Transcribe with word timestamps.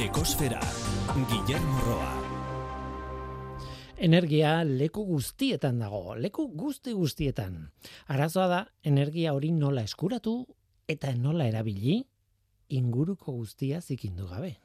Ekosfera, 0.00 0.58
Guillermo 1.30 1.78
Roa. 1.86 2.08
Energia 3.96 4.64
leku 4.66 5.04
guztietan 5.06 5.78
dago, 5.78 6.16
leku 6.18 6.48
guzti 6.50 6.90
guztietan. 6.98 7.60
Arazoa 8.10 8.48
da, 8.50 8.58
energia 8.82 9.36
hori 9.36 9.52
nola 9.54 9.84
eskuratu 9.86 10.34
eta 10.90 11.14
nola 11.14 11.46
erabili, 11.46 12.00
inguruko 12.74 13.36
guztia 13.38 13.78
zikindu 13.80 14.26
gabe. 14.26 14.56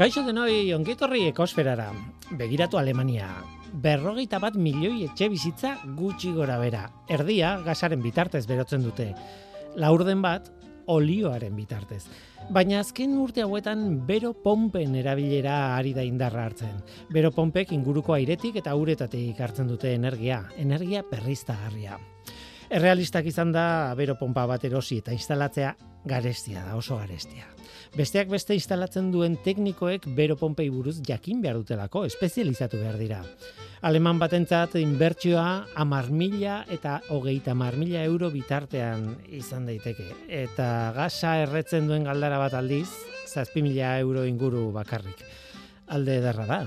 Kaixo 0.00 0.22
denoi 0.24 0.72
ongitorri 0.72 1.26
ekosferara. 1.28 1.90
Begiratu 2.40 2.78
Alemania. 2.80 3.26
Berrogeita 3.84 4.38
bat 4.40 4.54
milioi 4.56 5.02
etxe 5.04 5.26
bizitza 5.28 5.74
gutxi 5.98 6.30
gora 6.32 6.56
bera. 6.56 6.86
Erdia 7.12 7.50
gasaren 7.66 8.00
bitartez 8.00 8.46
berotzen 8.48 8.80
dute. 8.80 9.10
Laurden 9.76 10.22
bat 10.24 10.48
olioaren 10.88 11.52
bitartez. 11.52 12.06
Baina 12.48 12.80
azken 12.80 13.18
urte 13.20 13.44
hauetan 13.44 14.06
bero 14.08 14.32
pompen 14.32 14.96
erabilera 15.02 15.76
ari 15.76 15.92
da 15.92 16.08
indarra 16.08 16.46
hartzen. 16.48 16.80
Bero 17.12 17.28
pompek 17.36 17.76
inguruko 17.76 18.16
airetik 18.16 18.56
eta 18.62 18.72
uretatik 18.80 19.36
hartzen 19.44 19.68
dute 19.68 19.92
energia. 19.92 20.46
Energia 20.56 21.04
perriztagarria. 21.12 22.00
Errealistak 22.72 23.28
izan 23.28 23.52
da 23.52 23.92
bero 24.00 24.16
pompa 24.16 24.48
bat 24.48 24.64
erosi 24.64 25.02
eta 25.04 25.12
instalatzea 25.12 25.76
garestia 26.04 26.64
da, 26.64 26.76
oso 26.76 26.96
garestia. 26.96 27.46
Besteak 27.96 28.28
beste 28.30 28.54
instalatzen 28.54 29.10
duen 29.10 29.36
teknikoek 29.44 30.06
bero 30.16 30.36
pompei 30.38 30.68
buruz 30.70 31.00
jakin 31.06 31.40
behar 31.42 31.58
dutelako, 31.58 32.04
espezializatu 32.06 32.78
behar 32.78 32.98
dira. 33.00 33.18
Aleman 33.82 34.18
batentzat 34.20 34.76
inbertsioa 34.76 35.72
amar 35.80 36.10
mila 36.12 36.60
eta 36.70 37.00
hogeita 37.10 37.54
amar 37.56 37.78
mila 37.80 38.04
euro 38.04 38.30
bitartean 38.30 39.06
izan 39.26 39.66
daiteke. 39.66 40.06
Eta 40.28 40.92
gasa 40.96 41.38
erretzen 41.42 41.88
duen 41.88 42.04
galdara 42.04 42.38
bat 42.38 42.54
aldiz, 42.54 42.88
zazpi 43.26 43.64
mila 43.64 43.96
euro 43.98 44.26
inguru 44.28 44.68
bakarrik. 44.76 45.24
Alde 45.90 46.20
ederra 46.20 46.46
da. 46.46 46.60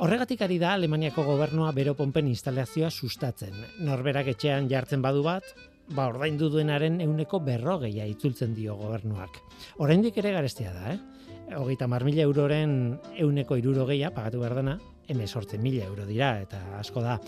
Horregatik 0.00 0.40
ari 0.46 0.56
da 0.60 0.74
Alemaniako 0.76 1.26
gobernua 1.26 1.72
bero 1.76 1.96
pompen 1.96 2.28
instalazioa 2.30 2.88
sustatzen. 2.90 3.56
Norberak 3.84 4.30
etxean 4.32 4.68
jartzen 4.70 5.02
badu 5.02 5.24
bat, 5.26 5.44
ba 5.94 6.06
ordaindu 6.10 6.48
duenaren 6.50 7.00
euneko 7.02 7.40
berrogeia 7.42 8.06
itzultzen 8.06 8.54
dio 8.54 8.76
gobernuak. 8.78 9.40
Oraindik 9.78 10.18
ere 10.22 10.32
garestia 10.32 10.72
da, 10.74 10.94
eh? 10.94 10.98
Hogeita 11.58 11.88
mar 11.90 12.04
mila 12.06 12.22
euroren 12.22 12.72
euneko 13.18 13.56
irurogeia 13.58 14.12
pagatu 14.14 14.40
behar 14.44 14.54
dena, 14.60 14.78
sortzen 15.26 15.62
mila 15.62 15.84
euro 15.84 16.06
dira 16.06 16.40
eta 16.40 16.60
asko 16.78 17.02
da. 17.02 17.18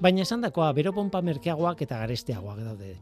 Baina 0.00 0.22
esan 0.22 0.40
dakoa, 0.40 0.72
bero 0.72 0.92
pompa 0.92 1.20
merkeagoak 1.22 1.82
eta 1.82 1.98
garestiagoak 1.98 2.58
daude. 2.62 2.96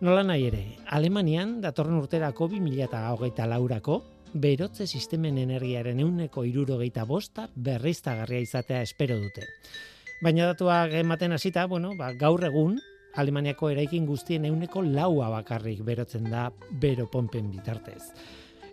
Nola 0.00 0.22
nahi 0.22 0.46
ere, 0.46 0.64
Alemanian 0.86 1.60
datorren 1.60 1.98
urterako 1.98 2.48
bi 2.48 2.60
mila 2.60 2.84
eta 2.84 3.12
hogeita 3.12 3.46
laurako, 3.46 4.02
berotze 4.34 4.86
sistemen 4.86 5.38
energiaren 5.38 6.00
euneko 6.00 6.44
irurogeita 6.44 7.04
bosta 7.04 7.48
berriztagarria 7.54 8.40
izatea 8.40 8.82
espero 8.82 9.16
dute. 9.18 9.46
Baina 10.22 10.46
datuak 10.46 10.92
ematen 10.98 11.32
hasita, 11.32 11.66
bueno, 11.66 11.94
ba, 11.96 12.12
gaur 12.12 12.44
egun, 12.44 12.80
Alemaniako 13.18 13.72
eraikin 13.72 14.06
guztien 14.06 14.44
euneko 14.46 14.82
laua 14.84 15.28
bakarrik 15.32 15.82
berotzen 15.86 16.28
da 16.30 16.48
bero 16.70 17.08
pompen 17.10 17.50
bitartez. 17.50 18.02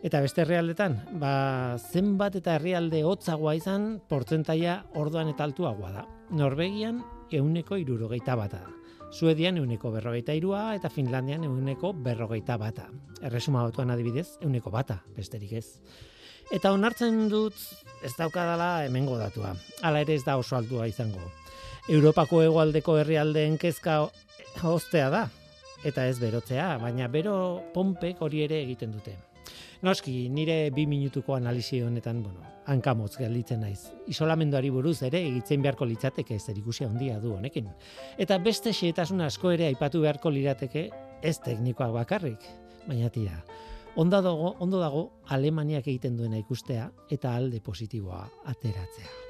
Eta 0.05 0.19
beste 0.21 0.43
herrialdetan, 0.43 0.99
ba, 1.17 1.33
zenbat 1.81 2.35
eta 2.37 2.59
herrialde 2.59 3.01
hotzagoa 3.09 3.55
izan, 3.57 3.95
portzentaia 4.05 4.83
orduan 5.01 5.31
eta 5.31 5.47
altuagoa 5.47 5.91
da. 5.95 6.03
Norvegian 6.37 6.99
euneko 7.33 7.79
irurogeita 7.81 8.35
bata. 8.37 8.61
Suedian 9.09 9.57
euneko 9.57 9.89
berrogeita 9.95 10.35
irua 10.37 10.75
eta 10.75 10.91
Finlandian 10.93 11.45
euneko 11.47 11.93
berrogeita 12.05 12.57
bata. 12.61 12.89
Erresuma 13.25 13.63
batuan 13.65 13.93
adibidez, 13.95 14.27
euneko 14.45 14.69
bata, 14.69 14.99
besterik 15.15 15.55
ez. 15.57 15.79
Eta 16.53 16.69
onartzen 16.75 17.25
dut 17.31 17.57
ez 18.05 18.13
daukadala 18.19 18.85
hemengo 18.85 19.17
datua. 19.17 19.55
Hala 19.81 20.03
ere 20.05 20.13
ez 20.13 20.25
da 20.27 20.37
oso 20.37 20.57
altua 20.59 20.85
izango. 20.91 21.31
Europako 21.89 22.43
hegoaldeko 22.43 22.99
herrialdeen 23.01 23.57
kezka 23.61 24.03
hostea 24.63 25.09
da, 25.09 25.27
eta 25.85 26.07
ez 26.07 26.17
berotzea, 26.19 26.75
baina 26.81 27.07
bero 27.11 27.61
pompek 27.73 28.21
hori 28.21 28.43
ere 28.45 28.61
egiten 28.63 28.93
dute. 28.95 29.15
Noski, 29.85 30.29
nire 30.33 30.71
bi 30.73 30.85
minutuko 30.89 31.35
analizi 31.35 31.81
honetan, 31.83 32.23
bueno, 32.23 32.41
hankamotz 32.65 33.17
gelditzen 33.19 33.61
naiz. 33.61 33.91
Isolamenduari 34.09 34.71
buruz 34.73 34.97
ere 35.05 35.21
egitzen 35.27 35.61
beharko 35.61 35.85
litzateke 35.85 36.39
zer 36.39 36.57
ikusia 36.57 36.87
handia 36.89 37.19
du 37.19 37.35
honekin. 37.35 37.67
Eta 38.17 38.39
beste 38.41 38.73
xeetasun 38.73 39.21
asko 39.27 39.51
ere 39.53 39.67
aipatu 39.67 40.01
beharko 40.01 40.31
lirateke 40.33 40.89
ez 41.21 41.37
teknikoak 41.45 41.93
bakarrik, 41.93 42.49
baina 42.87 43.11
tira. 43.13 43.43
Ondo 43.95 44.21
dago, 44.21 44.55
ondo 44.59 44.81
dago 44.81 45.05
Alemaniak 45.31 45.85
egiten 45.87 46.17
duena 46.17 46.41
ikustea 46.41 46.89
eta 47.11 47.35
alde 47.35 47.61
positiboa 47.63 48.25
ateratzea. 48.51 49.24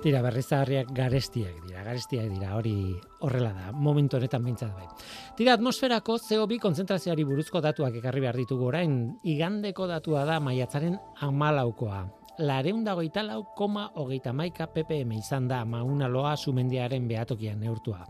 Tira, 0.00 0.22
berrizarriak 0.24 0.94
garestiak 0.96 1.58
dira, 1.66 1.82
garestiak 1.84 2.30
dira, 2.32 2.54
hori 2.56 2.72
horrela 3.20 3.50
da, 3.52 3.72
momentu 3.76 4.16
honetan 4.16 4.46
bintzat 4.46 4.70
bai. 4.72 4.86
Tira, 5.36 5.52
atmosferako 5.58 6.16
CO2 6.24 6.56
konzentrazioari 6.62 7.26
buruzko 7.28 7.60
datuak 7.60 7.98
ekarri 8.00 8.22
behar 8.24 8.38
ditugu 8.40 8.70
orain, 8.70 8.94
igandeko 9.28 9.84
datua 9.90 10.24
da 10.24 10.38
maiatzaren 10.40 10.96
amalaukoa. 11.28 12.06
Lareunda 12.40 12.94
goita 12.96 13.20
lau, 13.20 13.42
koma 13.52 13.90
hogeita 14.00 14.32
maika 14.32 14.70
ppm 14.72 15.12
izan 15.18 15.48
da 15.50 15.58
mauna 15.68 16.08
loa 16.08 16.32
sumendiaren 16.40 17.04
behatokian 17.04 17.60
neurtua. 17.60 18.06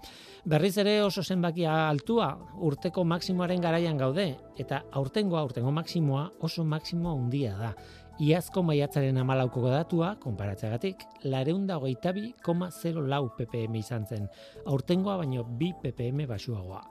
Berriz 0.46 0.76
ere 0.78 1.00
oso 1.02 1.24
zenbakia 1.26 1.88
altua, 1.88 2.30
urteko 2.68 3.02
maksimoaren 3.02 3.60
garaian 3.60 3.98
gaude, 3.98 4.28
eta 4.62 4.84
aurtengoa, 4.94 5.42
aurtengo 5.42 5.74
maksimoa 5.74 6.28
oso 6.46 6.62
maksimoa 6.62 7.16
undia 7.18 7.56
da. 7.58 7.72
Iazko 8.20 8.60
maiatzaren 8.68 9.16
amalauko 9.16 9.62
datua, 9.72 10.10
konparatzeagatik, 10.20 11.06
lareunda 11.32 11.78
hogeita 11.78 12.12
koma 12.44 12.68
lau 13.08 13.30
ppm 13.36 13.74
izan 13.76 14.04
zen. 14.06 14.28
Aurtengoa 14.66 15.16
baino 15.16 15.44
bi 15.44 15.72
ppm 15.72 16.26
basuagoa. 16.28 16.82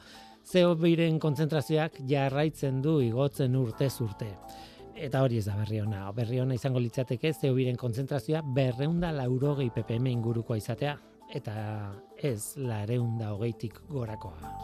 Zeo 0.43 0.73
biren 0.73 1.19
kontzentrazioak 1.19 1.99
jarraitzen 2.07 2.81
du 2.81 2.99
igotzen 3.01 3.55
urte 3.55 3.89
urte. 4.01 4.37
Eta 4.95 5.21
hori 5.21 5.37
ez 5.37 5.45
da 5.45 5.55
berri 5.55 5.81
ona. 5.81 6.11
Berri 6.11 6.39
ona 6.39 6.55
izango 6.55 6.79
litzateke 6.79 7.31
zeo 7.33 7.53
biren 7.53 7.77
kontzentrazioa 7.77 8.41
berreunda 8.41 9.11
laurogei 9.11 9.69
ppm 9.69 10.07
ingurukoa 10.07 10.57
izatea. 10.57 10.97
Eta 11.31 11.93
ez 12.17 12.57
lareunda 12.57 13.35
hogeitik 13.35 13.79
gorakoa. 13.87 14.57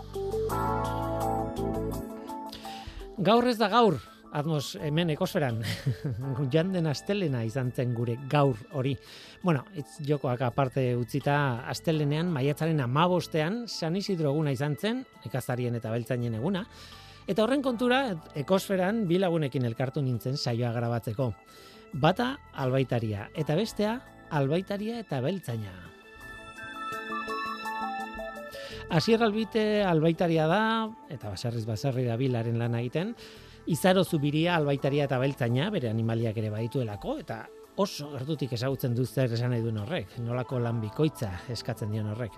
Gaur 3.17 3.47
ez 3.47 3.57
da 3.59 3.69
gaur, 3.69 4.01
Admos 4.35 4.75
hemen 4.83 5.13
ekosferan, 5.13 5.61
janden 6.53 6.89
astelena 6.91 7.45
izan 7.47 7.69
zen 7.71 7.93
gure 7.95 8.17
gaur 8.27 8.57
hori. 8.75 8.91
Bueno, 9.39 9.61
itz 9.79 10.01
jokoak 10.03 10.41
aparte 10.43 10.83
utzita 10.99 11.37
astelenean, 11.71 12.33
maiatzaren 12.35 12.81
amabostean, 12.83 13.61
San 13.71 13.95
Isidro 13.95 14.33
eguna 14.33 14.51
izan 14.51 14.75
zen, 14.75 14.99
ikazarien 15.23 15.79
eta 15.79 15.93
beltzainen 15.93 16.35
eguna. 16.35 16.65
Eta 17.25 17.45
horren 17.45 17.63
kontura, 17.63 18.01
ekosferan 18.35 19.05
bilagunekin 19.07 19.63
elkartu 19.71 20.03
nintzen 20.03 20.35
saioa 20.35 20.73
grabatzeko. 20.75 21.31
Bata 21.93 22.33
albaitaria, 22.59 23.29
eta 23.39 23.55
bestea 23.55 23.95
albaitaria 24.35 24.99
eta 24.99 25.21
beltzaina. 25.23 25.71
Asier 28.99 29.23
albite 29.23 29.81
albaitaria 29.87 30.43
da, 30.51 30.61
eta 31.09 31.31
baserriz 31.31 31.63
baserri 31.65 32.03
da 32.05 32.19
bilaren 32.19 32.59
lan 32.59 32.75
egiten, 32.83 33.15
Izaro 33.65 34.03
zubiria 34.05 34.55
albaitaria 34.59 35.07
eta 35.07 35.17
beltzaina, 35.17 35.71
bere 35.73 35.89
animaliak 35.89 36.37
ere 36.37 36.51
badituelako, 36.53 37.15
eta 37.23 37.39
oso 37.81 38.11
gertutik 38.11 38.53
ezagutzen 38.53 38.93
du 38.93 39.05
zer 39.05 39.33
esan 39.33 39.49
nahi 39.55 39.63
duen 39.63 39.79
horrek, 39.81 40.19
nolako 40.21 40.59
lan 40.61 40.77
bikoitza 40.83 41.31
eskatzen 41.49 41.89
dion 41.89 42.11
horrek. 42.13 42.37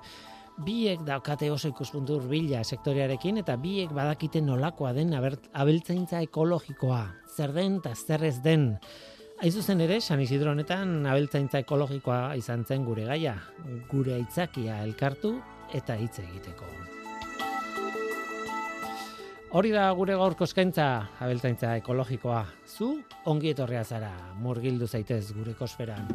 Biek 0.63 1.03
daukate 1.06 1.51
oso 1.51 1.68
ikuspuntu 1.69 2.15
urbila 2.21 2.63
sektorearekin 2.63 3.44
eta 3.44 3.57
biek 3.59 3.91
badakite 3.94 4.41
nolakoa 4.41 4.94
den 4.95 5.13
abeltzaintza 5.13 6.24
ekologikoa, 6.29 7.03
zer 7.35 7.53
den 7.53 7.81
eta 7.83 7.94
zer 7.94 8.24
ez 8.24 8.38
den. 8.41 8.71
Aizuzen 9.44 9.83
ere, 9.83 10.00
San 10.01 10.24
Isidro 10.24 10.56
honetan 10.56 11.03
abeltzaintza 11.06 11.59
ekologikoa 11.68 12.38
izan 12.39 12.63
zen 12.65 12.88
gure 12.88 13.03
gaia, 13.06 13.35
gure 13.91 14.15
aitzakia 14.15 14.79
elkartu 14.88 15.35
eta 15.75 16.00
hitz 16.00 16.15
egiteko. 16.24 16.96
Hori 19.57 19.71
da 19.74 19.88
gure 19.98 20.13
gaurko 20.13 20.45
eskaintza, 20.45 20.86
abeltaintza 21.25 21.71
ekologikoa. 21.80 22.44
Zu 22.69 22.92
ongi 23.31 23.56
etorria 23.56 23.81
zara, 23.81 24.12
murgildu 24.44 24.86
zaitez 24.86 25.24
gure 25.33 25.57
kosferan. 25.57 26.06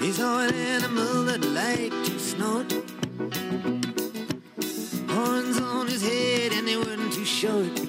He's 0.00 0.20
an 0.20 0.54
animal 0.54 1.24
that 1.24 1.42
liked 1.42 2.06
to 2.06 2.18
snort. 2.18 2.72
Horns 5.08 5.58
on 5.60 5.86
his 5.88 6.02
head 6.02 6.52
and 6.52 6.68
they 6.68 6.76
weren't 6.76 7.12
too 7.12 7.24
short. 7.24 7.80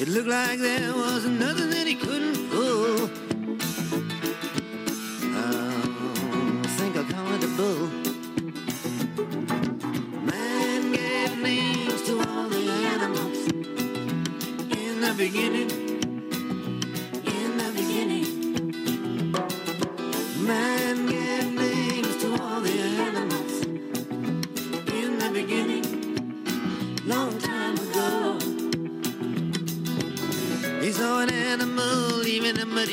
It 0.00 0.08
looked 0.08 0.28
like 0.28 0.58
there 0.58 0.92
was 0.94 1.24
nothing 1.26 1.70
that 1.70 1.86
he 1.86 1.94
couldn't 1.94 2.50
pull. 2.50 3.10
I 5.34 6.68
think 6.78 6.96
I'll 6.96 7.04
call 7.04 7.34
it 7.34 7.44
a 7.44 7.48
bull. 7.58 7.88
Man 10.26 10.92
gave 10.92 11.38
names 11.38 12.02
to 12.02 12.18
all 12.28 12.48
the 12.48 12.70
animals 12.94 13.46
in 14.76 15.00
the 15.00 15.14
beginning. 15.16 15.81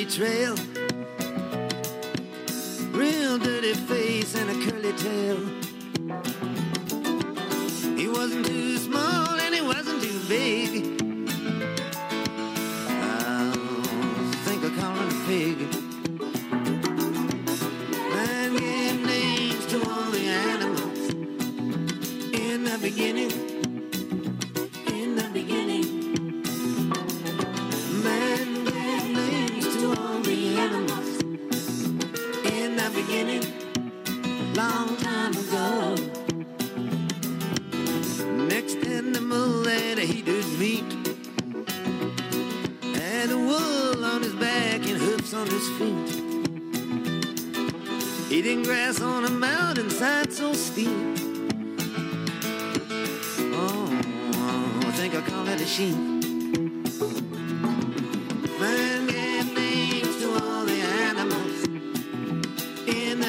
Trail. 0.10 0.56
Real 2.92 3.38
dirty 3.38 3.76
face 3.76 4.34
and 4.36 4.50
a 4.50 4.72
curly 4.72 4.92
tail. 4.94 5.59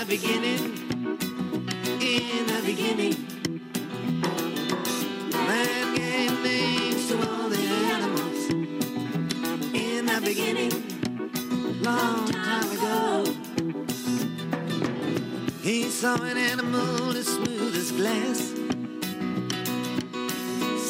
The 0.01 0.07
beginning. 0.07 0.77
In 2.01 2.47
the 2.47 2.63
beginning. 2.65 3.17
Man 5.33 5.95
gave 5.95 6.43
names 6.43 7.09
to 7.09 7.17
all 7.29 7.49
the 7.51 7.59
animals 7.95 8.49
in 9.75 10.07
the 10.07 10.21
beginning. 10.25 10.73
Long 11.83 12.29
time 12.29 12.71
ago. 12.73 13.25
He 15.61 15.91
saw 15.91 16.15
an 16.23 16.39
animal 16.39 17.15
as 17.15 17.27
smooth 17.27 17.77
as 17.77 17.93
glass, 17.93 18.55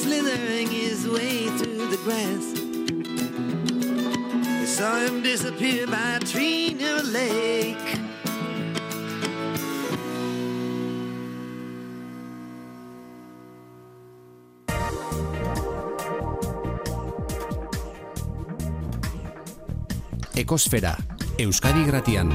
slithering 0.03 0.69
his 0.69 1.09
way 1.09 1.49
through 1.59 1.89
the 1.89 2.01
grass. 2.05 2.45
Saw 4.71 5.01
him 5.01 5.23
disappear 5.23 5.89
by 5.89 6.17
a 6.17 6.21
tree 6.21 6.75
near 6.75 6.99
a 6.99 7.03
lake. 7.03 8.10
Ekosfera, 20.51 20.97
Euskadi 21.39 21.85
Gratian. 21.87 22.33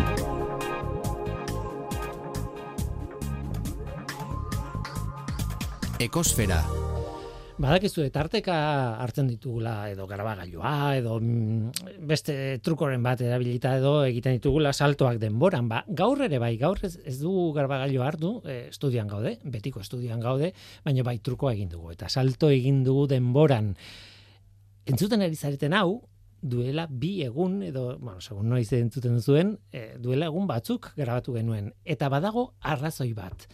Ekosfera. 6.00 6.62
Badakizu 7.60 8.06
etarteka 8.06 8.56
hartzen 9.04 9.28
ditugula 9.28 9.90
edo 9.92 10.08
garabagailua 10.08 10.72
edo 11.02 11.18
mm, 11.20 11.92
beste 12.08 12.38
trukoren 12.64 13.04
bat 13.04 13.20
erabilita 13.20 13.76
edo 13.82 13.98
egiten 14.08 14.40
ditugula 14.40 14.72
saltoak 14.72 15.20
denboran. 15.20 15.68
Ba, 15.68 15.84
gaur 15.92 16.24
ere 16.24 16.40
bai, 16.40 16.56
gaur 16.64 16.80
ez, 16.88 16.96
ez 17.04 17.20
dugu 17.20 17.52
garabagailua 17.60 18.08
hartu, 18.14 18.38
e, 18.48 18.70
estudian 18.72 19.12
gaude, 19.12 19.42
betiko 19.44 19.84
estudian 19.84 20.24
gaude, 20.24 20.54
baina 20.88 21.04
bai 21.04 21.20
trukoa 21.20 21.52
egin 21.60 21.76
dugu 21.76 21.92
eta 22.00 22.08
salto 22.08 22.48
egin 22.48 22.86
dugu 22.88 23.10
denboran. 23.12 23.74
entzuten 24.86 25.20
ari 25.26 25.36
zareten 25.36 25.74
hau, 25.74 26.06
duela 26.46 26.86
bi 26.90 27.24
egun, 27.26 27.62
edo, 27.66 27.98
bueno, 27.98 28.22
segun 28.22 28.52
noiz 28.54 28.68
entzuten 28.78 29.18
duzuen, 29.18 29.56
e, 29.74 29.96
duela 30.02 30.30
egun 30.30 30.46
batzuk 30.48 30.92
grabatu 30.98 31.34
genuen. 31.36 31.72
Eta 31.84 32.10
badago 32.14 32.52
arrazoi 32.62 33.12
bat. 33.18 33.48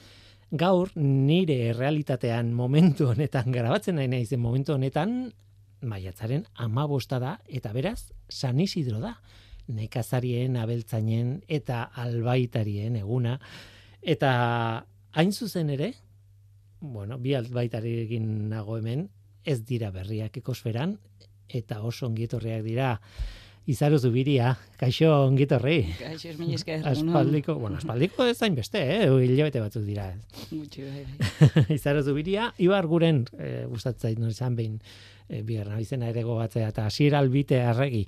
Gaur, 0.51 0.91
nire 0.99 1.71
realitatean 1.77 2.51
momentu 2.53 3.07
honetan, 3.13 3.51
grabatzen 3.55 3.95
nahi 3.99 4.11
naizen 4.11 4.41
momentu 4.43 4.75
honetan, 4.75 5.31
maiatzaren 5.81 6.43
amabosta 6.61 7.19
da, 7.23 7.37
eta 7.47 7.71
beraz, 7.73 8.11
San 8.29 8.59
Isidro 8.59 8.99
da. 8.99 9.15
Nekazarien, 9.71 10.57
abeltzainen 10.59 11.37
eta 11.47 11.85
albaitarien 12.03 12.97
eguna. 12.99 13.37
Eta 14.01 14.31
hain 15.15 15.31
zuzen 15.31 15.69
ere, 15.71 15.93
bueno, 16.81 17.17
bi 17.21 17.37
albaitariekin 17.37 18.49
nago 18.51 18.75
hemen, 18.81 19.07
ez 19.45 19.61
dira 19.65 19.91
berriak 19.93 20.35
ekosferan, 20.41 20.97
eta 21.53 21.81
oso 21.87 22.07
ongietorriak 22.07 22.63
dira. 22.65 22.95
Izaru 23.69 23.99
zubiria, 24.01 24.55
kaixo 24.79 25.11
ongitorri. 25.27 25.83
Ez 26.07 26.33
mila 26.39 26.57
esker. 26.57 26.81
Aspaldiko, 26.89 27.55
bueno, 27.61 27.77
aspaldiko 27.77 28.25
ez 28.25 28.39
zain 28.39 28.55
beste, 28.57 28.81
eh? 28.95 29.03
hilabete 29.05 29.61
batzuk 29.61 29.85
dira. 29.85 30.07
Gutxi, 30.49 30.87
bai, 30.87 31.03
bai. 31.05 31.65
Izaru 31.77 32.01
zubiria, 32.01 32.49
ibar 32.57 32.89
guren, 32.89 33.21
e, 33.37 33.67
gustatzait 33.69 34.17
non 34.19 34.33
izan 34.33 34.57
behin, 34.57 34.79
e, 35.29 35.43
bigarren 35.45 35.77
abizena 35.77 36.09
ere 36.09 36.25
gogatzea, 36.25 36.71
eta 36.73 36.87
asier 36.89 37.15
albite 37.19 37.61
arregi. 37.61 38.01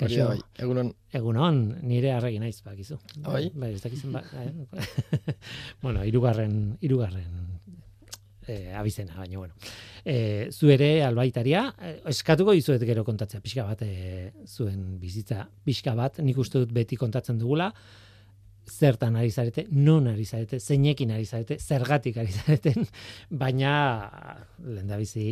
Kaixo, 0.00 0.26
bai, 0.32 0.40
egunon, 0.66 0.90
egunon, 1.14 1.62
nire 1.86 2.10
arregi 2.16 2.42
naiz, 2.42 2.58
bakizu. 2.66 2.98
Bai? 3.22 3.44
Bai, 3.54 3.76
ez 3.76 3.84
dakizun, 3.86 4.18
ba, 4.18 4.24
eh? 4.42 4.90
bueno, 5.84 6.02
irugarren, 6.08 6.56
irugarren 6.82 7.60
eh, 8.50 8.74
abizena, 8.76 9.14
baina 9.18 9.38
bueno. 9.38 9.54
Eh, 10.04 10.48
zu 10.50 10.70
ere 10.72 10.90
albaitaria, 11.06 11.64
eh, 11.78 11.94
eskatuko 12.12 12.52
dizuet 12.56 12.82
gero 12.88 13.04
kontatzea, 13.06 13.40
pixka 13.44 13.64
bat 13.68 13.82
eh, 13.86 14.30
zuen 14.46 14.98
bizitza, 15.00 15.46
pixka 15.64 15.94
bat, 15.98 16.18
nik 16.24 16.38
uste 16.40 16.62
dut 16.64 16.72
beti 16.76 16.96
kontatzen 17.00 17.38
dugula, 17.40 17.70
zertan 18.70 19.16
ari 19.18 19.30
zarete, 19.32 19.66
non 19.72 20.06
ari 20.06 20.24
zarete, 20.24 20.60
zeinekin 20.60 21.10
ari 21.16 21.26
zarete, 21.26 21.58
zergatik 21.58 22.20
ari 22.22 22.32
zareten, 22.32 22.86
baina 23.42 23.74
lehendabizi 24.62 25.26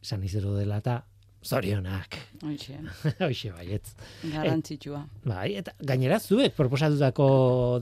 San 0.00 0.22
Isidro 0.24 0.54
dela 0.56 0.78
eta 0.80 1.00
zorionak, 1.48 2.16
Hoxe, 2.42 2.74
hoxe 3.26 3.50
baietz. 3.54 3.92
garrantzitsua. 4.32 5.04
Bai, 5.24 5.52
eta 5.60 5.72
gainera 5.86 6.18
zuek 6.18 6.54
proposatutako 6.56 7.28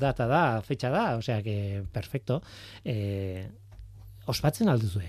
data 0.00 0.26
da, 0.28 0.43
fetxa 0.66 0.90
da, 0.93 1.05
osea 1.16 1.40
que 1.43 1.83
perfecto. 1.93 2.43
Eh, 2.85 3.47
ospatzen 4.26 4.68
alduzue. 4.68 5.09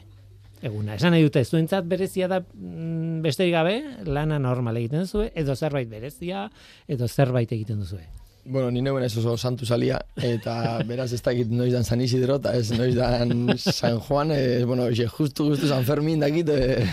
Eguna, 0.66 0.96
esan 0.98 1.14
nahi 1.14 1.22
dute, 1.22 1.44
zuentzat 1.46 1.86
berezia 1.86 2.28
da 2.32 2.40
mm, 2.42 3.20
besterik 3.22 3.54
gabe, 3.54 3.76
lana 4.10 4.40
normal 4.42 4.80
egiten 4.80 5.04
duzue, 5.06 5.30
edo 5.38 5.56
zerbait 5.56 5.90
berezia, 5.90 6.48
edo 6.88 7.08
zerbait 7.08 7.52
egiten 7.52 7.84
duzue. 7.84 8.06
bueno, 8.48 8.72
ni 8.72 8.82
neuen 8.82 9.04
ez 9.04 9.12
oso 9.20 9.36
santu 9.38 9.66
salia, 9.68 10.00
eta 10.24 10.54
beraz 10.90 11.12
ez 11.14 11.22
dakit 11.22 11.50
noiz 11.52 11.74
dan 11.74 11.84
San 11.84 12.02
Isidro, 12.02 12.38
eta 12.40 12.54
ez 12.56 12.72
noiz 12.72 12.96
dan 12.96 13.52
San 13.60 14.00
Juan, 14.00 14.32
ez, 14.32 14.64
bueno, 14.66 14.88
xe, 14.96 15.08
justu, 15.12 15.50
justu 15.52 15.68
San 15.68 15.84
Fermin 15.86 16.24
dakit, 16.24 16.50
e, 16.50 16.88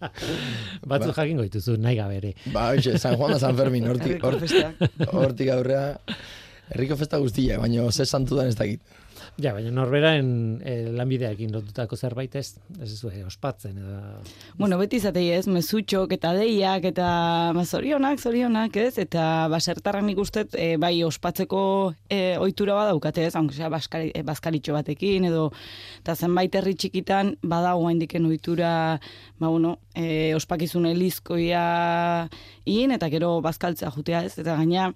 Batzuk 0.90 1.14
jakingo 1.14 1.44
dituzu, 1.44 1.76
nahi 1.76 1.98
gabe 2.00 2.16
ere. 2.16 2.32
ba, 2.54 2.70
oixe, 2.72 2.96
San 2.98 3.18
Juan 3.20 3.36
da 3.36 3.42
San 3.42 3.58
Fermin, 3.60 3.86
hortik, 3.92 4.24
hortik 4.24 5.52
aurrea, 5.52 5.84
herriko 6.70 6.96
festa 6.96 7.20
guztia, 7.20 7.60
baina 7.60 7.90
ze 7.92 8.06
santu 8.06 8.40
dan 8.40 8.48
ez 8.48 8.56
dakit. 8.56 8.80
Ja, 9.38 9.52
baina 9.54 9.70
norberaen 9.72 10.30
eh, 10.66 10.88
lanbideakin 10.92 11.52
lotutako 11.54 11.96
zerbait 11.96 12.34
ez, 12.36 12.58
ez 12.82 12.90
zuen 12.98 13.24
ospatzen. 13.28 13.78
Edo... 13.78 14.00
Bueno, 14.58 14.78
beti 14.80 14.98
izatei 15.00 15.28
ez, 15.32 15.46
mezutxok 15.48 16.12
eta 16.16 16.32
deiak 16.36 16.84
eta 16.90 17.06
ba, 17.56 17.64
zorionak, 17.64 18.20
zorionak 18.20 18.76
ez, 18.80 18.92
eta 19.00 19.48
basertarrak 19.52 20.04
nik 20.04 20.20
uste 20.20 20.44
e, 20.52 20.74
bai 20.80 20.92
ospatzeko 21.06 21.62
e, 22.10 22.36
ohitura 22.42 22.76
badaukate 22.82 23.24
ez, 23.28 23.34
aunque 23.38 23.56
sea 23.56 23.70
baskari, 23.72 24.10
e, 24.14 24.24
bazkaritxo 24.26 24.76
batekin 24.76 25.28
edo 25.30 25.48
eta 26.02 26.16
zenbait 26.16 26.54
herri 26.60 26.74
txikitan 26.74 27.36
badago 27.40 27.88
haindiken 27.88 28.26
ohitura 28.28 28.72
ba 29.40 29.48
bueno, 29.48 29.78
e, 29.94 30.34
ospakizun 30.34 30.86
elizkoia 30.86 32.28
in 32.70 32.92
eta 32.94 33.08
gero 33.10 33.40
bazkaltzea 33.42 33.90
jutea 33.90 34.24
ez, 34.28 34.36
eta 34.38 34.54
gaina 34.56 34.90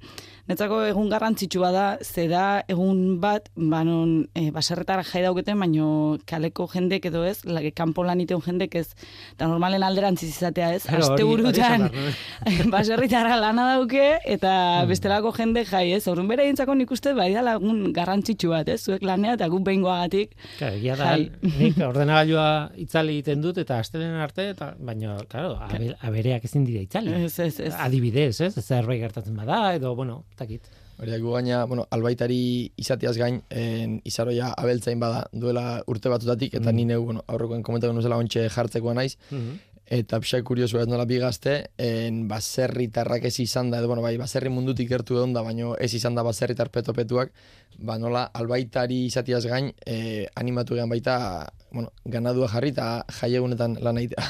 netzako 0.47 0.83
egun 0.91 1.09
garrantzitsua 1.09 1.71
da, 1.73 1.85
ze 2.05 2.27
da 2.29 2.63
egun 2.69 3.19
bat, 3.23 3.49
ba 3.57 3.81
non 3.85 4.27
e, 4.37 4.51
baserretara 4.53 5.03
jai 5.09 5.23
dauketen, 5.25 5.59
baino 5.59 6.19
kaleko 6.29 6.67
jendek 6.69 7.07
edo 7.09 7.23
ez, 7.25 7.39
la, 7.49 7.63
kanpo 7.75 8.05
lan 8.05 8.21
iteun 8.21 8.43
jendek 8.45 8.75
ez, 8.77 8.91
eta 9.33 9.49
normalen 9.49 9.83
alderantziz 9.83 10.29
izatea 10.35 10.75
ez, 10.77 10.83
Claro, 10.85 11.07
aste 11.15 11.25
burutan 11.25 11.87
esan 11.87 11.89
behar 12.45 12.71
baserritarra 12.77 13.39
lana 13.41 13.71
dauke, 13.75 14.19
eta 14.25 14.55
Mm. 14.55 14.89
bestelako 14.91 15.33
jende 15.33 15.65
jai 15.65 15.93
ez, 15.97 16.03
orrun 16.09 16.29
bere 16.29 16.45
dintzako 16.47 16.75
nik 16.77 16.91
uste 16.93 17.13
bai 17.17 17.31
da 17.35 17.43
lagun 17.43 17.93
garrantzitsu 17.97 18.51
bat 18.53 18.69
ez, 18.69 18.81
zuek 18.85 19.03
lanea 19.03 19.35
eta 19.39 19.49
guk 19.49 19.65
behingoagatik, 19.65 20.35
Claro, 20.59 20.77
egia 20.77 20.97
da, 20.97 21.17
nik 21.17 21.79
ordenagailua 21.89 22.71
itzali 22.85 23.17
egiten 23.19 23.41
dut 23.45 23.59
eta 23.59 23.79
astelen 23.81 24.15
arte 24.21 24.51
eta 24.53 24.75
baina 24.95 25.19
claro, 25.29 25.57
abe- 25.67 25.97
abereak 26.01 26.45
ezin 26.49 26.65
dira 26.65 26.81
itzali. 26.87 27.13
ez, 27.27 27.35
ez, 27.39 27.59
ez. 27.61 27.75
Adibidez, 27.75 28.41
ez? 28.41 28.55
Zerbait 28.63 29.01
gertatzen 29.03 29.37
bada 29.37 29.75
edo 29.75 29.95
bueno, 29.99 30.23
takit. 30.39 30.63
Hori 30.95 31.11
da, 31.11 31.17
gu 31.19 31.33
gaina, 31.35 31.65
bueno, 31.67 31.89
albaitari 31.91 32.71
izatiaz 32.79 33.17
gain, 33.19 33.41
en, 33.51 33.97
izaroia 34.07 34.53
abeltzain 34.55 35.01
bada 35.03 35.25
duela 35.33 35.83
urte 35.91 36.09
batutatik, 36.09 36.55
eta 36.55 36.71
Mm. 36.71 36.77
ni 36.77 36.85
neu, 36.87 37.01
bueno, 37.05 37.25
aurrekoen 37.27 37.65
komentatu 37.67 37.93
nuzela 37.93 38.17
ontxe 38.17 38.45
jartzekoa 38.49 38.95
naiz, 38.95 39.17
eta 39.87 40.19
pixak 40.21 40.45
kuriosu 40.49 40.79
ez 40.81 40.87
nola 40.89 41.05
bigazte, 41.05 41.71
en 41.79 42.27
baserritarrak 42.29 43.25
ez 43.29 43.39
izan 43.41 43.71
da, 43.71 43.79
edo, 43.83 43.89
bueno, 43.89 44.03
bai, 44.03 44.17
baserri 44.17 44.49
mundutik 44.49 44.89
gertu 44.89 45.19
egon 45.19 45.33
da, 45.37 45.43
baino 45.45 45.75
ez 45.77 45.93
izan 45.95 46.15
da 46.17 46.23
baserritar 46.25 46.71
petopetuak, 46.73 47.33
ba 47.79 47.99
nola 47.99 48.25
albaitari 48.33 49.05
izatiaz 49.07 49.45
gain, 49.51 49.73
eh, 49.87 50.27
animatu 50.41 50.75
gehan 50.79 50.89
baita, 50.89 51.17
bueno, 51.75 51.91
ganadua 52.07 52.49
jarri 52.49 52.71
eta 52.71 53.05
jaiegunetan 53.21 53.77
lan 53.83 53.99
egitea. 53.99 54.25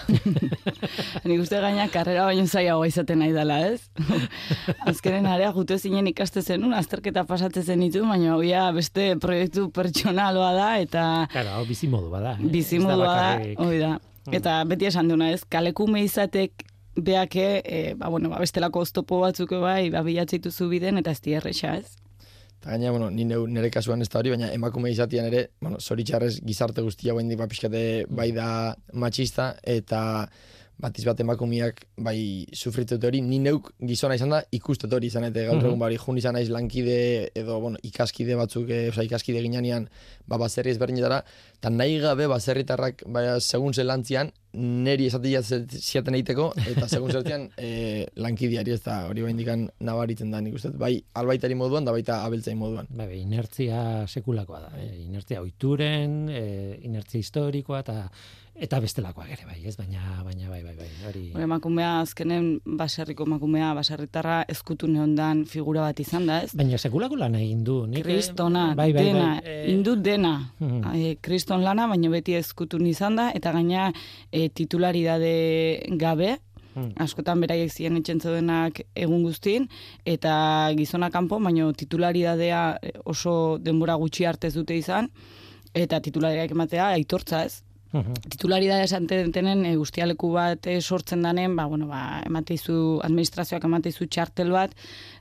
Nik 1.28 1.40
uste 1.44 1.60
gaina 1.60 1.86
karrera 1.92 2.24
baino 2.30 2.46
zaiagoa 2.46 2.88
izaten 2.88 3.20
nahi 3.20 3.34
dela, 3.36 3.60
ez? 3.68 3.90
Azkenen 4.90 5.26
area 5.30 5.52
jute 5.52 5.78
zinen 5.78 6.08
ikaste 6.10 6.42
zenun, 6.42 6.74
azterketa 6.74 7.24
pasatzen 7.28 7.62
zen 7.64 7.84
ditu, 7.84 8.02
baina 8.08 8.34
hoia 8.36 8.70
beste 8.74 9.12
proiektu 9.20 9.68
pertsonaloa 9.76 10.50
da, 10.56 10.70
eta 10.80 11.04
Claro, 11.30 11.62
bizimodu 11.68 12.10
bada. 12.10 12.34
eh? 12.40 12.50
Bizimodua 12.56 13.14
da, 13.14 13.30
hoi 13.64 13.78
da. 13.78 13.92
Eta 14.32 14.62
beti 14.64 14.86
esan 14.86 15.08
duna, 15.08 15.30
ez? 15.32 15.42
Kalekume 15.44 16.02
izatek 16.04 16.64
beake, 16.96 17.62
e, 17.64 17.94
ba, 17.98 18.08
bueno, 18.08 18.30
ba, 18.30 18.38
bestelako 18.38 18.80
oztopo 18.80 19.20
batzuk 19.20 19.50
bai, 19.60 19.90
ba, 19.90 20.02
bilatzituzu 20.06 20.68
biden, 20.70 20.98
eta 21.02 21.10
ez 21.10 21.20
di 21.20 21.34
erresa, 21.34 21.74
ez? 21.76 21.96
Eta 22.60 22.70
gaina, 22.70 22.90
bueno, 22.94 23.10
ni 23.10 23.24
nire 23.26 23.70
kasuan 23.70 24.00
ez 24.00 24.08
da 24.08 24.20
hori, 24.22 24.30
baina 24.30 24.52
emakume 24.54 24.90
izatian 24.94 25.26
ere, 25.26 25.48
bueno, 25.60 25.80
zoritxarrez 25.80 26.38
gizarte 26.46 26.80
guztia 26.86 27.12
guen 27.12 27.28
ba, 27.36 27.46
pixkate 27.50 28.06
bai 28.08 28.30
da 28.32 28.74
matxista, 28.92 29.56
eta 29.62 30.28
batiz 30.80 31.04
bat 31.06 31.20
emakumiak 31.22 31.84
bai 32.02 32.46
sufritzet 32.52 33.04
hori, 33.06 33.20
ni 33.22 33.38
neuk 33.38 33.68
gizona 33.86 34.16
izan 34.18 34.30
da 34.34 34.40
ikustut 34.50 34.92
hori 34.92 35.06
izan, 35.06 35.22
eta 35.28 35.44
gaur 35.46 35.58
Mhm. 35.60 35.66
egun 35.66 35.78
bari 35.78 35.96
jun 35.96 36.18
izan 36.18 36.34
naiz 36.34 36.48
lankide 36.50 37.30
edo, 37.34 37.60
bueno, 37.60 37.78
ikaskide 37.82 38.34
batzuk, 38.34 38.68
e, 38.70 38.88
oza, 38.88 39.04
ikaskide 39.04 39.40
ginean 39.42 39.88
ba, 40.26 40.36
baserri 40.36 40.70
ezberdinetara, 40.70 41.22
eta 41.64 41.72
nahi 41.72 41.94
gabe 41.96 42.26
baserritarrak, 42.28 43.06
bai, 43.08 43.22
segun 43.40 43.72
ze 43.72 43.86
lantzian, 43.88 44.28
neri 44.52 45.06
esatia 45.08 45.40
ziaten 45.40 46.18
egiteko, 46.18 46.50
eta 46.60 46.84
segun 46.92 47.08
zertian 47.08 47.46
e, 47.56 48.04
lankidiari 48.20 48.74
ez 48.74 48.82
da 48.84 48.98
hori 49.08 49.24
baindikan 49.24 49.64
nabaritzen 49.80 50.28
da 50.34 50.42
nik 50.44 50.58
uste, 50.60 50.74
bai 50.76 50.92
albaitari 51.16 51.56
moduan, 51.56 51.88
da 51.88 51.96
baita 51.96 52.20
abeltzain 52.26 52.60
moduan. 52.60 52.92
Bai, 52.92 53.08
bai, 53.08 53.22
inertzia 53.24 54.04
sekulakoa 54.04 54.60
da. 54.66 54.72
Eh? 54.76 55.06
Inertzia 55.06 55.40
oituren, 55.40 56.26
eh, 56.28 56.76
inertzia 56.84 57.24
historikoa 57.24 57.80
eta 57.80 58.00
eta 58.54 58.78
bestelakoak 58.78 59.30
ere 59.34 59.46
bai, 59.48 59.58
ez? 59.66 59.74
Baina 59.76 60.22
baina 60.22 60.48
bai, 60.48 60.60
bai, 60.62 60.74
bai. 60.78 60.86
Hori 61.08 61.22
Hore, 61.34 61.42
emakumea 61.46 61.98
azkenen 62.04 62.60
baserriko 62.78 63.26
emakumea, 63.26 63.72
baserritarra 63.74 64.44
eskutu 64.50 64.86
neondan 64.90 65.42
figura 65.50 65.82
bat 65.88 66.00
izan 66.00 66.28
da, 66.30 66.40
ez? 66.46 66.52
Baina 66.54 66.78
sekulako 66.78 67.18
lan 67.18 67.34
egin 67.38 67.64
du. 67.66 67.80
Eh, 67.90 68.02
Kristona, 68.06 68.68
bai, 68.78 68.92
bai, 68.94 69.04
dena, 69.08 69.26
bai, 69.40 69.54
eh, 69.56 69.72
indut 69.72 70.04
dena. 70.06 70.34
Mhm. 70.60 70.94
E, 70.94 71.16
kriston 71.54 71.64
lana, 71.64 71.86
baina 71.86 72.10
beti 72.10 72.34
ezkutun 72.34 72.86
izan 72.86 73.16
da, 73.16 73.30
eta 73.34 73.52
gaina 73.52 73.92
e, 74.32 74.48
titularidade 74.48 75.96
gabe, 75.98 76.38
Hmm. 76.74 76.90
askotan 76.98 77.38
beraiek 77.38 77.70
ziren 77.70 78.00
etxen 78.00 78.18
zeudenak 78.18 78.80
egun 78.96 79.22
guztin, 79.22 79.68
eta 80.04 80.72
gizona 80.74 81.08
kanpo, 81.08 81.38
baina 81.38 81.72
titularidadea 81.72 82.78
e, 82.82 82.90
oso 83.04 83.58
denbora 83.62 83.94
gutxi 83.94 84.26
arte 84.26 84.48
ez 84.48 84.54
dute 84.54 84.74
izan, 84.74 85.08
eta 85.72 86.00
titulariak 86.00 86.50
ematea 86.50 86.88
aitortza 86.96 87.44
ez. 87.44 87.62
Mhm. 87.92 88.26
Titularidadea 88.28 88.88
esaten 88.88 89.30
denen 89.30 89.64
e, 89.64 89.76
guztialeku 89.76 90.32
bat 90.34 90.66
e, 90.66 90.80
sortzen 90.80 91.22
danen, 91.22 91.54
ba, 91.54 91.68
bueno, 91.70 91.86
ba, 91.86 92.20
emateizu, 92.26 92.98
administrazioak 93.06 93.62
emateizu 93.70 94.08
txartel 94.10 94.50
bat, 94.50 94.74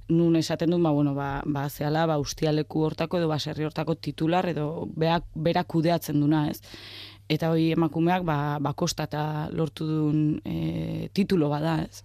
nun 0.10 0.36
esaten 0.36 0.70
du, 0.70 0.78
ba, 0.84 0.92
bueno, 0.92 1.14
ba, 1.16 1.42
ba, 1.46 1.70
zehala, 1.70 2.06
ba, 2.06 2.20
ustialeku 2.20 2.84
hortako 2.84 3.22
edo 3.22 3.30
baserri 3.32 3.64
hortako 3.64 3.96
titular 3.96 4.50
edo 4.50 4.88
beak, 4.96 5.30
berak 5.36 5.68
kudeatzen 5.68 6.20
duna, 6.20 6.48
ez? 6.52 6.62
eta 7.32 7.52
hori 7.54 7.72
emakumeak 7.74 8.26
ba, 8.28 8.38
ba 8.62 8.74
kostata 8.78 9.50
lortu 9.56 9.88
duen 9.88 10.24
e, 10.46 11.10
titulo 11.16 11.50
bada, 11.52 11.80
ez? 11.86 12.04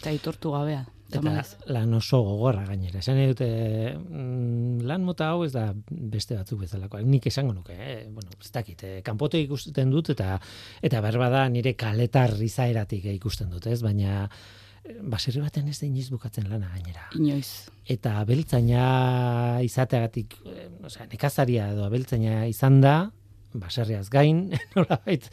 Eta 0.00 0.10
aitortu 0.10 0.54
gabea. 0.56 0.86
Eta 1.10 1.42
lan 1.74 1.94
oso 1.98 2.20
gogorra 2.22 2.62
gainera. 2.68 3.00
Esan 3.00 3.16
nahi 3.18 3.32
dute, 3.32 3.48
mm, 3.98 4.84
lan 4.86 5.02
mota 5.02 5.32
hau 5.32 5.42
ez 5.42 5.50
da 5.52 5.72
beste 5.88 6.36
batzuk 6.38 6.60
bezalakoa. 6.62 7.02
Nik 7.02 7.26
esango 7.26 7.54
nuke, 7.56 7.74
eh? 7.74 8.04
bueno, 8.14 8.30
ez 8.38 8.52
dakit, 8.54 8.84
eh? 8.86 9.00
kanpote 9.06 9.40
ikusten 9.42 9.90
dut 9.90 10.12
eta 10.14 10.36
eta 10.86 11.02
berba 11.02 11.30
da 11.32 11.48
nire 11.50 11.74
kaletar 11.74 12.36
izaeratik 12.46 13.10
ikusten 13.16 13.50
dut, 13.50 13.66
ez? 13.66 13.80
Baina 13.82 14.28
baserri 15.02 15.40
baten 15.42 15.68
ez 15.68 15.78
da 15.80 15.86
inoiz 15.86 16.08
bukatzen 16.10 16.48
lana 16.50 16.70
gainera. 16.74 17.06
Inoiz. 17.18 17.68
Eta 17.90 18.16
abeltzaina 18.20 19.60
izateagatik, 19.66 20.36
eh, 20.46 20.68
osea, 20.86 21.06
nekazaria 21.10 21.70
edo 21.74 21.84
abeltzaina 21.86 22.46
izan 22.50 22.80
da, 22.80 22.94
baserriaz 23.52 24.08
gain, 24.10 24.48
nolabait, 24.76 25.26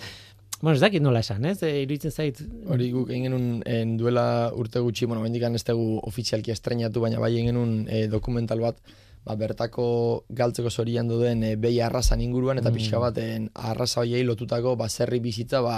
bueno, 0.62 0.76
ez 0.76 0.82
dakit 0.82 1.04
nola 1.06 1.22
esan, 1.22 1.46
ez? 1.46 1.60
E, 1.64 1.84
iruditzen 1.84 2.12
zait, 2.12 2.40
Hori 2.66 2.90
guk 2.92 3.12
egin 3.14 3.28
genuen 3.30 3.50
en, 3.70 3.98
duela 4.00 4.52
urte 4.58 4.82
gutxi, 4.82 5.06
bueno, 5.06 5.22
mendikan 5.22 5.56
ez 5.56 5.64
dugu 5.68 6.00
ofizialki 6.08 6.52
estrenatu, 6.52 7.04
baina 7.04 7.22
bai 7.22 7.36
egin 7.36 7.52
genuen 7.52 7.76
eh, 7.90 8.08
dokumental 8.10 8.64
bat, 8.66 8.82
ba, 9.28 9.36
bertako 9.38 10.26
galtzeko 10.34 10.72
zorian 10.72 11.08
duden 11.12 11.44
e, 11.44 11.56
behi 11.62 11.80
arrasan 11.84 12.24
inguruan, 12.26 12.58
eta 12.58 12.72
Mm. 12.72 12.80
pixka 12.80 13.00
bat 13.04 13.18
en, 13.22 13.52
arrasa 13.54 14.02
hoiei 14.02 14.24
lotutako 14.24 14.76
baserri 14.80 15.20
bizitza 15.20 15.62
ba, 15.62 15.78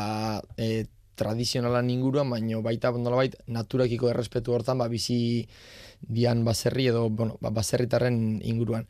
e, 0.57 0.85
tradizionalan 1.19 1.91
inguruan, 1.91 2.31
baino 2.31 2.63
baita 2.65 2.91
nolabait 2.95 3.35
naturakiko 3.51 4.09
errespetu 4.09 4.55
hortan 4.55 4.79
ba, 4.79 4.87
bizi 4.87 5.47
dian 5.99 6.45
baserri 6.47 6.89
edo 6.93 7.09
bueno, 7.09 7.37
ba, 7.41 7.51
baserritarren 7.51 8.39
inguruan. 8.47 8.87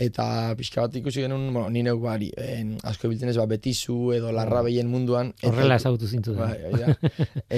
Eta 0.00 0.54
pixka 0.56 0.86
bat 0.86 0.94
ikusi 0.96 1.24
genuen, 1.26 1.50
bueno, 1.52 1.68
ni 1.68 1.82
neuk 1.84 1.98
bari, 2.00 2.30
en, 2.40 2.76
asko 2.88 3.10
biltzen 3.10 3.28
ez, 3.32 3.36
ba, 3.36 3.44
betizu 3.50 4.14
edo 4.16 4.30
larra 4.32 4.62
behien 4.64 4.88
munduan. 4.88 5.34
horrela 5.44 5.76
ezagutu 5.76 6.08
zintu 6.08 6.32
da. 6.38 6.46
Da. 6.72 6.94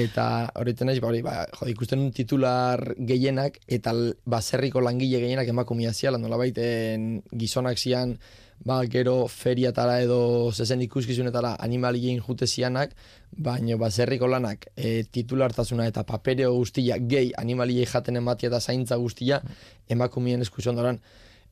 eta 0.04 0.26
horretzen 0.58 0.90
naiz, 0.90 0.98
ba, 1.04 1.12
hori, 1.12 1.22
ba, 1.22 1.36
jo, 1.60 1.68
ikusten 1.70 2.02
un 2.02 2.10
titular 2.16 2.82
gehienak, 2.98 3.60
eta 3.68 3.94
baserriko 4.24 4.82
langile 4.82 5.20
gehienak 5.22 5.52
emakumia 5.54 5.92
ziala, 5.92 6.18
nolabait 6.18 6.58
en, 6.64 7.20
gizonak 7.30 7.78
zian, 7.78 8.16
ba, 8.64 8.82
gero 8.86 9.26
feriatara 9.28 10.00
edo 10.02 10.50
zezen 10.52 10.82
ikuskizunetara 10.86 11.56
animalien 11.60 12.20
jute 12.22 12.46
zianak, 12.46 12.94
baino 13.32 13.78
baserriko 13.78 14.28
lanak 14.28 14.68
e, 14.76 15.02
titulartasuna 15.04 15.86
eta 15.90 16.04
papereo 16.08 16.52
guztia 16.54 16.98
gehi 16.98 17.32
animaliei 17.38 17.86
jaten 17.86 18.20
ematia 18.20 18.52
eta 18.52 18.60
zaintza 18.60 18.96
guztia 18.96 19.40
emakumien 19.88 20.42
eskuzion 20.42 20.76
doran 20.76 21.00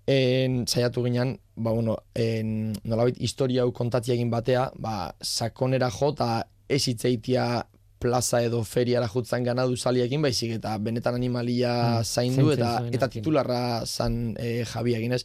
en, 0.07 0.65
saiatu 0.67 1.05
ginen, 1.05 1.39
ba, 1.57 1.73
bueno, 1.73 1.99
en, 2.15 2.73
nolabait 2.85 3.19
historia 3.21 3.63
hau 3.63 3.73
kontatzia 3.73 4.15
egin 4.17 4.31
batea, 4.31 4.71
ba, 4.77 5.13
sakonera 5.23 5.91
jo 5.95 6.13
eta 6.15 6.31
ez 6.71 6.83
hitzeitia 6.89 7.67
plaza 8.01 8.41
edo 8.43 8.63
feriara 8.65 9.09
jutzan 9.13 9.45
ganadu 9.45 9.77
saliekin, 9.77 10.23
baizik 10.25 10.57
eta 10.57 10.77
benetan 10.79 11.15
animalia 11.19 11.75
Mm, 12.01 12.05
zaindu 12.05 12.51
eta 12.55 12.71
eta 12.91 13.09
titularra 13.13 13.85
zan 13.87 14.37
e, 14.39 14.65
jabi 14.65 14.97
eginez. 14.97 15.25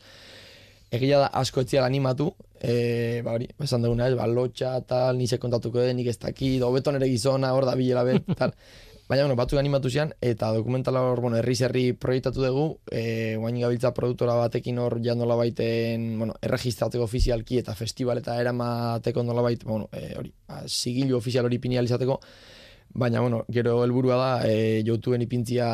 Egia 0.96 1.20
da 1.20 1.30
asko 1.42 1.64
etziala 1.66 1.88
animatu, 1.92 2.30
e, 2.62 3.22
ba 3.26 3.36
hori, 3.36 3.48
esan 3.64 3.84
duguna 3.86 4.10
ez, 4.10 4.16
ba, 4.18 4.28
lotxa, 4.30 4.78
tal, 4.88 5.18
nise 5.20 5.40
kontatuko 5.42 5.82
den, 5.84 5.98
nik 6.00 6.12
ez 6.14 6.20
dakit, 6.22 6.62
hobeto 6.64 6.94
nere 6.96 7.10
gizona, 7.12 7.54
hor 7.56 7.68
da 7.68 7.76
bilela 7.80 8.06
bet, 8.08 8.28
tal. 8.40 8.56
Baina, 9.06 9.22
bueno, 9.28 9.36
batzuk 9.38 9.60
animatu 9.62 9.90
zian, 9.94 10.16
eta 10.26 10.48
dokumentala 10.56 11.04
hor, 11.06 11.20
bueno, 11.22 11.38
herriz 11.38 11.60
herri 11.68 11.84
proiektatu 11.94 12.42
dugu, 12.42 12.66
e, 12.90 13.36
guain 13.38 13.60
gabiltza 13.62 13.92
produktora 13.94 14.34
batekin 14.40 14.80
hor 14.82 14.98
ja 15.06 15.14
nola 15.14 15.38
baiten, 15.38 16.08
bueno, 16.18 16.34
erregistrateko 16.42 17.06
ofizialki 17.06 17.60
eta 17.62 17.76
festival 17.78 18.24
eta 18.24 18.40
eramateko 18.42 19.22
nola 19.28 19.46
bait, 19.46 19.62
bueno, 19.64 19.92
e, 19.94 20.16
hori, 20.18 20.34
ba, 20.50 20.64
sigilu 20.66 21.20
ofizial 21.20 21.46
hori 21.46 21.62
pini 21.62 21.78
ahal 21.78 21.92
izateko, 21.92 22.18
Baina, 22.98 23.20
bueno, 23.20 23.44
gero 23.52 23.84
helburua 23.84 24.16
da, 24.16 24.28
e, 24.48 24.82
joutuen 24.88 25.20
ipintzia 25.26 25.66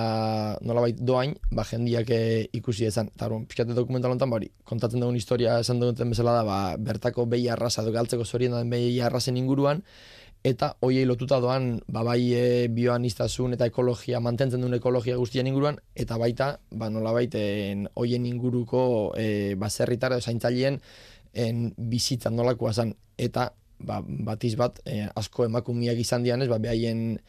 nolabait 0.66 0.98
doain, 0.98 1.36
ba, 1.54 1.62
jendiak 1.70 2.10
e, 2.10 2.48
ikusi 2.58 2.88
ezan. 2.88 3.12
Eta, 3.14 3.28
bueno, 3.30 3.46
pixkate 3.46 3.76
dokumental 3.78 4.10
honetan, 4.10 4.32
bari, 4.34 4.50
kontatzen 4.66 5.04
dugun 5.04 5.20
historia 5.20 5.60
esan 5.62 5.78
duten 5.84 6.10
bezala 6.10 6.34
da, 6.40 6.42
ba, 6.48 6.58
bertako 6.82 7.28
behi 7.30 7.46
arrasa, 7.54 7.84
edo 7.86 7.94
galtzeko 7.94 8.26
zorien 8.26 8.58
den 8.58 8.74
behi 8.74 8.98
arrasen 9.06 9.38
inguruan, 9.38 9.84
eta 10.42 10.72
hoiei 10.82 11.06
lotuta 11.06 11.38
doan, 11.46 11.76
ba, 11.86 12.02
bai 12.10 12.34
e, 12.34 12.44
bioaniztasun 12.74 13.54
eta 13.54 13.70
ekologia, 13.70 14.18
mantentzen 14.18 14.66
duen 14.66 14.80
ekologia 14.82 15.22
guztien 15.22 15.46
inguruan, 15.46 15.78
eta 15.94 16.18
baita, 16.18 16.56
ba, 16.74 16.90
nolabait, 16.90 17.38
en, 17.38 17.86
hoien 18.02 18.26
inguruko 18.26 19.14
e, 19.14 19.54
baserritar 19.62 20.18
edo 20.18 20.26
zaintzaileen 20.26 20.82
en, 21.34 21.68
bizitzan 21.78 22.34
nolakoa 22.34 22.74
zen. 22.74 22.98
Eta 23.22 23.52
ba, 23.86 24.02
batiz 24.06 24.56
bat, 24.60 24.80
eh, 24.86 25.08
asko 25.16 25.46
emakumiak 25.46 26.00
izan 26.02 26.24
dianez, 26.24 26.48
ba, 26.50 26.60
behaien 26.62 27.20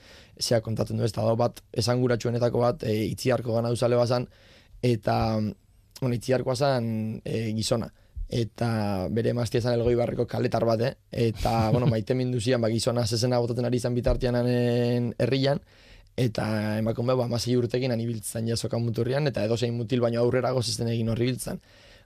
zea 0.41 0.61
kontatzen 0.61 0.99
du 0.99 1.05
ez, 1.05 1.13
da 1.13 1.35
bat, 1.39 1.63
esanguratsuenetako 1.73 2.63
bat, 2.63 2.85
e, 2.85 3.05
itziarko 3.13 3.55
gana 3.57 3.73
duzale 3.73 3.99
bazan, 3.99 4.29
eta, 4.83 5.17
bueno, 6.01 6.15
itziarkoa 6.17 6.57
zan 6.57 7.21
e, 7.25 7.51
gizona. 7.57 7.91
Eta 8.33 9.09
bere 9.13 9.35
emaztia 9.35 9.61
zan 9.61 9.77
elgoi 9.77 9.95
barreko 9.99 10.25
kaletar 10.27 10.65
bat, 10.65 10.81
eh? 10.89 10.95
Eta, 11.29 11.55
bueno, 11.75 11.87
maite 11.87 12.17
minduzian, 12.19 12.61
ba, 12.61 12.73
gizona 12.73 13.07
zezena 13.07 13.41
botaten 13.43 13.69
ari 13.69 13.81
izan 13.83 13.95
bitartian 13.95 14.39
hanen 14.41 15.13
herrian, 15.19 15.63
eta 16.17 16.79
emakume, 16.81 17.17
ba, 17.17 17.29
amasei 17.31 17.57
urtekin 17.57 17.95
anibiltzen 17.95 18.49
jasokan 18.49 18.85
muturrian, 18.85 19.29
eta 19.29 19.45
edozein 19.49 19.77
mutil 19.77 20.05
baino 20.05 20.21
aurrera 20.21 20.53
gozesten 20.53 20.91
egin 20.93 21.09
horri 21.13 21.33
biltzen 21.33 21.63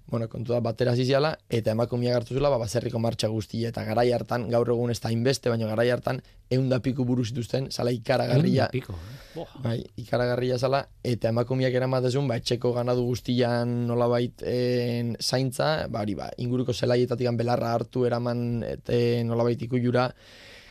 bueno, 0.08 0.28
kontu 0.28 0.54
da 0.54 0.60
batera 0.62 0.94
ziziala, 0.94 1.32
eta 1.50 1.72
emakumiak 1.74 2.14
hartu 2.20 2.36
zula, 2.36 2.50
ba, 2.52 2.60
baserriko 2.62 3.00
martxa 3.02 3.28
guztia, 3.32 3.72
eta 3.72 3.82
garai 3.84 4.06
hartan, 4.14 4.46
gaur 4.52 4.70
egun 4.70 4.92
ez 4.94 5.00
da 5.02 5.10
inbeste, 5.10 5.50
baina 5.50 5.66
garai 5.66 5.88
hartan, 5.90 6.20
egun 6.50 6.68
da 6.70 6.78
piku 6.80 7.04
buru 7.04 7.24
zituzten, 7.26 7.68
zala 7.70 7.90
ikaragarria, 7.90 8.68
Piko, 8.72 8.94
eh? 8.94 9.44
Bai, 9.64 9.76
ikaragarria 9.98 10.58
zala, 10.58 10.84
eta 11.04 11.32
emakumiak 11.34 11.74
eramatezun, 11.74 12.28
ba, 12.30 12.38
etxeko 12.38 12.72
ganadu 12.76 13.06
guztian 13.08 13.86
nolabait 13.90 14.46
en, 14.46 15.16
zaintza, 15.20 15.88
ba, 15.90 16.06
hori, 16.06 16.14
ba, 16.14 16.30
inguruko 16.38 16.72
zelaietatik 16.72 17.34
belarra 17.36 17.74
hartu 17.74 18.06
eraman, 18.06 18.62
eta 18.62 19.00
nolabait 19.26 19.66
ikujura, 19.66 20.12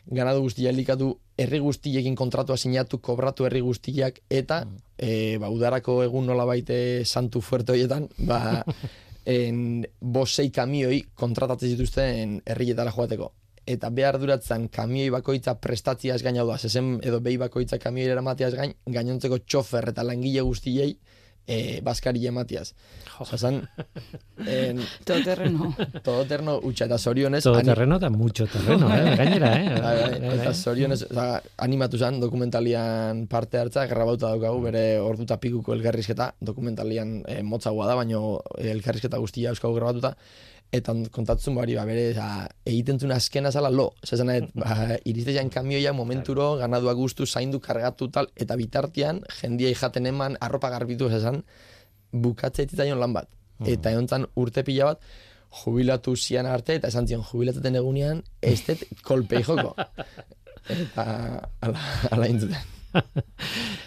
ganadu 0.06 0.45
guztia 0.45 0.69
elikatu, 0.69 1.15
herri 1.38 1.60
guztiekin 1.60 2.15
kontratua 2.15 2.56
sinatu, 2.58 3.02
kobratu 3.04 3.48
herri 3.48 3.62
guztiak, 3.65 4.21
eta 4.30 4.63
e, 4.98 5.38
ba, 5.41 5.50
udarako 5.52 6.04
egun 6.06 6.30
nolabait 6.30 6.69
eh, 6.71 7.04
santu 7.04 7.41
fuerte 7.41 7.74
horietan, 7.74 8.08
ba, 8.30 8.63
en, 9.26 9.86
bosei 10.02 10.52
kamioi 10.54 11.02
kontratatzen 11.16 11.74
zituzten 11.76 12.40
herrietara 12.46 12.94
joateko. 12.96 13.32
Eta 13.66 13.90
behar 13.90 14.20
duratzen 14.22 14.68
kamioi 14.70 15.10
bakoitza 15.10 15.56
prestatziaz 15.58 16.22
gain 16.24 16.38
hau 16.38 16.46
da, 16.48 16.58
zezen 16.58 17.00
edo 17.02 17.20
behi 17.26 17.40
bakoitza 17.42 17.80
kamioi 17.82 18.12
eramateaz 18.14 18.54
gain, 18.54 18.76
gainontzeko 18.86 19.42
txofer 19.42 19.90
eta 19.90 20.06
langile 20.06 20.46
guztiei 20.46 20.94
e, 21.48 21.80
baskari 21.82 22.26
ematiaz. 22.28 22.74
Osa, 23.20 23.38
zan, 23.38 23.62
en, 24.46 24.80
Todoterreno. 25.06 25.70
todoterno 26.04 26.58
utxa 26.68 26.86
eta 26.90 26.98
zorionez, 26.98 27.44
Todo 27.46 27.60
ani- 27.62 27.70
terreno 27.70 27.96
eta 28.02 28.10
mucho 28.10 28.48
terreno, 28.48 28.90
eh? 28.96 29.16
Gainera, 29.16 29.52
eh? 29.62 29.70
Bai, 29.70 29.82
bai, 30.02 30.10
Bai, 30.12 30.20
bai. 30.20 30.40
eta 30.40 30.54
zorionez, 30.54 31.04
oza, 31.10 31.28
animatu 31.64 31.98
zen 32.02 32.20
dokumentalian 32.20 33.28
parte 33.32 33.58
hartza, 33.62 33.86
grabauta 33.88 34.34
daukagu 34.34 34.62
bere 34.66 34.84
orduta 35.00 35.38
pikuko 35.40 35.74
elkarrizketa, 35.78 36.34
dokumentalian 36.40 37.22
e, 37.28 37.42
motzagoa 37.44 37.88
da, 37.88 37.96
baino 38.02 38.42
eh, 38.58 38.72
elkarrizketa 38.76 39.18
guztia 39.24 39.54
euskagu 39.54 39.76
grabatuta, 39.80 40.16
eta 40.71 40.91
on- 40.91 41.06
kontatzen 41.12 41.56
bari, 41.56 41.75
ba, 41.75 41.86
bere, 41.86 42.10
oza, 42.12 42.47
egiten 42.65 42.99
zuen 42.99 43.13
azkena 43.15 43.51
zala 43.51 43.69
lo, 43.69 43.93
zezen, 44.06 44.49
ba, 44.54 44.75
iriste 45.10 45.49
kamioia 45.49 45.93
momenturo, 45.93 46.56
ganadua 46.58 46.93
guztu, 46.93 47.25
zaindu, 47.25 47.60
kargatu 47.60 48.10
tal, 48.10 48.30
eta 48.36 48.56
bitartean, 48.56 49.21
jendia 49.41 49.73
jaten 49.75 50.06
eman, 50.06 50.38
arropa 50.41 50.69
garbitu, 50.69 51.10
zezen, 51.10 51.43
bukatze 52.12 52.67
zitzaion 52.67 52.99
lan 52.99 53.13
bat. 53.13 53.30
Eta 53.65 53.91
egon 53.91 54.28
urte 54.36 54.63
pila 54.67 54.86
bat, 54.91 55.01
jubilatu 55.63 56.15
zian 56.15 56.45
arte, 56.45 56.75
eta 56.75 56.91
esan 56.91 57.08
zion, 57.08 57.23
jubilatzen 57.23 57.75
egunean, 57.75 58.23
ez 58.41 58.60
dut 58.67 58.84
kolpei 59.01 59.43
joko. 59.43 59.75
Eta 60.65 61.04
ala, 61.62 61.82
ala 62.12 62.28
intzuten. 62.28 62.75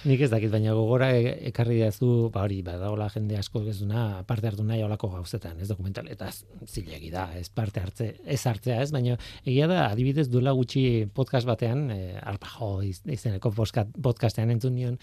Nik 0.08 0.20
ez 0.24 0.28
dakit, 0.30 0.50
baina 0.52 0.72
gogora 0.76 1.08
e- 1.16 1.34
ekarri 1.50 1.78
dazu, 1.80 2.28
ba 2.32 2.42
hori, 2.46 2.60
badagola 2.64 3.08
jende 3.12 3.36
asko 3.38 3.62
ez 3.68 3.78
duna 3.80 4.22
parte 4.28 4.46
hartu 4.48 4.64
nahi 4.66 4.82
olako 4.84 5.10
gauzetan, 5.16 5.58
ez 5.60 5.68
dokumental, 5.70 6.06
eta 6.12 6.28
zilegi 6.68 7.10
da, 7.12 7.26
ez 7.38 7.48
parte 7.50 7.80
hartze, 7.82 8.08
ez 8.24 8.38
hartzea, 8.46 8.80
ez, 8.84 8.90
baina 8.94 9.16
egia 9.44 9.66
da, 9.70 9.80
adibidez 9.90 10.28
duela 10.30 10.52
gutxi 10.56 10.84
podcast 11.14 11.48
batean, 11.48 11.88
e, 11.94 11.98
arpajo 12.20 12.70
iz- 12.86 13.02
izeneko 13.10 13.50
podcast, 13.56 13.90
podcastean 14.02 14.52
entzun 14.54 14.76
nion, 14.78 14.98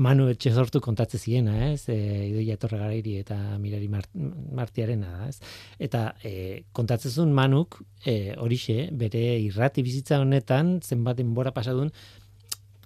Manu 0.00 0.28
Etxezortu 0.32 0.80
kontatze 0.80 1.18
ziena, 1.20 1.70
ez, 1.72 1.84
e, 1.92 1.98
idoia 2.30 2.56
etorre 2.58 2.80
garairi 2.80 3.18
eta 3.22 3.36
mirari 3.60 3.88
Mart, 3.92 4.10
martiarena 4.16 5.12
da, 5.18 5.28
ez, 5.28 5.38
eta 5.78 6.06
e, 6.24 6.64
kontatzezun 6.76 7.32
Manuk, 7.36 7.80
e, 8.04 8.34
horixe, 8.40 8.88
bere 8.96 9.22
irrati 9.44 9.84
bizitza 9.86 10.20
honetan, 10.22 10.78
zenbat 10.82 11.20
denbora 11.20 11.52
pasadun, 11.56 11.92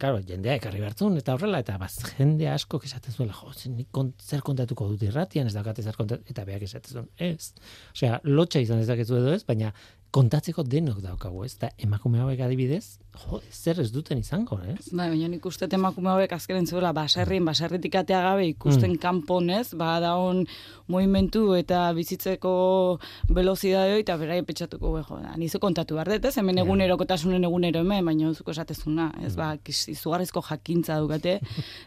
Claro, 0.04 0.18
jendea 0.20 0.58
ekarri 0.58 0.82
bertzun, 0.84 1.14
eta 1.16 1.32
horrela, 1.32 1.62
eta 1.64 1.78
baz, 1.80 1.94
jende 2.18 2.44
asko 2.52 2.76
esaten 2.84 3.14
zuela, 3.14 3.32
jo, 3.32 3.54
zen, 3.56 3.78
kont, 3.96 4.10
zer 4.20 4.42
kontatuko 4.44 4.90
dut 4.90 5.04
irratian, 5.06 5.48
ez 5.48 5.54
dakate 5.56 5.80
zer 5.80 5.96
kontatu, 5.96 6.28
eta 6.28 6.44
beak 6.44 6.66
esaten 6.66 6.92
zuen, 6.92 7.06
ez. 7.16 7.54
Osea, 7.94 8.18
lotxa 8.28 8.60
izan 8.60 8.82
ez 8.82 8.88
dakezu 8.90 9.16
edo 9.16 9.32
ez, 9.32 9.40
baina 9.48 9.70
kontatzeko 10.14 10.62
denok 10.62 11.00
daukagu, 11.02 11.42
ez? 11.44 11.56
Eta 11.58 11.72
emakume 11.82 12.20
hauek 12.22 12.38
adibidez, 12.46 12.98
jo, 13.24 13.40
zer 13.50 13.80
ez 13.82 13.88
duten 13.92 14.20
izango, 14.22 14.60
ez? 14.62 14.90
Bai, 14.92 15.08
baina 15.10 15.26
nik 15.32 15.46
uste 15.50 15.66
emakume 15.74 16.12
hauek 16.12 16.32
azkenen 16.36 16.66
zuela 16.70 16.92
baserrin, 16.94 17.44
baserritik 17.44 17.94
atea 17.98 18.20
gabe 18.22 18.46
ikusten 18.52 18.92
Mm. 18.92 19.00
kanponez, 19.02 19.74
ba 19.74 19.98
daun 20.00 20.44
movimentu 20.88 21.54
eta 21.58 21.92
bizitzeko 21.96 22.52
velozidadeo 23.34 23.96
eta 24.02 24.16
berai 24.20 24.42
pentsatuko 24.46 24.92
jo, 25.08 25.18
da, 25.22 25.34
nizu 25.40 25.58
kontatu 25.58 25.94
behar 25.98 26.12
dut, 26.14 26.24
ez? 26.30 26.36
Hemen 26.38 26.58
Ja. 26.58 26.64
egunerokotasunen 26.64 27.44
egunero 27.44 27.80
hemen, 27.80 28.04
baina 28.04 28.32
zuko 28.34 28.50
esatezuna, 28.52 29.10
ez? 29.26 29.34
Ba, 29.36 29.56
kis- 29.56 29.88
izugarrizko 29.88 30.42
jakintza 30.42 30.98
dukate 31.00 31.40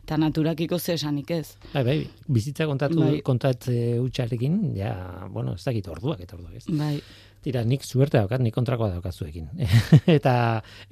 eta 0.04 0.18
naturakiko 0.18 0.80
ze 0.80 0.94
esanik 0.94 1.32
ez. 1.32 1.56
Bai, 1.74 1.84
bai, 1.84 2.10
bizitza 2.28 2.66
kontatu 2.66 3.00
Bai. 3.00 3.22
kontatze 3.22 4.00
hutsarekin, 4.00 4.76
ja, 4.76 5.28
bueno, 5.32 5.54
ez 5.56 5.64
dakit 5.64 5.88
orduak 5.88 6.20
eta 6.20 6.36
orduak, 6.36 6.56
ez? 6.56 6.66
Bai. 6.68 7.02
Tira, 7.48 7.62
nik 7.64 7.86
suerte 7.88 8.20
daukat, 8.20 8.42
nik 8.44 8.52
kontrakoa 8.52 8.90
daukat 8.98 9.16
zuekin. 9.16 9.46
eta 10.18 10.34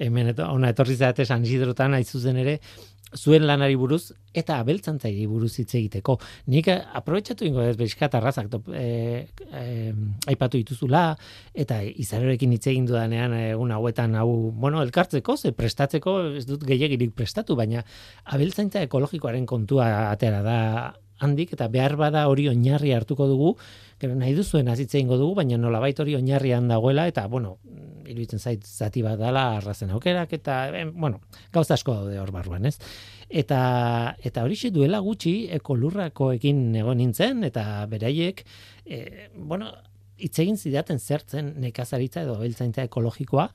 hemen 0.00 0.32
eto, 0.32 0.46
ona 0.48 0.70
etorri 0.72 0.96
zarete 0.96 1.26
San 1.28 1.44
Isidrotan 1.44 1.92
hain 1.92 2.06
zuzen 2.08 2.38
ere, 2.40 2.54
zuen 3.12 3.44
lanari 3.46 3.76
buruz 3.76 4.14
eta 4.36 4.56
abeltzantzari 4.62 5.26
buruz 5.28 5.52
hitz 5.60 5.74
egiteko. 5.76 6.16
Nik 6.52 6.70
eh, 6.72 6.78
aprobetxatu 6.96 7.44
ingo 7.44 7.60
ez 7.60 7.76
bezkat 7.76 8.16
arrazak 8.16 8.48
top, 8.52 8.72
e, 8.72 9.28
e, 9.52 9.92
aipatu 10.32 10.56
dituzula 10.56 11.04
eta 11.52 11.82
izarerekin 11.84 12.56
hitz 12.56 12.64
egin 12.72 12.88
dudanean 12.88 13.36
egun 13.38 13.76
hauetan 13.76 14.16
hau, 14.16 14.28
bueno, 14.56 14.80
elkartzeko, 14.80 15.36
ze 15.36 15.52
prestatzeko 15.52 16.18
ez 16.40 16.46
dut 16.48 16.64
gehiagirik 16.64 17.12
prestatu, 17.16 17.56
baina 17.56 17.84
abeltzaintza 18.24 18.88
ekologikoaren 18.88 19.44
kontua 19.44 19.90
atera 20.08 20.40
da 20.46 20.60
handik 21.18 21.52
eta 21.56 21.68
behar 21.72 21.96
bada 21.96 22.26
hori 22.28 22.48
oinarri 22.48 22.92
hartuko 22.92 23.26
dugu, 23.30 23.54
gero 24.00 24.14
nahi 24.14 24.34
duzuen 24.36 24.68
azitze 24.68 25.00
ingo 25.00 25.16
dugu, 25.16 25.34
baina 25.40 25.58
nolabait 25.58 25.98
hori 26.00 26.16
oinarrian 26.18 26.68
dagoela 26.68 27.06
eta 27.08 27.26
bueno, 27.32 27.56
iruditzen 28.06 28.38
zait 28.40 28.64
zati 28.66 29.02
bat 29.02 29.18
dala 29.18 29.56
arrazen 29.56 29.90
aukerak 29.96 30.32
eta 30.38 30.58
bueno, 30.92 31.20
gauza 31.52 31.74
asko 31.74 31.94
daude 31.94 32.18
hor 32.20 32.32
barruan, 32.34 32.66
ez? 32.66 32.76
Eta 33.28 33.60
eta 34.22 34.44
horixe 34.46 34.70
duela 34.70 35.00
gutxi 35.02 35.48
ekolurrakoekin 35.58 36.62
egon 36.82 37.00
nintzen 37.02 37.42
eta 37.48 37.86
beraiek 37.90 38.44
e, 38.84 39.28
bueno, 39.36 39.72
hitz 40.16 40.38
egin 40.44 40.56
zidaten 40.56 41.00
zertzen 41.00 41.54
nekazaritza 41.60 42.22
edo 42.22 42.36
abeltzaintza 42.38 42.86
ekologikoa 42.86 43.50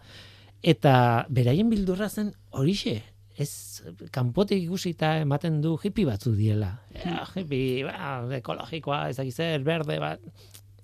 eta 0.61 0.93
beraien 1.29 1.71
bildurra 1.71 2.09
zen 2.09 2.33
horixe 2.51 2.99
ez 3.41 3.83
kanpotik 4.13 4.63
ikusita 4.63 5.15
ematen 5.23 5.59
du 5.63 5.75
hippie 5.81 6.07
batzu 6.07 6.33
diela. 6.37 6.71
Ja, 6.95 7.25
hippie, 7.35 7.83
ba, 7.87 8.13
ekologikoa, 8.37 9.03
ez 9.09 9.17
dakiz 9.19 9.35
zer, 9.37 9.63
berde, 9.65 9.99
bat. 10.01 10.23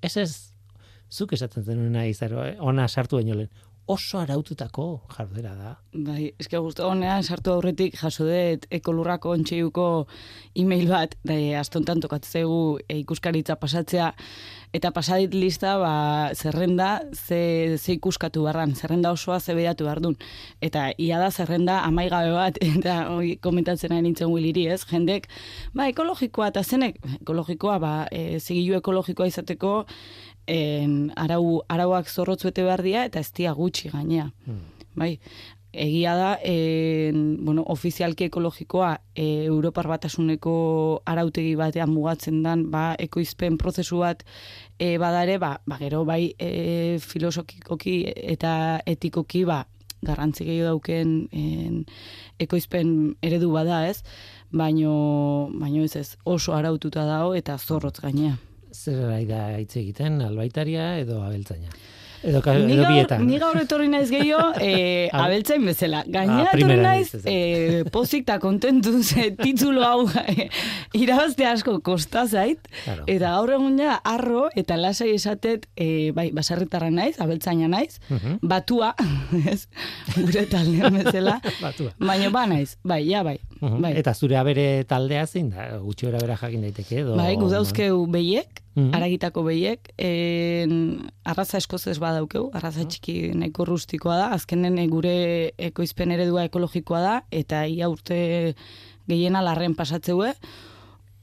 Ez 0.04 0.16
ez, 0.22 0.32
zuk 1.12 1.34
esaten 1.38 1.64
zenuna 1.64 2.06
izaro, 2.10 2.44
eh? 2.46 2.56
ona 2.60 2.88
sartu 2.88 3.22
baino 3.22 3.38
lehen. 3.40 3.66
Oso 3.88 4.20
araututako 4.20 4.86
jardera 5.16 5.54
da. 5.56 5.70
Bai, 5.96 6.34
eske 6.44 6.60
gustu 6.60 6.84
honean 6.84 7.24
sartu 7.24 7.54
aurretik 7.54 7.96
jaso 7.96 8.26
dut 8.28 8.66
ekolurrako 8.78 9.32
ontseiuko 9.32 9.86
email 10.60 10.90
bat, 10.92 11.16
da 11.24 11.38
astontan 11.62 12.04
tokatzegu 12.04 12.80
e, 12.84 12.98
ikuskaritza 13.00 13.56
pasatzea 13.62 14.10
eta 14.76 14.92
pasadit 14.92 15.34
lista 15.34 15.78
ba, 15.80 15.94
zerrenda 16.36 16.90
ze, 17.14 17.78
ze 17.78 17.96
ikuskatu 17.96 18.44
barran, 18.44 18.76
zerrenda 18.76 19.12
osoa 19.16 19.40
ze 19.40 19.56
behatu 19.56 19.88
bardun. 19.88 20.18
Eta 20.62 20.90
ia 20.98 21.20
da 21.20 21.32
zerrenda 21.32 21.80
amaigabe 21.88 22.34
bat, 22.36 22.60
eta 22.74 22.98
hoi 23.14 23.38
komentatzen 23.42 23.96
ari 23.96 24.10
nintzen 24.10 24.32
wiliri 24.34 24.68
ez, 24.74 24.84
jendek, 24.92 25.30
ba, 25.74 25.88
ekologikoa 25.88 26.52
eta 26.52 26.64
zenek, 26.64 27.00
ekologikoa, 27.22 27.80
ba, 27.80 27.94
e, 28.12 28.40
zigilu 28.40 28.82
ekologikoa 28.82 29.32
izateko, 29.32 29.74
en, 30.48 31.12
arau, 31.16 31.62
arauak 31.70 32.10
zorrotzuete 32.10 32.64
behar 32.64 32.84
dira, 32.86 33.06
eta 33.06 33.20
ez 33.20 33.32
dia 33.36 33.54
gutxi 33.54 33.92
gainea. 33.94 34.32
Bai, 34.98 35.18
egia 35.78 36.16
da, 36.18 36.32
en, 36.42 37.46
bueno, 37.46 37.64
ofizialki 37.68 38.28
ekologikoa 38.28 38.96
e, 39.14 39.46
Europar 39.46 39.88
batasuneko 39.92 40.56
arautegi 41.06 41.56
batean 41.60 41.92
mugatzen 41.94 42.42
dan, 42.44 42.68
ba, 42.74 42.96
ekoizpen 43.00 43.60
prozesu 43.62 44.02
bat 44.02 44.24
e, 44.80 44.98
badare, 44.98 45.38
ba, 45.38 45.58
ba, 45.66 45.78
gero 45.82 46.04
bai 46.06 46.34
e, 46.40 46.98
filosofikoki 47.04 48.00
eta 48.36 48.82
etikoki, 48.86 49.46
ba, 49.46 49.66
garrantzi 50.08 50.46
gehiago 50.46 50.74
dauken 50.74 51.14
en, 51.32 51.86
ekoizpen 52.40 53.16
eredu 53.22 53.52
bada, 53.54 53.86
ez? 53.90 54.04
Baino, 54.52 55.50
baino 55.60 55.84
ez 55.84 55.96
ez, 56.00 56.10
oso 56.24 56.56
araututa 56.56 57.06
dago 57.06 57.34
eta 57.36 57.58
zorrotz 57.58 58.00
gainea. 58.02 58.38
Zer 58.78 59.04
ari 59.10 59.26
da 59.30 59.44
hitz 59.58 59.76
egiten, 59.82 60.20
albaitaria 60.22 60.98
edo 61.02 61.22
abeltzaina? 61.26 61.72
Edo, 62.28 62.40
Ni 62.66 62.74
edo 62.74 62.86
bietan. 62.90 63.22
ni 63.30 63.38
gaur 63.40 63.56
etorri 63.62 63.86
naiz 63.88 64.08
gehiago, 64.10 64.48
e, 64.68 65.08
Ah. 65.14 65.26
abeltzain 65.28 65.64
bezala. 65.70 66.00
Gainera 66.10 66.50
Ah, 66.50 66.56
etorri 66.58 66.78
naiz, 66.82 67.12
e, 67.30 67.84
pozik 67.94 68.24
eta 68.26 68.40
kontentu 68.42 68.96
ze 69.10 69.28
titulu 69.38 69.84
hau 69.86 70.08
e, 70.26 70.48
irabazte 70.98 71.46
asko 71.46 71.76
kosta 71.86 72.26
zait. 72.28 72.60
Claro. 72.84 73.06
Eta 73.06 73.36
gaur 73.36 73.54
egun 73.60 73.78
ja, 73.80 74.00
arro 74.04 74.48
eta 74.58 74.80
lasai 74.82 75.12
esatet, 75.14 75.68
e, 75.78 76.10
bai, 76.18 76.32
basarritarra 76.34 76.90
naiz, 76.90 77.16
abeltzaina 77.22 77.70
naiz, 77.70 78.00
Mhm. 78.10 78.40
batua, 78.42 78.96
ez, 79.54 79.68
gure 80.18 80.48
taldean 80.50 80.98
bezala, 80.98 81.38
Batua. 81.62 81.94
baina 82.02 82.34
ba 82.34 82.48
naiz, 82.50 82.78
bai, 82.84 83.04
ja, 83.12 83.22
bai. 83.24 83.38
Mhm. 83.62 83.82
bai. 83.82 83.94
Eta 83.98 84.14
zure 84.14 84.38
abere 84.38 84.84
taldea 84.86 85.26
zein 85.26 85.50
da? 85.50 85.78
Gutxi 85.80 86.06
gora 86.06 86.20
bera 86.22 86.38
jakin 86.38 86.62
daiteke 86.62 87.00
edo? 87.02 87.16
Bai, 87.18 87.36
gu 87.36 87.50
dauzkeu 87.50 88.06
behiek, 88.08 88.62
Mhm. 88.76 88.94
aragitako 88.94 89.44
behiek, 89.44 89.90
en, 89.98 91.10
arraza 91.26 91.58
eskozez 91.58 91.98
badaukeu, 92.00 92.52
arraza 92.54 92.86
txiki 92.86 93.32
nahiko 93.34 93.66
rustikoa 93.66 94.18
da, 94.18 94.28
azkenen 94.34 94.78
e, 94.78 94.88
gure 94.88 95.54
ekoizpen 95.58 96.12
eredua 96.12 96.44
ekologikoa 96.46 97.02
da, 97.02 97.24
eta 97.32 97.66
ia 97.66 97.90
urte 97.90 98.56
gehiena 99.08 99.42
larren 99.42 99.74
pasatzeue, 99.74 100.36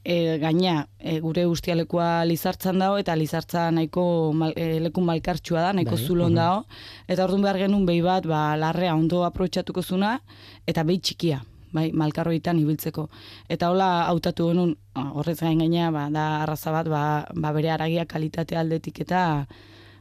e, 0.03 0.37
gaina 0.37 0.89
e, 0.99 1.19
gure 1.21 1.45
ustialekoa 1.47 2.25
lizartzan 2.25 2.77
dago, 2.79 2.97
eta 2.97 3.15
lizartza 3.15 3.71
nahiko 3.71 4.33
mal, 4.33 4.53
e, 4.57 4.81
leku 4.81 5.01
malkartsua 5.01 5.61
da, 5.61 5.73
nahiko 5.73 5.95
Bai, 5.95 6.05
zulon 6.05 6.31
mhm. 6.33 6.35
dago, 6.35 6.65
eta 7.07 7.23
orduan 7.23 7.41
behar 7.41 7.57
genuen 7.57 7.85
behi 7.85 8.01
bat, 8.01 8.27
ba, 8.27 8.57
larrea 8.57 8.95
ondo 8.95 9.23
aprobetxatuko 9.23 9.81
zuna, 9.81 10.19
eta 10.67 10.83
behi 10.83 10.99
txikia 10.99 11.41
bai, 11.75 11.89
malkarroitan 11.93 12.59
ibiltzeko. 12.61 13.09
Eta 13.51 13.69
hola 13.73 13.89
hautatu 14.07 14.49
genuen, 14.51 14.75
ah, 14.95 15.09
horrez 15.13 15.37
gain 15.43 15.59
gaina, 15.59 15.91
ba, 15.91 16.07
da 16.13 16.25
arraza 16.43 16.71
bat, 16.75 16.89
ba, 16.91 17.03
ba 17.35 17.51
bere 17.55 17.73
aragia 17.75 18.05
kalitate 18.09 18.57
aldetik 18.57 19.01
eta 19.05 19.45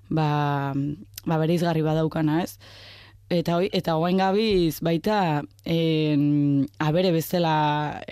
ba, 0.09 0.29
ba 1.27 1.39
bere 1.43 1.57
izgarri 1.59 1.83
badaukana, 1.83 2.43
ez? 2.45 2.59
Eta 3.33 3.57
hoi, 3.57 3.69
eta 3.73 3.97
hoain 3.97 4.19
gabiz 4.21 4.79
baita 4.85 5.43
en, 5.65 6.67
abere 6.79 7.11
bezala 7.15 7.55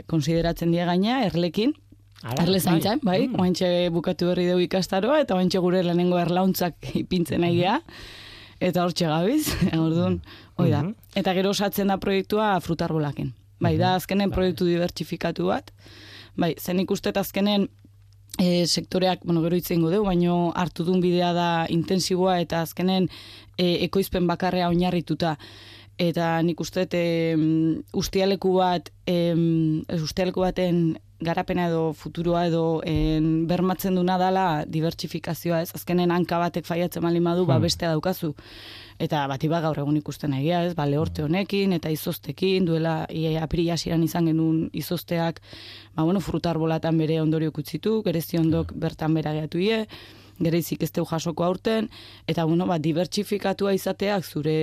konsideratzen 0.08 0.72
die 0.72 0.84
gaina, 0.88 1.22
erlekin, 1.28 1.76
Ara, 2.22 2.44
Erle 2.44 2.60
zaintzan, 2.62 3.00
bai, 3.02 3.26
Mm. 3.26 3.40
oaintxe 3.42 3.68
bukatu 3.90 4.28
berri 4.28 4.44
dugu 4.46 4.62
ikastaroa, 4.68 5.16
eta 5.24 5.34
oaintxe 5.34 5.58
gure 5.58 5.80
lehenengo 5.82 6.20
erlauntzak 6.22 6.76
ipintzen 7.02 7.42
nahi 7.42 7.56
gea, 7.56 7.80
eta 8.62 8.84
hortxe 8.84 9.08
gabiz, 9.10 9.48
orduan, 9.86 10.20
hoi 10.54 10.70
da. 10.70 10.84
Mhm. 10.84 10.94
Eta 11.18 11.34
gero 11.34 11.50
osatzen 11.50 11.90
da 11.90 11.96
proiektua 11.98 12.60
frutarbolaken. 12.62 13.32
Bai, 13.62 13.76
da 13.78 13.94
azkenen 13.94 14.30
Bai. 14.30 14.36
proiektu 14.36 14.66
dibertsifikatu 14.66 15.46
bat. 15.50 15.70
Bai, 16.36 16.54
zen 16.58 16.80
ikustet 16.82 17.16
azkenen 17.20 17.68
e, 18.38 18.66
sektoreak, 18.66 19.22
bueno, 19.24 19.42
gero 19.44 19.58
itzengo 19.60 19.92
dugu, 19.92 20.08
baino 20.08 20.52
hartu 20.56 20.86
duen 20.88 21.02
bidea 21.04 21.32
da 21.36 21.50
intensiboa 21.70 22.40
eta 22.42 22.62
azkenen 22.66 23.08
e, 23.56 23.84
ekoizpen 23.86 24.26
bakarrea 24.26 24.70
oinarrituta. 24.72 25.36
Eta 26.00 26.34
nik 26.42 26.60
uste 26.60 26.86
e, 26.98 27.06
ustialeku 27.94 28.56
bat, 28.56 28.88
ez 29.06 30.00
ustialeku 30.02 30.42
baten 30.42 30.96
garapena 31.22 31.68
edo 31.68 31.92
futuroa 31.92 32.46
edo 32.46 32.82
en, 32.84 33.46
bermatzen 33.48 33.94
duna 33.94 34.18
dala 34.18 34.64
dibertsifikazioa 34.66 35.62
ez, 35.62 35.70
azkenen 35.74 36.10
hanka 36.10 36.38
batek 36.38 36.66
faiatzen 36.66 37.02
bali 37.02 37.20
madu, 37.20 37.46
ba 37.46 37.56
Hmm. 37.56 37.62
bestea 37.62 37.90
daukazu. 37.90 38.34
Eta 38.98 39.26
bati 39.26 39.48
ba 39.48 39.60
gaur 39.60 39.78
egun 39.78 39.96
ikusten 39.96 40.34
egia, 40.34 40.64
ez, 40.64 40.74
ba 40.74 40.86
lehorte 40.86 41.22
honekin 41.22 41.72
eta 41.72 41.90
izoztekin, 41.90 42.64
duela 42.64 43.06
ie, 43.10 43.38
aprila 43.40 43.74
hasieran 43.74 44.02
izan 44.02 44.26
genuen 44.26 44.68
izozteak, 44.72 45.40
ba 45.96 46.04
bueno, 46.04 46.20
frutarbolatan 46.20 46.98
bere 46.98 47.20
ondorio 47.20 47.50
kutzitu, 47.52 48.02
gerezi 48.02 48.38
ondok 48.38 48.72
bertan 48.74 49.14
bera 49.14 49.32
gehiatu 49.32 49.58
ie, 49.58 49.86
gerezik 50.42 50.82
ez 50.82 50.90
teu 50.90 51.04
jasoko 51.08 51.44
aurten, 51.44 51.88
eta 52.26 52.44
bueno, 52.44 52.66
ba, 52.66 52.78
dibertsifikatua 52.82 53.74
izateak 53.76 54.24
zure 54.24 54.56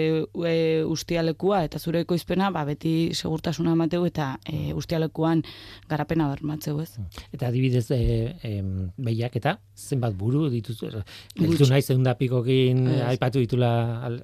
e, 0.45 0.83
ustialekua 0.83 1.63
eta 1.67 1.79
zure 1.79 2.03
ekoizpena, 2.05 2.51
ba, 2.51 2.65
beti 2.67 3.11
segurtasuna 3.13 3.73
emateu 3.77 4.05
eta 4.09 4.33
e, 4.45 4.73
ustialekuan 4.77 5.43
garapena 5.89 6.29
bermatzeu, 6.33 6.79
ez? 6.83 6.91
Eta 7.31 7.47
adibidez, 7.47 7.87
e, 7.95 8.35
em, 8.43 8.89
behiak 8.97 9.39
eta 9.39 9.57
zenbat 9.77 10.15
buru 10.19 10.49
dituzu. 10.51 10.89
Gutxi. 10.89 11.45
Eltu 11.45 11.69
naiz 11.69 11.85
egun 11.89 12.07
pikokin 12.19 12.87
Ez. 12.87 13.01
aipatu 13.13 13.39
ditula 13.39 13.71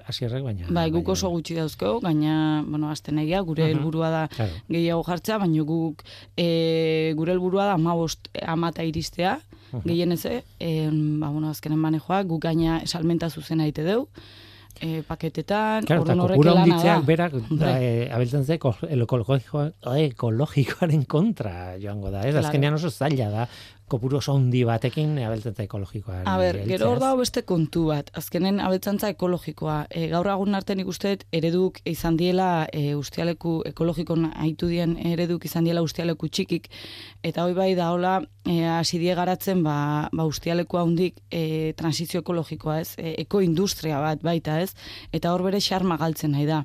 hasierrek, 0.08 0.44
baina... 0.44 0.68
Bai, 0.70 0.90
guk 0.90 1.08
oso 1.14 1.30
gutxi 1.32 1.56
dauzkeu, 1.56 2.00
gaina, 2.04 2.62
bueno, 2.66 2.90
azten 2.90 3.18
egia, 3.22 3.40
gure 3.46 3.70
helburua 3.70 4.10
da 4.10 4.24
Claro. 4.36 4.52
gehiago 4.68 5.04
jartzea, 5.06 5.38
baina 5.38 5.62
guk 5.64 6.02
e, 6.36 7.12
gure 7.16 7.32
helburua 7.32 7.70
da 7.70 7.76
amabost 7.78 8.28
amata 8.42 8.84
iristea. 8.84 9.38
Gehienez, 9.84 10.24
e, 10.26 10.90
ba, 11.20 11.28
bueno, 11.30 11.50
azkenen 11.50 11.78
manejoa, 11.78 12.22
guk 12.24 12.42
gaina 12.42 12.80
salmenta 12.86 13.30
zuzena 13.30 13.66
ite 13.66 13.82
deu, 13.82 14.08
e, 14.80 15.02
paketetan, 15.08 15.84
Claro, 15.86 16.02
orduan 16.02 16.20
horrek 16.20 16.44
lana 16.44 16.82
da. 16.82 16.98
berak 17.00 17.32
da, 17.50 17.78
e, 17.80 18.10
abeltzen 18.12 18.44
ze 18.44 18.58
eko- 18.58 18.74
ekologiko- 18.82 19.72
ekologikoaren 20.10 21.04
kontra 21.06 21.76
joango 21.80 22.10
da, 22.10 22.20
ez? 22.26 22.32
Claro. 22.34 22.46
Azkenean 22.46 22.74
oso 22.74 22.90
zaila 22.90 23.30
da, 23.30 23.48
kopuru 23.88 24.16
oso 24.18 24.34
handi 24.34 24.64
batekin 24.66 25.16
abeltzen 25.22 25.54
ekologikoaren. 25.62 26.26
A 26.26 26.36
ber, 26.38 26.56
gero 26.66 26.88
hor 26.90 26.98
dago 26.98 27.20
beste 27.20 27.44
kontu 27.46 27.84
bat. 27.92 28.10
Azkenen 28.18 28.58
abetzantza 28.60 29.08
ekologikoa. 29.14 29.86
E, 29.90 30.08
gaur 30.10 30.26
egun 30.32 30.54
arte 30.58 30.74
nik 30.74 30.88
uste 30.90 31.12
ereduk 31.32 31.78
izan 31.86 32.16
diela 32.18 32.66
e, 32.72 32.96
ustialeku 32.98 33.60
ekologikon 33.70 34.32
aitu 34.34 34.66
dien 34.66 34.96
ereduk 34.98 35.44
izan 35.46 35.64
diela 35.64 35.82
ustialeku 35.86 36.28
txikik 36.28 36.66
eta 37.22 37.44
hoi 37.46 37.54
bai 37.54 37.74
da 37.78 37.92
hola 37.94 38.16
e, 38.46 38.64
hasi 38.64 38.98
die 39.02 39.14
garatzen 39.14 39.62
ba, 39.66 40.08
ba 40.12 40.24
ustialeku 40.28 40.78
handik 40.78 41.18
e, 41.30 41.72
transizio 41.78 42.22
ekologikoa, 42.22 42.78
ez? 42.80 42.94
E, 42.96 43.14
ekoindustria 43.26 44.00
bat 44.00 44.22
baita, 44.24 44.60
ez? 44.62 44.72
Eta 45.12 45.34
hor 45.34 45.44
bere 45.46 45.60
xarma 45.60 45.98
galtzen 46.00 46.32
nahi 46.36 46.46
da. 46.48 46.62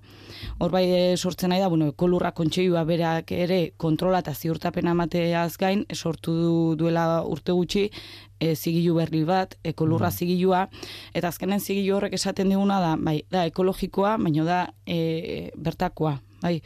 Hor 0.62 0.72
bai 0.74 0.86
e, 0.88 1.02
sortzen 1.18 1.52
nahi 1.52 1.64
da, 1.64 1.70
bueno, 1.74 1.90
ekolurra 1.92 2.32
kontseilua 2.38 2.86
berak 2.88 3.34
ere 3.36 3.62
kontrola 3.82 4.22
eta 4.22 4.34
ziurtapena 4.34 4.94
emateaz 4.96 5.56
gain 5.58 5.86
sortu 5.94 6.36
du, 6.38 6.54
duela 6.78 7.24
urte 7.26 7.56
gutxi 7.58 7.88
e, 8.42 8.56
zigilu 8.56 8.96
berri 8.98 9.24
bat, 9.26 9.58
ekolurra 9.64 10.12
zigilua, 10.12 10.66
eta 11.14 11.30
azkenen 11.30 11.62
zigilu 11.62 11.98
horrek 11.98 12.18
esaten 12.18 12.50
diguna 12.50 12.80
da, 12.84 12.96
bai, 12.98 13.22
da 13.32 13.46
ekologikoa, 13.50 14.18
baina 14.22 14.48
da 14.48 14.62
e, 14.86 15.52
bertakoa, 15.58 16.18
bai, 16.42 16.60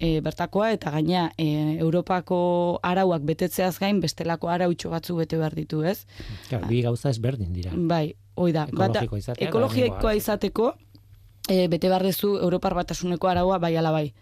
e, 0.00 0.20
bertakoa 0.20 0.72
eta 0.72 0.90
gaina 0.90 1.30
e, 1.38 1.78
Europako 1.80 2.78
arauak 2.82 3.22
betetzeaz 3.22 3.78
gain 3.78 4.00
bestelako 4.00 4.48
arautxo 4.48 4.90
batzu 4.90 5.16
bete 5.16 5.36
behar 5.40 5.54
ditu, 5.54 5.82
ez? 5.84 6.06
Claro, 6.48 6.66
bi 6.68 6.82
gauza 6.82 7.10
ezberdin 7.10 7.52
dira. 7.52 7.70
Bai, 7.74 8.14
hoi 8.34 8.52
da. 8.52 8.66
Bata- 8.72 9.00
Ekologiko 9.04 9.16
izatea 9.16 9.40
eta 9.40 9.48
ekologikoa 9.50 10.14
izateko, 10.14 10.72
e, 11.48 11.68
bete 11.68 11.88
behar 11.88 12.02
dezu 12.02 12.36
Europar 12.42 12.74
batasuneko 12.74 13.28
araua 13.28 13.58
bai 13.58 13.76
ala 13.76 13.90
bai. 13.92 14.12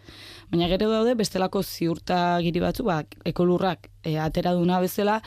Baina 0.51 0.69
gero 0.69 0.91
daude 0.91 1.15
bestelako 1.17 1.63
ziurtagiri 1.63 2.61
batzu, 2.61 2.85
ba, 2.85 3.03
ekolurrak 3.25 3.89
e, 4.05 4.19
atera 4.19 4.53
duna 4.53 4.79
bezala, 4.81 5.21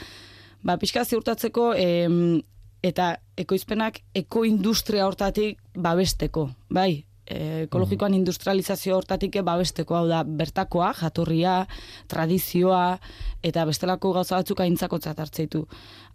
ba, 0.63 0.77
pixka 0.77 1.03
ziurtatzeko 1.05 1.73
em, 1.75 2.41
eta 2.85 3.17
ekoizpenak 3.35 3.99
ekoindustria 4.15 5.07
hortatik 5.07 5.57
babesteko, 5.73 6.51
bai, 6.69 6.91
e, 6.93 7.06
ekologikoan 7.29 8.13
industrializazio 8.13 8.95
hortatik 8.97 9.37
babesteko, 9.43 9.95
hau 9.95 10.07
da, 10.07 10.23
bertakoa, 10.23 10.93
jatorria, 10.93 11.67
tradizioa, 12.07 12.97
eta 13.43 13.65
bestelako 13.69 14.13
gauza 14.15 14.39
batzuk 14.39 14.59
aintzakotzat 14.63 15.19
hartzeitu. 15.19 15.65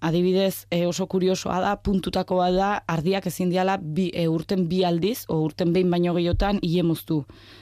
Adibidez, 0.03 0.67
e, 0.71 0.83
oso 0.87 1.07
kuriosoa 1.07 1.61
da, 1.63 1.77
puntutako 1.79 2.41
bat 2.41 2.55
da, 2.57 2.71
ardiak 2.91 3.29
ezin 3.31 3.53
diala 3.53 3.77
bi, 3.79 4.09
e, 4.15 4.27
urten 4.29 4.67
bi 4.69 4.83
aldiz, 4.85 5.25
o 5.29 5.39
urten 5.45 5.73
behin 5.73 5.91
baino 5.91 6.15
gehiotan, 6.17 6.59
hile 6.63 6.83
moztu. 6.83 7.21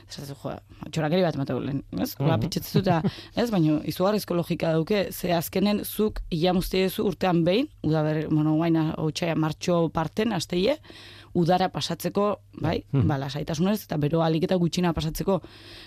Esatzen, 0.09 0.39
jo, 0.41 0.55
txorakeri 0.91 1.23
bat 1.23 1.37
emateko 1.37 1.61
lehen, 1.61 1.83
ez? 2.01 2.15
Hola, 2.19 2.37
Mhm. 2.37 2.41
pitzetzu 2.47 2.79
eta, 2.81 3.03
ez? 3.37 3.51
Baina, 3.51 3.81
izugarrizko 3.85 4.35
logika 4.35 4.73
dauke, 4.73 5.13
ze 5.13 5.33
azkenen 5.35 5.85
zuk 5.85 6.21
ia 6.31 6.55
muztiezu 6.55 7.05
urtean 7.05 7.45
behin, 7.45 7.69
uda 7.83 8.03
ber, 8.03 8.29
bueno, 8.29 8.57
guaina, 8.57 8.95
hotxaia, 8.97 9.35
martxo 9.35 9.91
parten, 9.91 10.33
asteie, 10.33 10.79
udara 11.35 11.69
pasatzeko, 11.71 12.41
bai, 12.61 12.85
Mhm. 12.93 13.07
ba, 13.09 13.19
lasaitasunez, 13.19 13.85
eta 13.85 13.97
bero 13.97 14.23
alik 14.23 14.45
eta 14.45 14.57
gutxina 14.57 14.93
pasatzeko. 14.93 15.41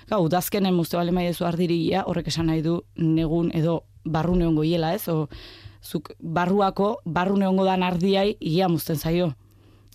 Ga, 0.09 0.19
udazkenen 0.19 0.73
muzte 0.73 0.97
bale 0.97 1.11
maiezu 1.11 1.45
ardirigia, 1.45 2.03
horrek 2.07 2.27
esan 2.27 2.45
nahi 2.47 2.61
du 2.61 2.83
negun 2.95 3.51
edo 3.53 3.83
barru 4.05 4.35
neongo 4.35 4.63
hiela, 4.63 4.93
ez? 4.93 5.07
O, 5.09 5.27
zuk 5.83 6.13
barruako, 6.19 6.99
barru 7.05 7.37
neongo 7.37 7.65
dan 7.65 7.83
ardiai, 7.83 8.37
ia 8.39 8.67
muzten 8.69 8.95
zaio. 8.95 9.35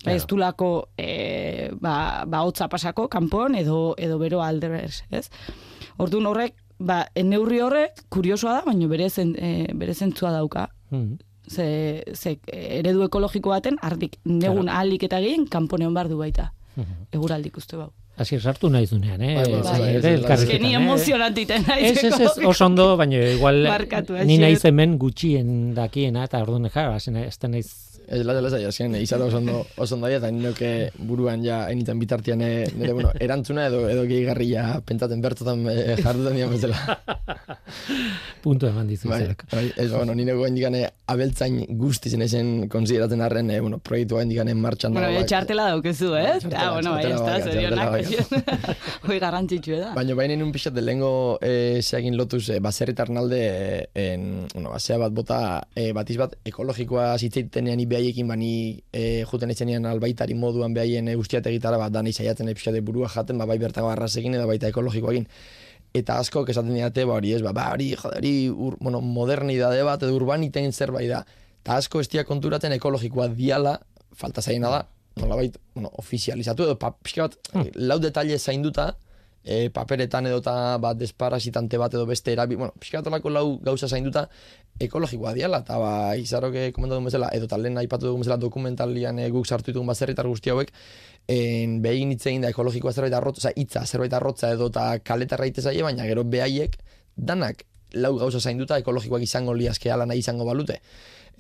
Ba, 0.04 0.12
ez 0.12 0.26
dulako, 0.26 0.88
e, 0.96 1.70
ba, 1.80 2.24
ba, 2.26 2.42
hotza 2.44 2.68
pasako, 2.68 3.08
kanpon, 3.08 3.54
edo, 3.56 3.94
edo 3.98 4.18
bero 4.18 4.42
alde 4.42 4.68
bez, 4.68 5.02
ez? 5.11 5.28
Orduan 5.96 6.26
horrek, 6.26 6.54
ba, 6.78 7.06
neurri 7.24 7.58
horrek, 7.61 8.04
kuriosoa 8.08 8.52
da, 8.52 8.62
baina 8.64 8.87
bere, 8.87 9.08
zen, 9.11 9.34
e, 9.37 9.72
bere 9.74 9.94
zentzua 9.94 10.30
dauka. 10.30 10.68
Mhm. 10.90 11.18
Ze, 11.48 12.04
ze 12.14 12.38
eredu 12.46 13.02
ekologiko 13.06 13.50
baten, 13.50 13.78
ardik 13.82 14.18
negun 14.24 14.62
Claro. 14.68 14.76
ahalik 14.76 15.02
eta 15.02 15.20
gehien, 15.20 15.46
kanponeon 15.48 15.94
bar 15.94 16.08
du 16.08 16.18
baita. 16.18 16.52
Mhm. 16.76 17.08
Eguraldik 17.12 17.56
uste 17.56 17.76
bau. 17.76 17.92
Hasi 18.18 18.40
sartu 18.40 18.68
nahi 18.68 18.87
zunean, 18.87 19.20
eh? 19.22 19.34
Bai, 19.37 19.44
bai, 19.44 19.62
bai, 19.62 20.00
bai, 20.02 20.34
Ez 20.34 20.61
ni 20.61 20.72
eh? 20.72 20.76
emozionantiten 20.76 21.64
Ez, 21.78 22.02
ez, 22.02 22.20
ez, 22.20 22.32
oso 22.44 22.66
ondo, 22.66 22.96
baina 22.96 23.20
igual 23.30 23.62
Barkatu, 23.68 24.16
ni 24.26 24.38
naiz 24.42 24.64
hemen 24.66 24.96
gutxien 24.98 25.74
dakiena, 25.74 26.24
eta 26.26 26.42
orduan, 26.42 26.66
hasen 26.66 27.16
ez 27.16 27.38
da 27.38 27.48
naiz 27.48 27.68
Ez 28.08 28.24
lasa, 28.24 28.40
lasa, 28.40 28.58
jasien, 28.62 28.94
izara 28.96 29.26
oso 29.28 29.36
ondo, 29.36 29.66
oso 29.76 29.94
ondo 29.96 30.08
eta 30.08 30.30
ninoke 30.32 30.90
buruan 30.96 31.42
ja 31.44 31.66
enitan 31.70 31.98
bitartian 32.00 32.40
eh, 32.40 32.64
nire, 32.74 32.94
bueno, 32.96 33.10
erantzuna 33.20 33.66
edo 33.68 33.82
edo 33.90 34.06
gehigarria 34.08 34.80
pentsaten 34.86 35.20
bertotan 35.20 35.66
e, 35.68 35.96
jardutan 36.00 36.36
dian 36.38 36.50
bezala. 36.50 36.78
puntu 38.42 38.68
eman 38.68 38.88
dizu 38.88 39.10
bai, 39.10 39.20
zerak. 39.26 39.44
bai, 39.52 39.66
ez, 39.76 39.90
bueno, 39.92 40.14
nire 40.16 40.32
goen 40.38 40.56
digane 40.56 40.86
abeltzain 41.12 41.58
guzti 41.80 42.08
zen 42.14 42.24
ezen 42.24 42.52
konsideratzen 42.72 43.20
arren, 43.24 43.50
eh, 43.52 43.60
bueno, 43.60 43.78
proiektua 43.78 44.24
digane 44.24 44.54
martxan 44.54 44.94
Bueno, 44.96 45.08
dago, 45.10 45.20
bai. 45.20 45.28
txartela 45.28 45.68
daukezu, 45.74 46.14
ez? 46.16 46.38
Txartela, 46.42 46.64
Ah, 46.68 46.72
bueno, 46.72 46.92
bai, 46.96 47.04
ez 47.04 47.20
da, 47.20 47.24
bai, 47.28 47.42
zorionak. 47.44 48.58
Hoi 49.08 49.18
garrantzitsu 49.20 49.76
da. 49.82 49.92
Baina 49.96 50.16
baina 50.18 50.38
un 50.44 50.52
pixat 50.52 50.74
de 50.76 50.82
lehengo 50.82 51.12
e, 51.42 51.82
zeagin 51.82 52.16
lotuz 52.16 52.48
e, 52.50 52.58
baserritar 52.64 53.10
nalde 53.10 53.38
e, 53.44 54.06
en, 54.06 54.26
bueno, 54.54 54.72
basea 54.74 54.98
bat 55.00 55.12
bota 55.12 55.38
e, 55.74 55.90
batiz 55.96 56.16
bat 56.20 56.34
ekologikoa 56.48 57.10
zitzeitenean 57.18 57.80
ibeaiekin 57.98 58.28
bani 58.30 58.50
e, 58.92 59.24
juten 59.26 59.50
etxenean 59.50 59.87
albaitari 59.90 60.34
moduan 60.38 60.74
behaien 60.74 61.08
e, 61.08 61.16
ustiate 61.18 61.50
gitara 61.50 61.78
bat 61.78 61.92
dani 61.92 62.12
saiatzen 62.12 62.48
e, 62.48 62.54
pixate 62.54 62.80
burua 62.80 63.08
jaten 63.08 63.38
ba, 63.38 63.46
bai 63.46 63.58
bertako 63.58 63.90
arrasekin 63.90 64.34
edo 64.38 64.46
baita 64.46 64.70
ekologikoakin 64.70 65.26
eta 65.98 66.18
askok 66.22 66.52
esaten 66.52 66.74
diate 66.74 67.04
ba 67.08 67.18
hori 67.18 67.34
ez 67.34 67.42
ba, 67.42 67.52
ba 67.52 67.72
hori 67.72 67.90
jode 67.96 68.20
hori 68.20 68.34
ur, 68.50 68.76
bueno, 68.80 69.00
modernidade 69.00 69.82
bat 69.82 70.02
edo 70.02 70.14
urbaniten 70.14 70.72
zerbait 70.72 71.11
da. 71.11 71.24
Eta 71.64 71.80
asko 71.82 72.00
estia 72.04 72.24
konturatzen 72.24 72.72
ekologikoa 72.76 73.28
diala 73.34 73.78
falta 74.14 74.42
zaiena 74.42 74.70
da 74.70 74.84
nolabait, 75.18 75.56
bueno, 75.74 75.90
ofizializatu 75.98 76.68
edo 76.68 76.76
pa, 76.78 76.92
pixka 76.94 77.26
bat, 77.26 77.38
lau 77.74 77.98
detalle 77.98 78.38
zainduta, 78.38 78.92
e, 79.44 79.70
paperetan 79.70 80.27
edo 80.27 80.40
eta 80.42 80.79
bat 80.83 80.98
desparasitante 80.98 81.79
bat 81.79 81.94
edo 81.94 82.07
beste 82.07 82.33
erabi, 82.33 82.57
bueno, 82.57 82.72
pixka 82.79 83.01
bat 83.01 83.11
olako 83.12 83.31
lau 83.31 83.46
gauza 83.64 83.88
zainduta 83.88 84.29
ekologikoa 84.81 85.33
diala, 85.35 85.62
eta 85.64 85.79
ba, 85.79 85.92
izaroke 86.16 86.70
komentatu 86.72 87.05
bezala, 87.05 87.31
edo 87.35 87.48
talen 87.51 87.79
aipatu 87.79 88.07
dugun 88.07 88.22
bezala 88.22 88.38
dokumentalian 88.38 89.18
e, 89.18 89.29
guk 89.35 89.46
sartu 89.46 89.72
ditugun 89.72 89.88
baserritar 89.90 90.29
guzti 90.29 90.51
hauek, 90.55 90.72
en, 91.29 91.81
behin 91.83 92.12
hitz 92.14 92.24
da 92.42 92.53
ekologikoa 92.53 92.92
zerbait 92.92 93.14
arrotza, 93.14 93.48
oza, 93.48 93.55
hitza 93.57 93.87
zerbait 93.87 94.12
arrotza 94.12 94.53
edo 94.53 94.68
eta 94.72 94.98
kaletarra 95.01 95.48
zaie, 95.57 95.83
baina 95.83 96.07
gero 96.07 96.24
behaiek 96.24 96.79
danak 97.16 97.64
lau 97.92 98.16
gauza 98.18 98.40
zainduta 98.40 98.79
ekologikoak 98.79 99.22
izango 99.22 99.55
liazke 99.55 99.90
ala 99.90 100.07
nahi 100.07 100.18
izango 100.18 100.44
balute. 100.44 100.81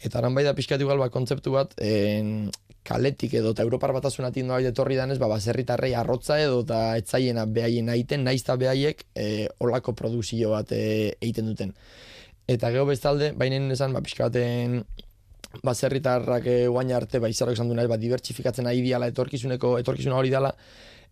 Eta 0.00 0.18
aran 0.18 0.34
bai 0.34 0.44
da 0.44 0.54
pixkatu 0.54 0.86
igual 0.86 0.98
ba, 0.98 1.10
kontzeptu 1.10 1.52
bat, 1.52 1.74
en, 1.78 2.50
kaletik 2.88 3.34
edo 3.40 3.52
eta 3.52 3.64
Europar 3.66 3.92
batasunatik 3.96 4.46
noa 4.48 4.60
etorri 4.64 4.96
danez, 4.96 5.18
ba, 5.20 5.28
baserritarrei 5.28 5.92
arrotza 5.98 6.38
edo 6.40 6.62
eta 6.64 6.80
etzaiena 7.00 7.44
behaien 7.58 7.90
aiten, 7.92 8.24
naiz 8.24 8.40
eta 8.40 8.56
behaiek 8.60 9.04
e, 9.14 9.26
olako 9.64 9.94
produzio 9.98 10.54
bat 10.54 10.72
e, 10.72 10.84
egiten 11.20 11.50
duten. 11.52 11.74
Eta 12.48 12.72
gero 12.72 12.86
bestalde, 12.88 13.34
bainen 13.36 13.68
esan, 13.74 13.92
ba, 13.92 14.00
pixka 14.04 14.30
baten 14.30 14.80
baserritarrak 15.64 16.48
e, 16.48 16.58
guain 16.68 16.92
arte, 16.96 17.20
ba, 17.20 17.28
izarok 17.28 17.58
esan 17.58 17.68
du 17.68 17.76
ba, 17.76 18.00
dibertsifikatzen 18.00 18.64
nahi 18.64 18.80
diala, 18.84 19.10
etorkizuneko, 19.12 19.76
etorkizuna 19.82 20.16
hori 20.16 20.32
dela, 20.32 20.54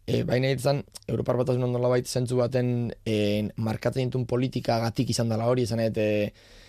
e, 0.06 0.22
baina 0.24 0.50
izan, 0.54 0.82
Europar 1.08 1.36
batasunan 1.42 1.72
nola 1.76 1.92
baita 1.92 2.08
zentzu 2.08 2.40
baten 2.40 2.92
e, 3.04 3.48
markatzen 3.56 4.08
ditun 4.08 4.24
politika 4.26 4.78
gatik 4.80 5.12
izan 5.12 5.28
dela 5.32 5.48
hori, 5.52 5.68
esan 5.68 5.84
nahi, 5.84 5.92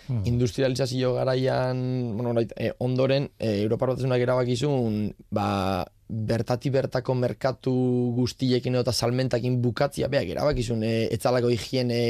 Hmm. 0.08 0.22
industrializazio 0.24 1.12
garaian, 1.12 2.16
bueno, 2.16 2.30
orait, 2.30 2.52
e, 2.56 2.72
ondoren, 2.78 3.28
e, 3.38 3.60
Europar 3.60 3.90
batasunak 3.90 4.22
erabakizun, 4.24 5.12
ba, 5.28 5.84
bertati 6.08 6.70
bertako 6.72 7.12
merkatu 7.12 7.74
guztiekin 8.16 8.78
eta 8.80 8.92
salmentakin 8.92 9.58
bukatzia, 9.60 10.08
beak 10.08 10.30
erabakizun, 10.32 10.80
e, 10.82 10.92
etzalako 11.12 11.50
higiene 11.52 12.00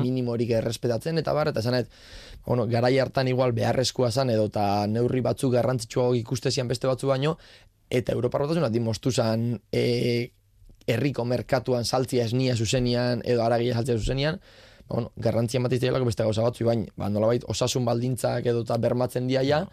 minimorik 0.00 0.54
errespetatzen, 0.62 1.20
eta 1.20 1.36
bar, 1.36 1.52
eta 1.52 1.60
esanet, 1.60 1.92
bueno, 2.46 2.64
garai 2.66 2.96
hartan 2.98 3.28
igual 3.28 3.52
beharrezkoa 3.52 4.10
zan 4.10 4.32
edo 4.32 4.48
eta 4.48 4.86
neurri 4.88 5.20
batzuk 5.20 5.52
garrantzitsuago 5.52 6.16
ikustezian 6.22 6.72
beste 6.72 6.88
batzu 6.88 7.12
baino, 7.12 7.36
eta 7.92 8.16
Europar 8.16 8.46
batasuna 8.46 8.72
dimostu 8.72 9.12
zan 9.12 9.60
e, 9.70 10.32
herriko 10.88 11.28
merkatuan 11.28 11.84
saltzia 11.84 12.24
esnia 12.24 12.56
zuzenian 12.56 13.20
edo 13.28 13.44
aragia 13.44 13.76
saltzia 13.76 14.00
zuzenian, 14.00 14.40
bueno, 14.92 15.12
garrantzia 15.16 15.58
ematen 15.58 15.80
zaielako 15.80 16.08
beste 16.10 16.26
gauza 16.26 16.44
batzu, 16.44 16.66
baina 16.68 16.86
ba, 16.96 17.08
nolabait 17.08 17.44
osasun 17.48 17.84
baldintzak 17.88 18.46
edo 18.46 18.62
eta 18.66 18.78
bermatzen 18.78 19.26
diaia, 19.30 19.64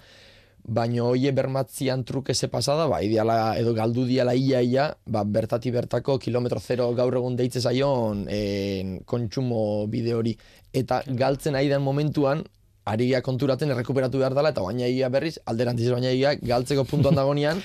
baina 0.64 1.04
hoie 1.04 1.32
bermatzian 1.32 2.04
truke 2.06 2.34
ze 2.34 2.48
pasada, 2.48 2.88
ba, 2.88 3.02
ideala 3.02 3.58
edo 3.58 3.74
galdu 3.74 4.06
diala 4.06 4.36
ia 4.36 4.62
ia, 4.62 4.90
ba, 5.06 5.24
bertati 5.24 5.72
bertako 5.72 6.20
kilometro 6.20 6.60
zero 6.60 6.92
gaur 6.96 7.16
egun 7.16 7.36
deitze 7.36 7.62
zaion 7.62 8.26
en, 8.30 9.00
kontsumo 9.06 9.88
bide 9.88 10.14
hori. 10.14 10.38
Eta 10.74 11.02
galtzen 11.08 11.56
ari 11.56 11.70
den 11.70 11.82
momentuan, 11.82 12.44
ari 12.86 13.10
gea 13.12 13.22
konturatzen 13.22 13.72
errekuperatu 13.72 14.20
behar 14.20 14.36
dela, 14.38 14.54
eta 14.54 14.62
baina 14.66 14.86
egia 14.88 15.10
berriz, 15.10 15.38
alderantziz 15.46 15.92
baina 15.92 16.12
egia, 16.12 16.36
galtzeko 16.36 16.86
puntuan 16.90 17.18
dagonean, 17.22 17.64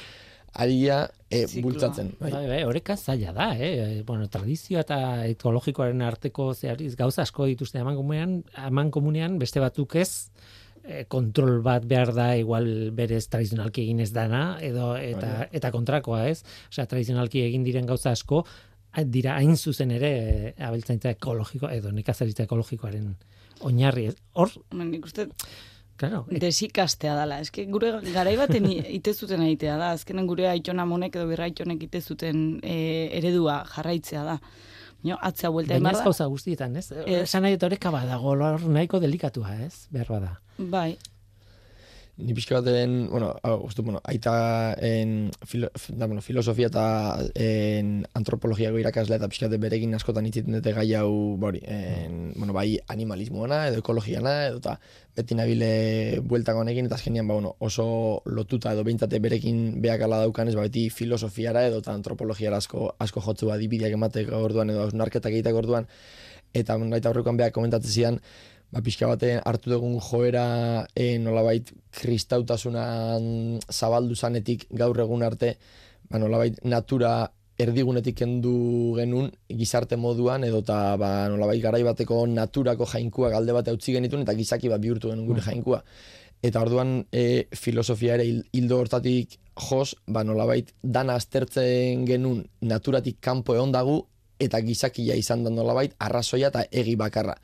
aria 0.55 1.11
e, 1.29 1.47
Zikloa. 1.47 1.63
bultzatzen. 1.63 2.13
Bai. 2.21 2.31
Bai, 2.31 2.45
bai, 2.49 2.61
oreka 2.65 2.97
zaila 2.97 3.33
da, 3.35 3.49
eh? 3.59 4.03
Bueno, 4.07 4.29
tradizioa 4.31 4.85
eta 4.85 4.99
ekologikoaren 5.33 6.03
arteko 6.03 6.53
zeariz 6.55 6.95
gauza 6.97 7.23
asko 7.23 7.49
dituzte 7.51 7.81
eman 7.83 7.97
komunean, 7.99 8.43
eman 8.69 8.93
komunean 8.95 9.39
beste 9.39 9.61
batzuk 9.61 9.97
ez, 9.97 10.31
eh, 10.85 11.05
kontrol 11.09 11.61
bat 11.63 11.87
behar 11.87 12.15
da 12.15 12.29
igual 12.37 12.91
berez 12.95 13.27
tradizionalki 13.29 13.83
egin 13.83 14.01
ez 14.01 14.13
dana 14.13 14.59
edo 14.63 14.95
eta 14.97 15.49
eta 15.53 15.73
kontrakoa, 15.75 16.29
ez? 16.29 16.45
Osea, 16.71 16.87
tradizionalki 16.87 17.43
egin 17.43 17.67
diren 17.67 17.87
gauza 17.87 18.13
asko 18.13 18.45
dira 19.03 19.35
hain 19.35 19.57
zuzen 19.57 19.91
ere 19.91 20.11
eh, 20.15 20.55
abeltzaintza 20.63 21.11
ekologiko 21.17 21.69
edo 21.69 21.91
nekazaritza 21.91 22.45
ekologikoaren 22.47 23.15
oinarri. 23.67 24.11
Hor, 24.39 24.53
nik 24.79 25.07
uste 25.09 25.27
claro, 25.97 26.25
desikastea 26.31 27.15
dela. 27.19 27.41
Eske 27.41 27.65
gure 27.71 27.93
garai 28.13 28.37
baten 28.37 28.67
i- 28.71 28.81
ite 28.97 29.13
zuten 29.15 29.43
egitea 29.43 29.77
da. 29.79 29.91
Azkenen 29.99 30.27
gure 30.27 30.49
aitona 30.49 30.85
monek 30.87 31.17
edo 31.17 31.27
birra 31.31 31.45
aitonek 31.49 31.83
ite 31.89 32.01
zuten 32.01 32.61
e, 32.63 33.09
eredua 33.19 33.65
jarraitzea 33.77 34.25
da. 34.25 34.39
Baina 35.05 35.19
atzea 35.21 35.51
buelta 35.53 35.75
baina 35.75 35.91
ez 35.93 35.99
da. 35.99 36.05
gauza 36.05 36.27
guztietan, 36.33 36.77
ez? 36.81 36.87
Esan 37.07 37.43
nahi 37.45 37.59
dut 37.59 37.67
oreka 37.69 37.91
badago, 37.93 38.35
nahiko 38.73 39.01
delikatua, 39.01 39.57
ez? 39.67 39.87
Behar 39.93 40.09
bada. 40.09 40.31
Bai, 40.59 40.97
Ni 42.17 42.31
pixka 42.33 42.61
baten, 42.61 43.09
bueno, 43.11 43.33
hau, 43.43 43.65
uste, 43.67 43.83
bueno, 43.83 44.01
aita 44.05 44.77
en, 44.79 45.33
filo, 45.43 45.69
da, 45.89 46.07
bueno, 46.07 46.23
filosofia 46.23 46.69
eta 46.69 47.19
en, 47.35 48.07
antropologiako 48.15 48.79
irakaslea 48.79 49.19
eta 49.19 49.27
pixka 49.33 49.49
berekin 49.59 49.97
askotan 49.99 50.29
itziten 50.31 50.55
dute 50.55 50.71
gai 50.77 50.87
hau, 50.95 51.35
bori, 51.43 51.59
en, 51.67 52.31
bueno, 52.37 52.55
bai 52.55 52.79
animalismoana 52.87 53.65
edo 53.73 53.83
ekologiana 53.83 54.37
edo 54.47 54.63
eta 54.63 54.77
beti 55.17 55.35
nabile 55.35 56.21
bueltako 56.23 56.63
honekin 56.63 56.87
eta 56.87 57.01
azkenean 57.01 57.27
ba, 57.27 57.35
bueno, 57.35 57.57
oso 57.59 58.23
lotuta 58.27 58.77
edo 58.79 58.87
behintzate 58.87 59.19
berekin 59.19 59.83
beak 59.83 60.07
ala 60.07 60.23
daukanez, 60.23 60.55
ba, 60.55 60.69
beti 60.69 60.87
filosofiara 60.95 61.67
edo 61.67 61.83
eta 61.83 61.99
antropologiara 61.99 62.63
asko, 62.63 62.93
asko 62.95 63.27
jotzu 63.27 63.51
adibideak 63.51 63.99
emateko 63.99 64.39
orduan 64.39 64.71
edo 64.71 64.87
hausnarketak 64.87 65.35
egiteko 65.35 65.67
orduan. 65.67 65.91
Eta 66.55 66.77
baita 66.79 67.11
aurrekoan 67.11 67.35
beak 67.35 67.51
komentatzen 67.57 67.91
zidan, 67.91 68.21
ba, 68.75 68.83
pixka 68.83 69.07
batean 69.07 69.41
hartu 69.47 69.71
dugun 69.71 70.01
joera 70.03 70.87
e, 70.99 71.15
nolabait 71.23 71.71
kristautasunan 71.95 73.61
zabaldu 73.71 74.19
zanetik 74.19 74.67
gaur 74.75 74.99
egun 74.99 75.23
arte, 75.23 75.55
ba, 76.11 76.19
nolabait 76.19 76.59
natura 76.67 77.31
erdigunetik 77.55 78.17
kendu 78.19 78.97
genun 78.97 79.29
gizarte 79.47 79.95
moduan 79.97 80.43
edo 80.43 80.59
eta 80.65 80.97
ba, 80.99 81.29
nolabait 81.31 81.63
garai 81.63 81.85
bateko 81.87 82.25
naturako 82.27 82.89
jainkua 82.91 83.31
galde 83.31 83.55
bat 83.55 83.71
utzi 83.71 83.95
genitun 83.95 84.27
eta 84.27 84.35
gizaki 84.35 84.73
bat 84.73 84.83
bihurtu 84.83 85.13
genuen 85.13 85.29
gure 85.29 85.45
jainkua. 85.45 85.85
Eta 86.45 86.61
orduan 86.61 87.07
e, 87.15 87.47
filosofia 87.57 88.19
ere 88.19 88.27
hil- 88.27 88.43
hildo 88.53 88.81
hortatik 88.83 89.39
jos, 89.69 89.95
ba, 90.11 90.25
nolabait 90.27 90.75
dana 90.83 91.15
aztertzen 91.15 92.03
genun 92.11 92.43
naturatik 92.61 93.23
kanpo 93.23 93.55
egon 93.55 93.71
dagu 93.73 94.01
eta 94.43 94.59
gizakia 94.67 95.15
izan 95.15 95.47
da 95.47 95.55
nolabait 95.55 95.95
arrazoia 96.03 96.51
eta 96.51 96.67
egi 96.73 96.99
bakarra. 96.99 97.39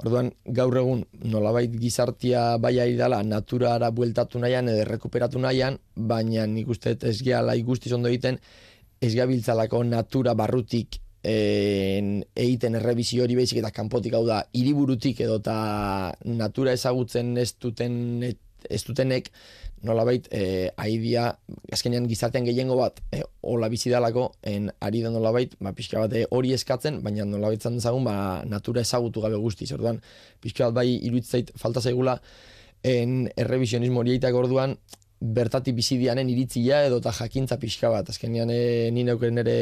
Orduan, 0.00 0.32
gaur 0.56 0.76
egun 0.80 1.02
nolabait 1.28 1.72
gizartia 1.78 2.56
bai 2.58 2.78
ari 2.80 2.96
dela 2.96 3.20
naturara 3.22 3.90
bueltatu 3.92 4.40
nahian 4.40 4.70
edo 4.72 4.86
rekuperatu 4.88 5.38
nahian, 5.38 5.76
baina 5.94 6.46
nik 6.46 6.68
uste 6.72 6.96
ez 6.96 7.18
gehala 7.22 7.54
ikustiz 7.60 7.92
ondo 7.92 8.08
egiten, 8.08 8.38
ez 9.02 9.12
gabiltzalako 9.14 9.82
natura 9.84 10.34
barrutik 10.38 10.98
en, 11.22 12.22
egiten 12.34 12.78
errebizio 12.78 13.22
hori 13.24 13.36
baizik 13.38 13.60
eta 13.60 13.70
kanpotik 13.74 14.14
hau 14.18 14.24
da 14.26 14.42
hiriburutik 14.52 15.20
edo 15.22 15.38
eta 15.42 15.56
natura 16.24 16.74
ezagutzen 16.78 17.36
ez 17.38 17.52
duten 17.60 18.24
ez 18.70 18.82
dutenek 18.84 19.30
nolabait 19.82 20.28
e, 20.30 20.70
aidia 20.78 21.32
azkenean 21.72 22.06
gizartean 22.10 22.46
gehiengo 22.46 22.76
bat 22.78 23.00
e, 23.12 23.22
hola 23.42 23.68
bizi 23.72 23.90
dalako 23.90 24.30
en 24.42 24.70
ari 24.80 25.02
da 25.02 25.10
nolabait 25.10 25.56
ba 25.60 25.72
pixka 25.74 26.04
bat 26.04 26.14
eh, 26.14 26.24
hori 26.30 26.52
eskatzen 26.54 27.02
baina 27.02 27.24
nolabait 27.24 27.62
zan 27.62 27.78
dezagun 27.80 28.04
ba 28.04 28.44
natura 28.46 28.82
ezagutu 28.86 29.20
gabe 29.20 29.36
guztiz 29.42 29.72
orduan 29.72 30.00
pixka 30.40 30.70
bat 30.70 30.82
bai 30.82 30.88
iruditzait 31.02 31.52
falta 31.58 31.80
zaigula 31.80 32.20
en 32.82 33.30
errevisionismo 33.36 34.00
hori 34.00 34.14
egiteak 34.16 34.34
orduan 34.34 34.76
bertatik 35.22 35.76
bizi 35.78 35.96
dianen 36.00 36.30
iritzia 36.30 36.82
edo 36.86 36.98
eta 36.98 37.12
jakintza 37.14 37.58
pixka 37.62 37.90
bat. 37.92 38.08
Azkenean 38.10 38.50
e, 38.50 38.90
ni 38.90 39.04
neuken 39.06 39.38
ere 39.38 39.56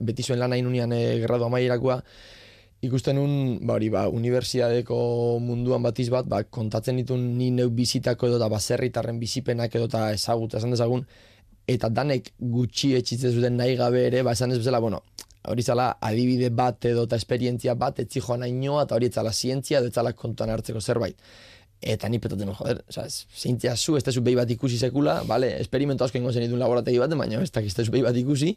beti 0.00 0.22
zuen 0.22 0.40
lan 0.42 0.52
hain 0.52 0.92
e, 0.92 1.20
gradu 1.24 1.46
amaierakoa, 1.48 2.02
ikusten 2.84 3.18
un, 3.18 3.34
ba 3.66 3.78
hori, 3.78 3.88
ba, 3.92 4.06
unibertsiadeko 4.12 4.96
munduan 5.42 5.84
batiz 5.84 6.08
bat, 6.12 6.28
ba, 6.28 6.42
kontatzen 6.44 6.98
ditun 7.00 7.22
ni 7.38 7.50
neu 7.54 7.70
bizitako 7.72 8.28
edo 8.28 8.40
eta 8.40 8.50
baserritarren 8.52 9.20
bizipenak 9.20 9.74
edo 9.78 9.88
eta 9.90 10.10
ezagut, 10.16 10.56
esan 10.58 10.74
dezagun, 10.74 11.06
eta 11.70 11.88
danek 11.88 12.32
gutxi 12.38 12.92
etxitzen 12.98 13.32
zuten 13.32 13.56
nahi 13.60 13.78
gabe 13.80 14.04
ere, 14.10 14.22
ba, 14.26 14.36
esan 14.36 14.52
ez 14.52 14.60
bezala, 14.60 14.82
bueno, 14.84 15.02
hori 15.48 15.62
zala 15.62 15.90
adibide 16.00 16.50
bat 16.50 16.84
edo 16.88 17.04
eta 17.08 17.16
esperientzia 17.20 17.74
bat, 17.78 18.00
etzi 18.04 18.22
joan 18.24 18.44
hainoa, 18.46 18.84
eta 18.86 18.96
hori 18.96 19.10
etzala 19.12 19.32
zientzia, 19.32 19.80
edo 19.80 19.92
etzala 19.92 20.14
kontuan 20.16 20.52
hartzeko 20.54 20.80
zerbait. 20.80 21.20
Eta 21.84 22.08
ni 22.08 22.18
petatzen, 22.22 22.48
joder, 22.56 22.80
oza, 22.88 23.04
zientzia 23.10 23.74
zu, 23.76 23.98
ez 23.98 24.04
tezu 24.06 24.22
behi 24.24 24.38
bat 24.38 24.50
ikusi 24.50 24.78
sekula, 24.80 25.18
bale, 25.28 25.50
esperimento 25.60 26.06
asko 26.06 26.16
ingo 26.16 26.32
zen 26.32 26.46
ditun 26.46 26.62
laborategi 26.62 27.00
baten, 27.02 27.20
baina 27.20 27.42
ez 27.44 27.50
dakiz 27.52 27.74
tezu 27.76 27.92
behi 27.92 28.04
bat 28.06 28.16
ikusi, 28.16 28.54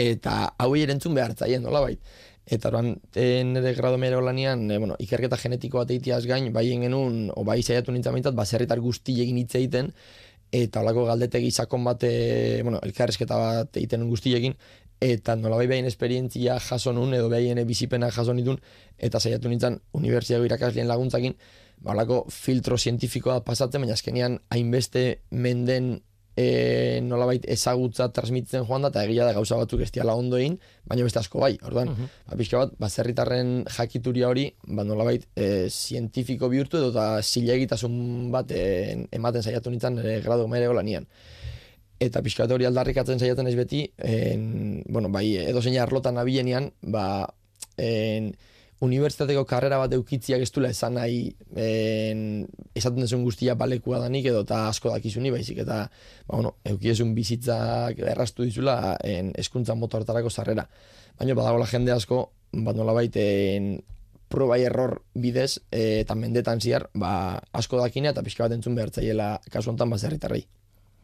eta 0.00 0.38
hauei 0.58 0.82
erentzun 0.82 1.14
behar 1.14 1.36
zaien, 1.38 1.62
nola 1.62 1.84
bait. 1.84 2.16
Eta 2.46 2.68
oran, 2.68 3.00
e, 3.14 3.42
nire 3.44 3.72
grado 3.74 3.96
mero 3.96 4.20
lanian, 4.20 4.70
e, 4.70 4.76
bueno, 4.78 4.96
ikerketa 5.00 5.38
genetiko 5.40 5.80
bat 5.80 5.90
egiteaz 5.90 6.26
gain, 6.28 6.50
bai 6.52 6.66
genuen, 6.68 7.30
o 7.32 7.44
bai 7.44 7.62
saiatu 7.62 7.92
nintzen 7.92 8.12
behintzat, 8.12 8.36
baserritar 8.36 8.82
guzti 8.84 9.16
egin 9.22 9.38
hitz 9.40 9.54
egiten, 9.56 9.92
eta 10.52 10.82
holako 10.84 11.06
galdetegi 11.08 11.50
sakon 11.50 11.84
bat, 11.88 12.04
e, 12.04 12.60
bueno, 12.62 12.82
elkarrezketa 12.84 13.38
bat 13.40 13.80
egiten 13.80 14.04
guztiekin, 14.10 14.58
eta 15.00 15.36
nolabai 15.40 15.66
behin 15.72 15.88
esperientzia 15.88 16.58
jaso 16.60 16.92
nun, 16.92 17.14
edo 17.16 17.30
behin 17.32 17.64
bizipena 17.66 18.10
jaso 18.12 18.36
nitun, 18.36 18.60
eta 18.98 19.20
saiatu 19.20 19.48
nintzen 19.48 19.80
unibertsiago 19.96 20.44
irakaslien 20.44 20.88
laguntzakin, 20.88 21.38
balako 21.84 22.26
filtro 22.28 22.76
zientifikoa 22.76 23.40
pasatzen, 23.44 23.80
baina 23.80 23.96
azkenean 23.96 24.38
hainbeste 24.52 25.22
menden 25.30 26.02
e, 26.36 27.00
nolabait 27.04 27.44
ezagutza 27.50 28.08
transmititzen 28.14 28.64
joan 28.66 28.84
da, 28.84 28.90
eta 28.92 29.04
egia 29.06 29.26
da 29.28 29.34
gauza 29.36 29.58
batzuk 29.60 29.84
ez 29.84 29.90
diala 29.94 30.16
ondo 30.18 30.38
egin, 30.40 30.56
baina 30.90 31.06
beste 31.06 31.20
asko 31.20 31.42
bai. 31.42 31.52
Orduan, 31.66 31.92
ba, 31.94 32.38
pixka 32.40 32.64
bat, 32.64 32.74
baserritarren 32.80 33.54
jakituria 33.76 34.30
hori, 34.32 34.48
ba, 34.66 34.86
nolabait 34.86 35.26
e, 35.36 35.68
zientifiko 35.70 36.50
bihurtu 36.52 36.80
edo 36.80 36.90
eta 36.94 37.08
zilegitasun 37.22 37.96
bat 38.34 38.50
e, 38.54 38.64
ematen 39.14 39.46
saiatu 39.46 39.72
nintzen 39.72 40.00
e, 40.02 40.18
grado 40.24 40.48
mailego 40.50 40.74
lanian. 40.76 41.06
Eta 42.02 42.20
pixka 42.24 42.48
bat 42.48 42.56
hori 42.56 42.66
aldarrikatzen 42.68 43.22
saiatzen 43.22 43.48
ez 43.48 43.54
beti, 43.58 43.84
en, 44.02 44.82
bueno, 44.88 45.12
bai, 45.14 45.28
edo 45.44 45.62
zein 45.62 45.78
arlotan 45.80 46.18
nabilenean, 46.18 46.72
ba, 46.82 47.06
en, 47.78 48.34
unibertsitateko 48.84 49.44
karrera 49.48 49.78
bat 49.80 49.92
eukitziak 49.96 50.42
ez 50.44 50.50
duela 50.54 50.70
esan 50.74 50.94
nahi 50.98 51.22
en, 51.56 52.44
esaten 52.76 53.04
duzun 53.04 53.24
guztia 53.26 53.56
balekua 53.58 54.00
danik 54.04 54.28
edo 54.30 54.42
eta 54.46 54.66
asko 54.68 54.92
dakizuni 54.92 55.32
baizik 55.34 55.62
eta 55.64 55.80
ba, 55.88 56.36
bueno, 56.36 56.54
eukiesun 56.74 57.14
bizitzak 57.16 57.98
errastu 58.14 58.46
dizula 58.48 58.96
en, 59.04 59.32
eskuntza 59.38 59.76
motortarako 59.78 60.30
sarrera. 60.30 60.68
Baina 61.18 61.36
badagola 61.38 61.66
jende 61.70 61.92
asko, 61.94 62.20
bat 62.66 62.76
nolabait 62.76 63.16
en, 63.22 63.74
probai 64.34 64.64
error 64.66 64.98
bidez 65.14 65.60
e, 65.70 66.02
eta 66.02 66.16
mendetan 66.18 66.60
ziar 66.60 66.88
ba, 66.94 67.40
asko 67.52 67.78
dakina 67.78 68.10
eta 68.14 68.24
pixka 68.26 68.48
bat 68.48 68.56
entzun 68.56 68.74
behar 68.74 68.90
zaiela 68.90 69.38
kasu 69.50 69.70
honetan 69.70 69.94
baserritarrei. 69.94 70.44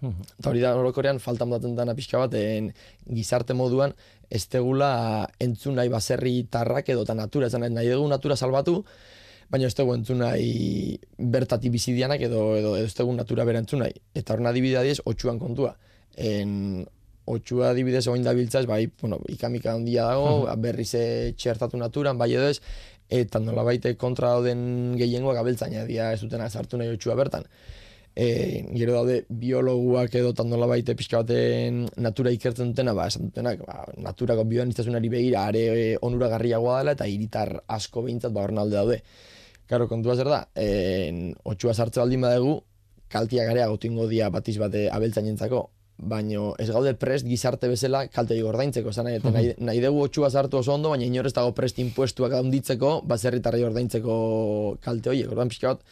Eta 0.00 0.50
hori 0.50 0.62
da 0.62 0.74
orokorean 0.78 1.20
faltan 1.20 1.50
daten 1.52 1.74
dana 1.76 1.94
pixka 1.96 2.18
bat 2.22 2.34
en, 2.38 2.70
gizarte 3.06 3.54
moduan 3.56 3.92
ez 4.30 4.46
tegula 4.48 5.28
entzun 5.42 5.76
nahi 5.76 5.90
baserri 5.92 6.44
tarrak 6.50 6.88
edo 6.88 7.02
eta 7.04 7.16
natura, 7.18 7.48
esan 7.50 7.66
nahi, 7.74 7.90
dugu 7.90 8.08
natura 8.08 8.36
salbatu, 8.36 8.78
baina 9.50 9.66
ez 9.66 9.74
dugu 9.74 9.96
entzun 9.96 10.22
nahi 10.24 10.96
bertati 11.18 11.68
bizidianak 11.68 12.22
edo, 12.28 12.54
edo, 12.56 12.76
edo 12.78 12.86
ez 12.86 12.94
dugu 12.94 13.16
natura 13.16 13.44
bera 13.44 13.60
entzun 13.60 13.84
nahi. 13.84 13.92
Eta 14.14 14.34
horren 14.34 14.48
adibidea 14.48 14.86
diez, 14.86 15.00
otxuan 15.04 15.38
kontua. 15.42 15.74
En, 16.16 16.86
otxua 17.30 17.74
adibidez 17.74 18.06
oin 18.08 18.24
da 18.24 18.32
biltzaz, 18.34 18.64
bai, 18.66 18.86
bueno, 19.02 19.20
ikamika 19.28 19.74
handia 19.74 20.08
dago, 20.08 20.46
berriz 20.58 20.94
eh, 20.98 21.34
txertatu 21.36 21.78
naturan, 21.78 22.18
bai 22.18 22.32
edo 22.32 22.48
ez, 22.48 22.59
eta 23.11 23.42
nola 23.42 23.66
baite 23.66 23.92
kontra 23.98 24.32
dauden 24.36 24.96
gehiengoak 24.98 25.38
abeltzaina 25.42 25.84
dia 25.86 26.12
ez 26.14 26.20
dutena 26.22 26.48
sartu 26.48 26.78
nahi 26.78 26.92
otxua 26.94 27.16
bertan 27.18 27.46
e, 28.14 28.66
gero 28.74 28.94
daude 28.94 29.24
biologuak 29.28 30.14
edo 30.18 30.32
tan 30.34 30.50
nola 30.50 30.68
baite 30.70 30.96
pixka 30.98 31.22
baten 31.22 31.84
natura 31.96 32.32
ikertzen 32.34 32.72
dutena, 32.72 32.94
ba, 32.96 33.08
esan 33.11 33.30
dutenak, 33.30 33.64
ba, 33.66 33.84
naturako 34.02 34.46
bioaniztasunari 34.50 35.11
begira 35.12 35.46
are 35.48 35.64
e, 35.74 35.90
onuragarriagoa 36.02 36.80
dela 36.80 36.96
eta 36.98 37.08
hiritar 37.08 37.56
asko 37.68 38.04
behintzat 38.06 38.34
ba, 38.34 38.44
horren 38.44 38.62
alde 38.62 38.76
daude. 38.76 39.02
Karo, 39.70 39.86
kontua 39.88 40.16
zer 40.18 40.28
da, 40.28 40.44
en, 40.58 41.30
otxua 41.46 41.74
sartze 41.74 42.02
baldin 42.02 42.26
badegu, 42.26 42.56
kaltiak 43.11 43.50
area 43.52 43.68
gotingo 43.70 44.08
dia 44.11 44.30
batiz 44.30 44.56
bate 44.58 44.88
abeltzainentzako, 44.90 45.68
baino 46.00 46.54
ez 46.58 46.70
gaude 46.72 46.94
prest 46.98 47.26
gizarte 47.28 47.68
bezala 47.68 48.06
kalte 48.08 48.38
ordaintzeko, 48.42 48.90
esan 48.94 49.06
nahi, 49.06 49.20
nahi, 49.22 49.50
nahi 49.58 49.82
dugu 49.84 50.06
otxua 50.06 50.30
sartu 50.30 50.61
oso 50.61 50.74
ondo, 50.74 50.90
baina 50.94 51.04
inor 51.06 51.28
ez 51.28 51.34
dago 51.36 51.52
prest 51.56 51.78
impuestuak 51.82 52.34
handitzeko, 52.38 53.00
baserritarrei 53.06 53.62
ordaintzeko 53.68 54.14
kalte 54.82 55.12
horiek, 55.12 55.30
ordan 55.30 55.52
pixka 55.52 55.74
bat, 55.74 55.84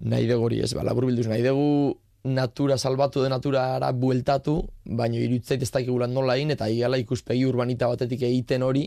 nahi 0.00 0.28
dugu 0.28 0.48
hori 0.48 0.60
ez, 0.64 0.72
ba, 0.74 0.84
labur 0.86 1.06
bilduz, 1.08 1.26
nahi 1.28 1.42
dugu 1.44 1.98
natura 2.24 2.76
salbatu 2.78 3.22
de 3.24 3.30
naturara 3.32 3.92
bueltatu, 3.92 4.56
baino 4.84 5.20
irutzeit 5.20 5.62
ez 5.62 5.70
dakigula 5.72 6.06
nola 6.06 6.36
egin, 6.36 6.52
eta 6.56 6.68
igala 6.68 7.00
ikuspegi 7.00 7.46
urbanita 7.48 7.88
batetik 7.88 8.22
egiten 8.28 8.62
hori, 8.62 8.86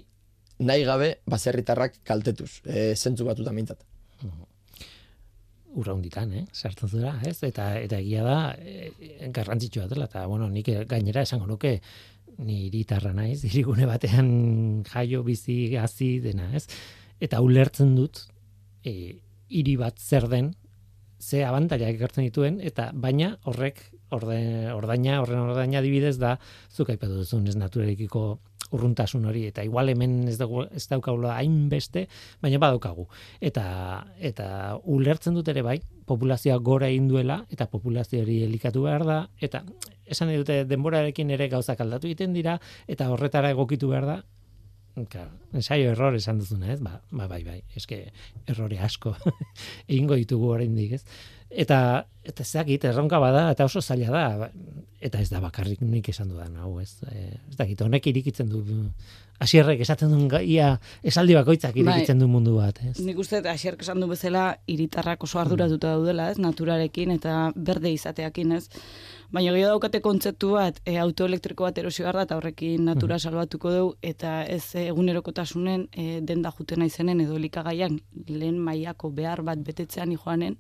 nahi 0.59 0.85
gabe 0.85 1.09
baserritarrak 1.29 2.01
kaltetuz, 2.05 2.61
e, 2.65 2.93
zentzu 2.95 3.25
batuta 3.25 3.53
mintzat. 3.53 3.85
ura 5.73 5.93
hunditan, 5.93 6.31
eh? 6.37 6.43
Sartu 6.53 6.85
dira, 6.85 7.15
ez? 7.25 7.39
Eta 7.41 7.79
eta 7.81 7.97
egia 7.97 8.21
da 8.21 8.37
eh, 8.61 8.91
garrantzitsua 9.33 9.87
dela 9.89 10.05
eta 10.05 10.27
bueno, 10.29 10.45
nik 10.49 10.69
gainera 10.85 11.23
esango 11.25 11.47
nuke 11.49 11.79
ni 12.37 12.67
hiritarra 12.67 13.09
naiz, 13.13 13.39
hirigune 13.47 13.87
batean 13.89 14.83
jaio 14.85 15.23
bizi 15.25 15.75
hazi 15.81 16.19
dena, 16.21 16.51
ez? 16.53 16.67
Eta 17.19 17.41
ulertzen 17.41 17.95
dut 17.97 18.27
eh 18.83 19.17
hiri 19.53 19.75
bat 19.77 19.97
zer 19.97 20.27
den, 20.29 20.53
ze 21.23 21.43
abantailak 21.47 21.95
ekartzen 21.95 22.27
dituen 22.27 22.59
eta 22.61 22.89
baina 22.93 23.37
horrek 23.49 23.79
orde, 24.13 24.39
ordaina, 24.75 25.19
horren 25.23 25.47
ordaina 25.47 25.79
adibidez 25.79 26.17
da 26.21 26.35
zuk 26.69 26.91
aipatu 26.93 27.23
duzun 27.23 27.47
ez 27.49 27.55
naturarekiko 27.57 28.23
urruntasun 28.73 29.25
hori 29.29 29.45
eta 29.49 29.63
igual 29.65 29.91
hemen 29.93 30.27
ez 30.31 30.37
dago 30.39 30.65
ez 30.65 30.85
daukagula 30.89 31.35
hainbeste, 31.37 32.07
baina 32.41 32.59
badaukagu. 32.61 33.05
Eta 33.41 33.65
eta 34.31 34.47
ulertzen 34.89 35.37
dut 35.37 35.49
ere 35.53 35.61
bai, 35.65 35.77
populazioa 36.09 36.57
gora 36.57 36.89
egin 36.89 37.07
duela 37.11 37.43
eta 37.53 37.69
populazio 37.71 38.23
hori 38.23 38.41
elikatu 38.47 38.87
behar 38.87 39.05
da 39.07 39.19
eta 39.39 39.63
esan 40.05 40.33
dute 40.35 40.63
denborarekin 40.67 41.31
ere 41.31 41.47
gauzak 41.53 41.81
aldatu 41.85 42.09
egiten 42.09 42.33
dira 42.35 42.57
eta 42.87 43.11
horretara 43.13 43.53
egokitu 43.55 43.93
behar 43.93 44.09
da. 44.09 44.17
Claro, 44.93 45.31
ensaio 45.57 45.89
error 45.89 46.13
esan 46.13 46.37
duzuna, 46.37 46.69
ez? 46.69 46.79
Ba, 46.85 46.99
ba 47.09 47.25
bai, 47.27 47.41
bai. 47.43 47.61
Eske 47.73 48.11
errore 48.45 48.77
asko 48.85 49.15
egingo 49.89 50.17
ditugu 50.19 50.51
oraindik, 50.53 50.99
ez? 50.99 51.03
Eta 51.49 51.79
eta 52.23 52.45
ez 52.45 52.51
dakit, 52.53 52.85
erronka 52.89 53.17
bada 53.19 53.47
eta 53.51 53.65
oso 53.65 53.81
zaila 53.81 54.13
da. 54.13 54.49
Eta 55.03 55.19
ez 55.19 55.31
da 55.31 55.41
bakarrik 55.41 55.81
nik 55.81 56.07
esan 56.13 56.29
dudan, 56.29 56.55
hau, 56.61 56.77
ez? 56.79 56.93
E, 57.09 57.25
ez 57.49 57.57
dakit, 57.57 57.81
honek 57.81 58.05
irikitzen 58.13 58.53
du 58.53 58.61
hasierrek 59.43 59.81
esaten 59.83 60.13
duen 60.13 60.29
ia 60.47 60.69
esaldi 61.03 61.35
bakoitzak 61.37 61.75
irikitzen 61.79 62.21
du 62.21 62.29
mundu 62.29 62.55
bat, 62.59 62.79
ez? 62.85 62.95
Nik 63.03 63.19
uste, 63.19 63.41
asierk 63.49 63.81
esan 63.83 63.99
du 64.03 64.07
bezala, 64.11 64.45
hiritarrak 64.69 65.25
oso 65.25 65.41
arduratuta 65.41 65.95
daudela, 65.97 66.29
ez, 66.31 66.39
naturarekin 66.41 67.17
eta 67.17 67.49
berde 67.55 67.91
izateakin, 67.97 68.55
ez. 68.59 68.67
Baina 69.33 69.49
gehiago 69.49 69.71
daukate 69.71 69.97
kontzeptu 70.05 70.51
bat, 70.53 70.75
e, 70.85 70.93
autoelektriko 71.01 71.65
bat 71.65 71.79
erosi 71.81 72.03
behar 72.05 72.19
da, 72.19 72.23
eta 72.27 72.35
horrekin 72.37 72.83
natura 72.85 73.15
salbatuko 73.17 73.71
dugu, 73.73 73.93
eta 74.05 74.33
ez 74.45 74.75
egunerokotasunen 74.77 75.87
e, 75.89 76.03
denda 76.21 76.51
juten 76.53 76.83
naizenen 76.83 77.23
edo 77.23 77.39
elikagaiak 77.39 77.95
lehen 78.29 78.59
mailako 78.61 79.09
behar 79.09 79.41
bat 79.47 79.63
betetzean 79.65 80.13
joanen, 80.13 80.59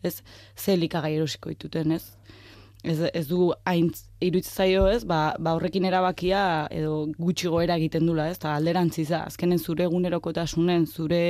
ez, 0.00 0.22
ze 0.56 0.72
elikagai 0.72 1.10
erosiko 1.18 1.52
dituten, 1.52 1.92
ez. 1.92 2.06
Ez, 2.86 2.96
ez 3.12 3.26
du 3.28 3.50
hain 3.68 3.90
iruditzen 4.24 4.64
zaio, 4.64 4.86
ez, 4.88 5.02
ba, 5.04 5.34
ba 5.42 5.52
horrekin 5.58 5.84
erabakia 5.84 6.40
edo 6.72 7.02
gutxi 7.18 7.52
goera 7.52 7.76
egiten 7.76 8.08
dula, 8.08 8.30
ez, 8.30 8.38
eta 8.38 8.54
alderantziz 8.56 9.10
da, 9.10 9.26
azkenen 9.28 9.60
zure 9.60 9.84
egunerokotasunen, 9.90 10.88
zure 10.88 11.20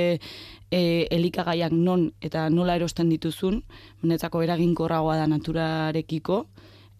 e, 0.71 0.81
elikagaiak 1.19 1.75
non 1.75 2.07
eta 2.23 2.47
nola 2.47 2.79
erosten 2.79 3.11
dituzun, 3.11 3.59
netzako 4.07 4.45
eraginkorragoa 4.47 5.19
da 5.19 5.27
naturarekiko, 5.35 6.45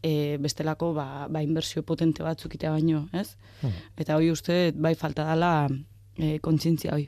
e, 0.03 0.37
bestelako 0.41 0.93
ba, 0.93 1.27
ba 1.29 1.43
inbertsio 1.43 1.83
potente 1.83 2.23
batzuk 2.23 2.55
itea 2.55 2.71
baino, 2.71 3.07
ez? 3.13 3.35
Eta 3.97 4.17
hoi 4.17 4.31
uste 4.31 4.71
bai 4.75 4.95
falta 4.95 5.27
dela 5.29 5.69
e, 6.17 6.37
kontzientzia 6.39 6.93
hoi. 6.95 7.07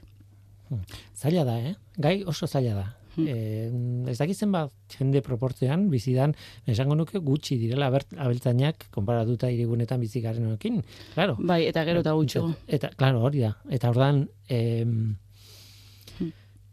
Zaila 1.17 1.43
da, 1.47 1.59
eh? 1.59 1.75
Gai 1.97 2.21
oso 2.29 2.47
zaila 2.47 2.75
da. 2.77 2.87
Hmm. 3.15 3.25
Eh, 3.27 4.11
ez 4.11 4.17
dakitzen 4.19 4.51
bat 4.53 4.71
jende 4.93 5.21
proportzean 5.25 5.87
bizidan 5.91 6.35
esango 6.69 6.95
nuke 6.95 7.19
gutxi 7.25 7.57
direla 7.59 7.89
abeltzainak 7.89 8.85
konparatuta 8.93 9.49
hirigunetan 9.49 9.99
bizi 9.99 10.21
garenekin. 10.21 10.83
Claro. 11.15 11.35
Bai, 11.39 11.63
eta 11.67 11.83
gero 11.89 12.03
eta 12.05 12.13
gutxiago. 12.15 12.53
Eta, 12.67 12.93
claro, 12.95 13.23
hori 13.25 13.41
da. 13.43 13.55
Eta 13.69 13.89
ordan, 13.89 14.27
em, 14.47 14.93
Hmm. 14.93 15.17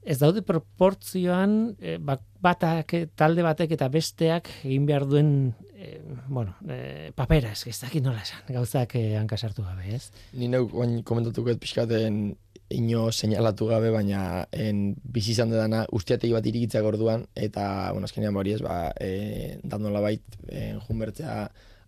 Ez 0.07 0.19
daude 0.23 0.43
proportzioan 0.47 1.77
bak- 2.07 2.25
batak, 2.47 2.95
eh, 2.95 3.07
talde 3.19 3.45
batek 3.47 3.75
eta 3.77 3.89
besteak 3.93 4.51
egin 4.65 4.87
behar 4.87 5.07
duen 5.09 5.31
eh, 5.77 6.01
bueno, 6.29 6.55
eh, 6.69 7.13
papera, 7.15 7.53
ez, 7.53 7.67
ez 7.69 7.79
dakit 7.81 8.05
nola 8.05 8.23
esan, 8.23 8.43
gauzak 8.49 8.97
eh, 8.99 9.17
hankasartu 9.19 9.65
gabe, 9.67 9.95
ez? 9.99 10.11
Ni 10.39 10.49
neuk 10.53 10.75
oain 10.75 11.01
komentatuko 11.07 11.53
ez 11.53 11.59
pixkaten 11.63 12.37
ino 12.75 13.07
seinalatu 13.13 13.69
gabe, 13.71 13.93
baina 13.95 14.47
en 14.51 14.97
bizi 15.15 15.35
izan 15.37 15.53
dena 15.53 15.85
ustiategi 15.95 16.35
bat 16.35 16.47
irikitzak 16.51 16.87
orduan, 16.89 17.27
eta, 17.39 17.93
bueno, 17.93 18.09
azkenean 18.09 18.37
hori 18.37 18.57
ez, 18.57 18.63
ba, 18.65 18.91
e, 18.99 19.61
dandola 19.63 20.03
bait, 20.03 20.39
en, 20.49 20.81
junbertzea 20.89 21.45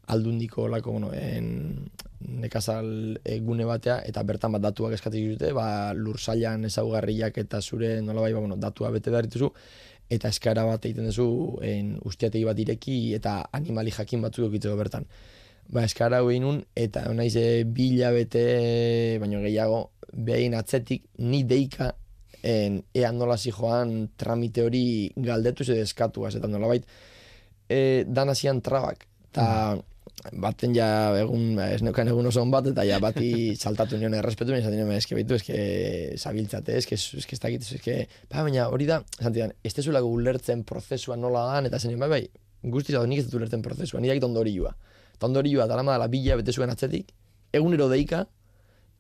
aldundiko 0.09 0.69
lako, 0.69 0.93
bueno, 0.93 1.11
en, 1.13 1.89
nekazal 2.21 3.21
e, 3.25 3.39
gune 3.45 3.67
batea, 3.69 4.01
eta 4.09 4.23
bertan 4.27 4.55
bat 4.57 4.65
datuak 4.65 4.97
eskatzen 4.97 5.35
dute, 5.35 5.53
ba, 5.57 5.93
lursailan 5.95 6.65
ezaugarriak 6.69 7.39
eta 7.45 7.61
zure 7.63 7.99
nolabait, 8.03 8.35
ba, 8.35 8.43
bueno, 8.43 8.57
datua 8.57 8.91
bete 8.95 9.13
behar 9.13 9.29
dituzu, 9.29 9.51
eta 10.11 10.31
eskara 10.33 10.65
bat 10.65 10.85
egiten 10.89 11.11
duzu 11.11 11.29
en, 11.65 11.97
ustiategi 12.09 12.47
bat 12.49 12.59
ireki 12.59 12.99
eta 13.19 13.43
animali 13.53 13.93
jakin 13.93 14.25
batzuk 14.25 14.49
eukitzeko 14.49 14.77
bertan. 14.81 15.05
Ba, 15.69 15.85
eskara 15.85 16.23
hau 16.23 16.33
nun, 16.41 16.63
eta 16.75 17.05
naiz 17.13 17.35
e, 17.37 17.65
bi 17.65 17.93
hilabete, 17.93 19.19
baino 19.21 19.43
gehiago, 19.45 19.83
behin 20.13 20.57
atzetik, 20.57 21.05
ni 21.21 21.43
deika 21.45 21.93
en, 22.43 22.81
ean 22.97 23.21
nola 23.21 23.37
joan 23.37 24.09
tramite 24.17 24.65
hori 24.65 25.13
galdetuz 25.17 25.69
edo 25.69 25.85
eskatuaz, 25.85 26.35
eta 26.41 26.49
nolabait, 26.49 26.89
e, 27.69 28.05
dan 28.09 28.33
trabak, 28.65 29.05
eta 29.29 29.77
baten 30.33 30.75
ja 30.75 30.89
egun, 31.19 31.59
ez 31.63 31.81
neukan 31.85 32.09
egun 32.11 32.27
oso 32.31 32.45
bat, 32.51 32.67
eta 32.73 32.85
ja 32.87 32.99
bati 33.03 33.31
saltatu 33.63 33.99
nion 34.01 34.15
errespetu, 34.19 34.53
baina 34.53 34.65
esaten 34.65 34.81
nion, 34.81 34.93
eske 34.97 35.17
baitu, 35.17 35.39
eske 35.39 35.59
zabiltzate, 36.19 36.77
eske, 36.81 36.99
eske 36.99 37.37
ez 37.37 37.41
dakit, 37.43 37.69
eske, 37.79 37.97
ba, 38.31 38.43
baina 38.43 38.69
hori 38.73 38.89
da, 38.89 39.01
esan 39.21 39.37
zidan, 39.37 39.55
ez 39.65 39.75
tezulako 39.77 40.11
ulertzen 40.19 40.65
prozesua 40.69 41.17
nola 41.17 41.47
dan, 41.53 41.71
eta 41.71 41.81
zen 41.81 41.99
bai, 42.01 42.11
bai, 42.11 42.23
guztiz 42.75 42.97
hau 42.99 43.05
nik 43.07 43.23
ez 43.23 43.29
dut 43.29 43.39
ulertzen 43.41 43.63
prozesua, 43.63 44.03
ni 44.03 44.11
dakit 44.11 44.27
ondorioa. 44.27 44.75
Eta 45.15 45.31
ondorioa, 45.31 45.69
dara 45.71 45.85
madala 45.87 46.09
bila 46.11 46.39
bete 46.41 46.53
zuen 46.53 46.71
atzetik, 46.71 47.15
egunero 47.55 47.89
deika, 47.91 48.25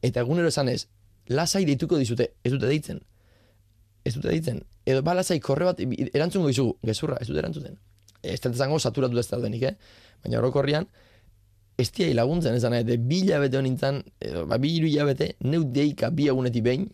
eta 0.02 0.22
egunero 0.24 0.50
esan 0.50 0.70
ez, 0.70 0.86
lasai 1.28 1.64
deituko 1.68 1.98
dizute, 1.98 2.32
ez 2.44 2.54
dute 2.54 2.70
deitzen. 2.70 3.02
Ez 4.06 4.14
dute 4.14 4.30
deitzen. 4.30 4.62
Edo 4.88 5.02
ba 5.04 5.14
lasai 5.18 5.38
korre 5.44 5.66
bat, 5.68 5.82
erantzungo 6.14 6.48
dizugu, 6.48 6.78
gezurra, 6.86 7.18
ez 7.20 7.28
dute 7.28 7.42
erantzuten. 7.42 7.76
Ez 8.22 8.40
dut 8.42 8.56
zango 8.56 8.78
saturatu 8.78 9.18
ez 9.18 9.28
daudenik, 9.28 9.66
eh? 9.68 9.74
Baina 10.24 10.40
orokorrian, 10.40 10.88
ez 11.78 11.90
diai 11.94 12.14
laguntzen, 12.14 12.56
ez 12.58 12.64
nahi, 12.66 12.84
de 12.84 12.96
bi 12.98 13.22
hilabete 13.22 13.58
honintzen, 13.60 14.02
ba, 14.50 14.58
bi 14.58 14.74
hiru 14.74 14.88
hilabete, 14.90 15.32
neu 15.46 15.62
deika 15.62 16.10
bi 16.10 16.26
egunetik 16.30 16.64
behin, 16.66 16.88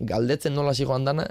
galdetzen 0.00 0.56
nola 0.58 0.74
joan 0.74 1.06
dana, 1.06 1.28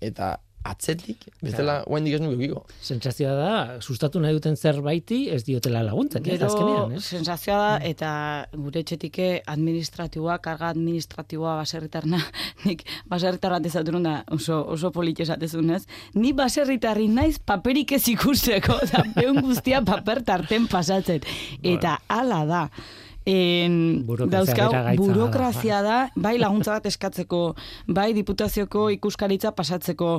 eta 0.00 0.36
atzetik, 0.70 1.26
bestela, 1.42 1.80
claro. 1.84 2.06
ez 2.06 2.20
nuke 2.20 2.36
ukiko. 2.36 2.62
Sentsazioa 2.82 3.34
da, 3.38 3.52
sustatu 3.80 4.20
nahi 4.22 4.36
duten 4.36 4.56
zerbaiti 4.56 5.26
ez 5.32 5.42
diotela 5.46 5.82
laguntzen, 5.86 6.24
ez 6.26 6.36
Gero, 6.36 6.50
azkenean, 6.50 6.96
ez? 6.96 7.02
sensazioa 7.04 7.58
da, 7.62 7.72
eta 7.86 8.10
gure 8.54 8.82
etxetike 8.84 9.30
administratiboa, 9.54 10.38
karga 10.44 10.70
administratiboa 10.74 11.56
baserritarna, 11.62 12.20
nik 12.66 12.84
baserritar 13.10 13.56
bat 13.56 13.70
ezaturun 13.70 14.06
da 14.06 14.18
oso, 14.36 14.60
oso 14.76 14.92
polit 14.94 15.20
esatezun, 15.24 15.72
ez? 15.78 15.84
Ni 16.18 16.34
baserritarri 16.36 17.08
naiz 17.12 17.38
paperik 17.38 17.96
ez 17.96 18.04
ikusteko, 18.12 18.80
da 18.92 19.06
behun 19.16 19.42
guztia 19.46 19.82
paper 19.86 20.22
tarten 20.26 20.70
pasatzen. 20.70 21.26
Eta 21.62 21.98
hala 22.12 22.44
da. 22.48 22.64
En, 23.26 24.06
dauzkau, 24.06 24.68
burokrazia 25.00 25.80
da, 25.82 25.96
bai 26.14 26.36
laguntza 26.38 26.76
bat 26.76 26.84
eskatzeko, 26.86 27.40
bai 27.90 28.12
diputazioko 28.14 28.84
ikuskaritza 28.94 29.50
pasatzeko, 29.56 30.10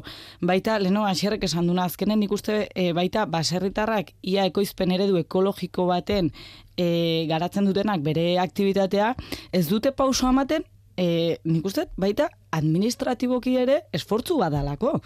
baita, 0.44 0.76
leno 0.84 1.06
asierrek 1.08 1.46
esan 1.48 1.70
duna, 1.72 1.86
azkenen 1.88 2.20
nik 2.20 2.36
uste 2.36 2.66
e, 2.68 2.90
baita 2.98 3.24
baserritarrak 3.32 4.12
ia 4.28 4.44
ekoizpen 4.52 4.92
eredu 4.92 5.16
ekologiko 5.22 5.88
baten 5.88 6.34
e, 6.76 7.24
garatzen 7.32 7.72
dutenak 7.72 8.04
bere 8.04 8.34
aktibitatea, 8.44 9.14
ez 9.56 9.64
dute 9.72 9.96
pauso 9.96 10.28
ematen, 10.28 10.68
e, 11.00 11.38
nik 11.48 11.72
uste 11.72 11.88
baita 11.96 12.28
administratiboki 12.52 13.56
ere 13.58 13.82
esfortzu 13.94 14.38
badalako. 14.38 15.02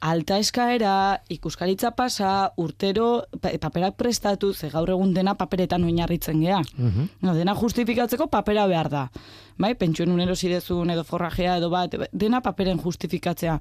Alta 0.00 0.38
eskaera, 0.40 1.20
ikuskaritza 1.28 1.90
pasa, 1.96 2.52
urtero 2.56 3.24
pa- 3.40 3.52
paperak 3.60 3.96
prestatu, 3.96 4.52
ze 4.54 4.70
gaur 4.70 4.88
egun 4.90 5.12
dena 5.14 5.34
paperetan 5.34 5.84
oinarritzen 5.84 6.40
gea. 6.40 6.60
Mhm. 6.76 7.08
No, 7.20 7.34
dena 7.34 7.54
justifikatzeko 7.54 8.26
papera 8.28 8.66
behar 8.66 8.88
da. 8.88 9.10
Bai, 9.58 9.74
pentsuen 9.74 10.10
unero 10.10 10.34
zidezun 10.34 10.90
edo 10.90 11.04
forrajea 11.04 11.56
edo 11.58 11.68
bat, 11.70 11.94
dena 12.12 12.40
paperen 12.40 12.78
justifikatzea. 12.80 13.60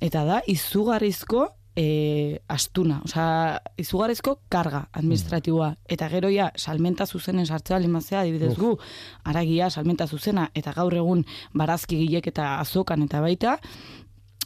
Eta 0.00 0.24
da, 0.24 0.42
izugarrizko 0.46 1.48
e, 1.76 2.40
astuna, 2.48 3.00
osea, 3.06 3.60
izugarrizko 3.80 4.36
karga 4.52 4.86
administratiboa. 4.92 5.72
Eta 5.88 6.08
gero 6.12 6.30
ja, 6.32 6.50
salmenta 6.56 7.06
zuzenen 7.06 7.46
sartzea 7.46 7.80
limazea, 7.82 8.20
adibidez 8.20 8.54
gu, 8.58 8.76
aragia, 9.24 9.70
salmenta 9.70 10.06
zuzena, 10.06 10.50
eta 10.54 10.74
gaur 10.76 10.94
egun 10.94 11.24
barazki 11.54 11.98
gilek 12.04 12.28
eta 12.32 12.58
azokan 12.60 13.06
eta 13.06 13.22
baita, 13.24 13.56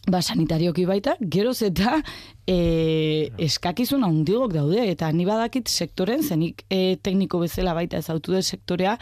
ba, 0.06 0.20
sanitarioki 0.22 0.86
baita, 0.86 1.16
geroz 1.20 1.60
eta 1.66 1.98
e, 2.46 3.30
eskakizun 3.42 4.06
handigok 4.06 4.54
daude, 4.54 4.86
eta 4.92 5.10
ni 5.12 5.26
badakit 5.26 5.68
sektoren, 5.68 6.22
zenik 6.22 6.62
e, 6.70 6.96
tekniko 7.02 7.42
bezala 7.42 7.74
baita 7.74 7.98
ezautu 7.98 8.36
dut 8.36 8.46
sektorea, 8.46 8.96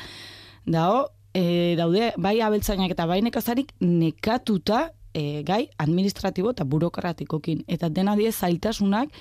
dao, 0.64 1.04
e, 1.36 1.74
daude, 1.76 2.12
bai 2.16 2.38
abeltzainak 2.40 2.96
eta 2.96 3.06
bai 3.10 3.20
nekazarik 3.26 3.74
nekatuta 3.84 4.88
e, 5.14 5.42
gai 5.46 5.68
administratibo 5.78 6.52
eta 6.52 6.66
burokratikokin. 6.68 7.64
Eta 7.68 7.88
dena 7.88 8.16
die 8.18 8.32
zailtasunak, 8.32 9.14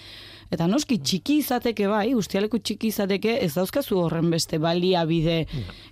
eta 0.52 0.68
noski 0.68 0.98
txiki 1.00 1.38
izateke 1.44 1.88
bai, 1.88 2.14
guztialeko 2.14 2.58
txiki 2.60 2.88
izateke 2.88 3.38
ez 3.44 3.54
dauzkazu 3.56 3.98
horren 4.00 4.30
beste 4.32 4.58
baliabide 4.60 5.46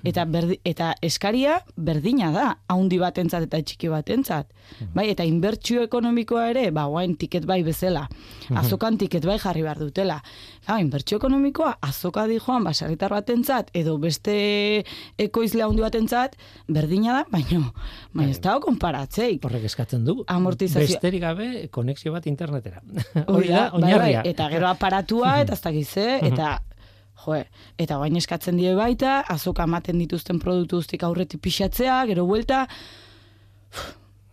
eta 0.03 0.25
berdi, 0.25 0.59
eta 0.65 0.93
eskaria 1.01 1.59
berdina 1.77 2.31
da, 2.31 2.47
haundi 2.67 2.97
batentzat 3.01 3.43
eta 3.47 3.61
txiki 3.61 3.87
batentzat. 3.89 4.47
Bai, 4.95 5.09
eta 5.11 5.23
inbertsio 5.27 5.81
ekonomikoa 5.83 6.49
ere, 6.49 6.71
ba, 6.71 6.85
guain 6.87 7.15
tiket 7.19 7.45
bai 7.45 7.61
bezala. 7.63 8.07
Azokan 8.55 8.97
tiket 8.97 9.25
bai 9.25 9.37
jarri 9.39 9.61
behar 9.65 9.79
dutela. 9.79 10.21
Ha, 10.67 10.79
inbertsio 10.79 11.17
ekonomikoa 11.17 11.77
azoka 11.81 12.27
di 12.27 12.37
joan 12.39 12.63
baserritar 12.63 13.11
batentzat 13.11 13.69
edo 13.73 13.97
beste 13.97 14.83
ekoizle 15.19 15.63
haundi 15.65 15.81
batentzat 15.83 16.35
berdina 16.69 17.19
da, 17.19 17.25
baino, 17.31 17.73
baina 18.13 18.31
ez 18.31 18.39
dago 18.41 18.61
konparatzeik. 18.67 19.43
Horrek 19.45 19.65
eskatzen 19.69 20.05
du. 20.05 20.23
Amortizazio- 20.27 20.87
Besterik 20.95 21.21
gabe, 21.21 21.67
konexio 21.71 22.11
bat 22.13 22.25
internetera. 22.27 22.81
Hori 23.27 23.49
da, 23.49 23.69
bai, 23.71 23.81
bai, 23.81 23.81
oinarria. 23.81 24.21
Eta 24.41 24.49
gero 24.55 24.69
aparatua, 24.73 25.37
eta 25.45 25.53
ez 25.57 25.61
dakiz, 25.61 25.89
eh? 26.01 26.19
eta 26.31 26.57
joe, 27.21 27.45
eta 27.77 27.99
bain 28.01 28.17
eskatzen 28.17 28.57
die 28.57 28.73
baita, 28.75 29.21
azoka 29.29 29.67
ematen 29.69 30.01
dituzten 30.01 30.41
produktu 30.41 30.81
guztik 30.81 31.05
aurretik 31.05 31.41
pixatzea, 31.45 32.01
gero 32.09 32.25
buelta, 32.25 32.65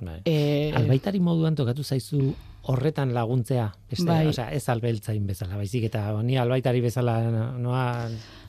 Bai. 0.01 0.21
e, 0.25 0.73
Albaitari 0.79 1.21
moduan 1.21 1.57
tokatu 1.59 1.85
zaizu 1.85 2.33
horretan 2.69 3.13
laguntzea, 3.17 3.69
beste, 3.91 4.09
Bai. 4.09 4.27
osea, 4.31 4.51
ez 4.55 4.65
albeltzain 4.69 5.25
bezala, 5.27 5.57
baizik 5.61 5.89
eta 5.89 6.11
ni 6.23 6.37
albaitari 6.39 6.83
bezala 6.85 7.21
noa 7.59 7.85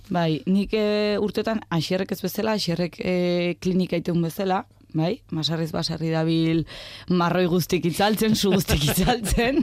bai, 0.10 0.42
nik 0.50 0.74
e, 0.74 1.18
urtetan 1.22 1.62
asierrek 1.70 2.12
ez 2.16 2.22
bezala, 2.22 2.58
asierrek 2.58 3.00
e, 3.00 3.16
klinika 3.62 4.00
iteun 4.00 4.22
bezala, 4.26 4.64
bai, 4.94 5.22
masarriz 5.32 5.70
basarri 5.72 6.10
dabil 6.10 6.64
marroi 7.10 7.46
guztik 7.52 7.86
itzaltzen, 7.86 8.36
su 8.36 8.52
guztik 8.54 8.84
itzaltzen, 8.90 9.62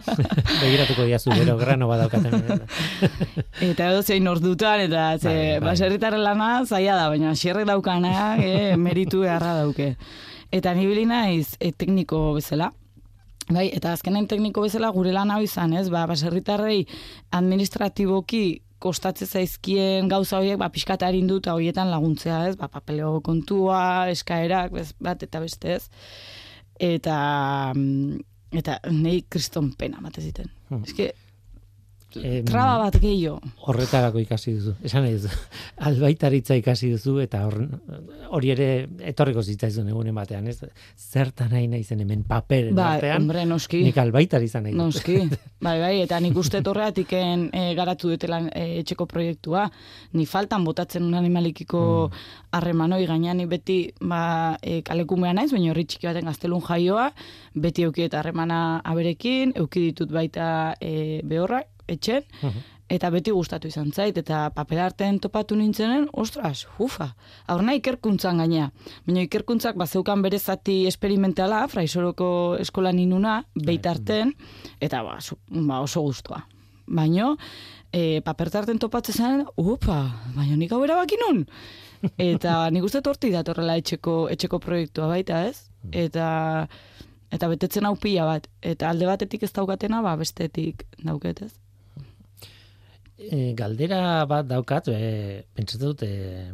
begiratuko 0.62 1.04
diazu 1.04 1.32
gero 1.36 1.58
grano 1.60 1.88
badaukaten. 1.90 2.62
eta 3.70 3.90
edo 3.90 4.02
zein 4.02 4.28
ordutan, 4.28 4.86
eta 4.88 5.06
ze, 5.18 5.28
Bai, 5.28 5.60
bai. 5.60 5.64
baserritarren 5.70 6.24
lana 6.24 6.52
zaila 6.64 6.96
da, 6.96 7.08
baina 7.12 7.32
asierrek 7.36 7.68
daukana, 7.68 8.36
e, 8.40 8.76
meritu 8.76 9.26
beharra 9.26 9.58
dauke. 9.60 9.94
Eta 10.52 10.74
ni 10.76 10.86
bili 10.88 11.04
naiz 11.08 11.56
e, 11.60 11.72
tekniko 11.72 12.32
bezala, 12.38 12.72
Bai, 13.52 13.66
eta 13.74 13.90
azkenen 13.92 14.28
tekniko 14.30 14.62
bezala 14.62 14.88
gure 14.94 15.12
lan 15.12 15.32
hau 15.34 15.40
izan, 15.42 15.72
ez? 15.76 15.88
Ba, 15.90 16.06
baserritarrei 16.06 16.86
administratiboki 17.34 18.62
kostatze 18.82 19.28
zaizkien 19.28 20.10
gauza 20.10 20.40
horiek, 20.40 20.58
ba, 20.60 20.70
pixkat 20.74 21.04
arindu 21.06 21.38
eta 21.42 21.54
horietan 21.56 21.90
laguntzea, 21.92 22.42
ez? 22.50 22.58
Ba, 22.60 22.68
papeleo 22.72 23.20
kontua, 23.24 24.10
eskaerak, 24.12 24.74
bez, 24.74 24.90
bat 25.02 25.22
eta 25.22 25.42
beste, 25.44 25.78
ez? 25.78 25.88
Eta, 26.82 27.16
mm, 27.76 28.22
eta 28.62 28.80
nahi 28.90 29.22
kriston 29.30 29.72
pena 29.78 30.02
mate 30.02 30.24
ziten. 30.24 30.50
Hmm. 30.68 30.82
Eske, 30.88 31.12
Em, 31.12 31.21
traba 32.46 32.78
bat 32.84 32.96
gehiago. 33.00 33.40
horretarako 33.66 34.20
ikasi 34.22 34.54
duzu. 34.56 34.74
Esan 34.84 35.06
duzu. 35.08 35.28
Albaitaritza 35.88 36.56
ikasi 36.60 36.90
duzu 36.92 37.18
eta 37.24 37.44
hor, 37.46 37.56
hori 38.30 38.52
ere 38.54 38.68
etorriko 39.12 39.42
zitzaizun 39.42 39.88
egunen 39.88 40.14
batean, 40.14 40.46
ez? 40.48 40.58
Zertan 40.96 41.50
nahi 41.52 41.68
naizen 41.68 42.00
hemen 42.04 42.24
paperen 42.28 42.74
Ba, 42.76 42.94
artean, 42.96 43.22
hombre, 43.22 43.44
noski. 43.48 43.82
nik 43.86 43.98
albaitari 43.98 44.50
izan 44.50 44.66
nahi. 44.68 44.76
Noski, 44.76 45.18
bai, 45.66 45.78
bai, 45.80 45.94
eta 46.02 46.20
nik 46.20 46.36
uste 46.36 46.62
torreatiken 46.62 47.48
e, 47.52 47.64
garatu 47.78 48.12
dutela 48.12 48.42
e, 48.52 48.80
etxeko 48.82 49.06
proiektua. 49.10 49.68
Ni 50.18 50.26
faltan 50.26 50.64
botatzen 50.64 51.04
un 51.06 51.14
animalikiko 51.18 52.10
harreman 52.52 52.92
hori 52.92 53.06
gainean 53.08 53.40
ni 53.40 53.46
beti 53.50 53.78
ba, 54.00 54.58
e, 54.62 54.80
kalekumea 54.86 55.32
naiz, 55.36 55.50
baina 55.52 55.72
horri 55.72 55.86
txiki 55.88 56.06
baten 56.10 56.28
gaztelun 56.28 56.62
jaioa, 56.66 57.10
beti 57.54 57.86
euki 57.88 58.06
eta 58.06 58.20
harremana 58.20 58.80
aberekin, 58.84 59.54
euki 59.56 59.88
ditut 59.90 60.12
baita 60.12 60.74
e, 60.80 61.20
behorrak, 61.24 61.71
etxen, 61.88 62.22
eta 62.92 63.08
beti 63.10 63.30
gustatu 63.32 63.68
izan 63.68 63.92
zait, 63.92 64.16
eta 64.18 64.50
papel 64.54 64.78
artean 64.78 65.18
topatu 65.18 65.56
nintzenen, 65.56 66.08
ostras, 66.12 66.66
ufa, 66.78 67.14
aurna 67.48 67.72
ikerkuntzan 67.74 68.38
gainea. 68.38 68.70
Baina 69.06 69.22
ikerkuntzak 69.22 69.76
bazeukan 69.76 70.22
bere 70.22 70.38
zati 70.38 70.86
esperimentala, 70.86 71.66
fraisoroko 71.68 72.56
eskolan 72.60 72.98
inuna, 72.98 73.44
beitarten, 73.54 74.34
eta 74.80 75.02
ba, 75.02 75.20
su- 75.20 75.38
ba, 75.48 75.80
oso 75.80 76.02
guztua. 76.02 76.44
Baino, 76.86 77.36
e, 77.92 78.20
papertarten 78.20 78.78
topatzen 78.78 79.14
zen, 79.14 79.46
upa, 79.56 80.02
baina 80.34 80.56
nik 80.56 80.72
hau 80.72 80.82
erabaki 80.84 81.16
nun. 81.26 81.46
Eta 82.18 82.68
nik 82.74 82.84
uste 82.84 83.00
horti 83.06 83.30
datorrela 83.30 83.76
etxeko, 83.78 84.28
etxeko 84.34 84.58
proiektua 84.58 85.06
baita, 85.06 85.44
ez? 85.46 85.68
Eta 85.92 86.66
eta 87.32 87.48
betetzen 87.48 87.86
hau 87.86 87.94
pila 87.96 88.26
bat. 88.28 88.48
Eta 88.60 88.90
alde 88.90 89.06
batetik 89.06 89.42
ez 89.46 89.52
daukatena, 89.52 90.02
ba 90.02 90.16
bestetik 90.20 90.84
dauket, 90.98 91.42
ez? 91.46 91.61
E, 93.30 93.52
galdera 93.58 94.24
bat 94.30 94.46
daukat, 94.48 94.88
e, 94.88 95.42
pentsatzen 95.54 95.86
dut, 95.86 96.02
e, 96.02 96.52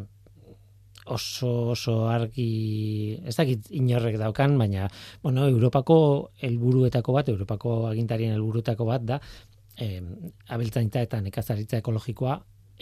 oso 1.08 1.70
oso 1.72 1.94
argi, 2.12 3.18
ez 3.24 3.34
dakit 3.36 3.70
inorrek 3.80 4.18
daukan, 4.20 4.58
baina, 4.60 4.88
bueno, 5.22 5.46
Europako 5.48 5.98
helburuetako 6.44 7.14
bat, 7.16 7.30
Europako 7.32 7.78
agintarien 7.88 8.34
helburuetako 8.36 8.88
bat 8.88 9.06
da, 9.08 9.20
e, 9.78 10.02
abeltzaintza 10.54 11.02
eta 11.06 11.20
nekazaritza 11.24 11.80
ekologikoa 11.80 12.38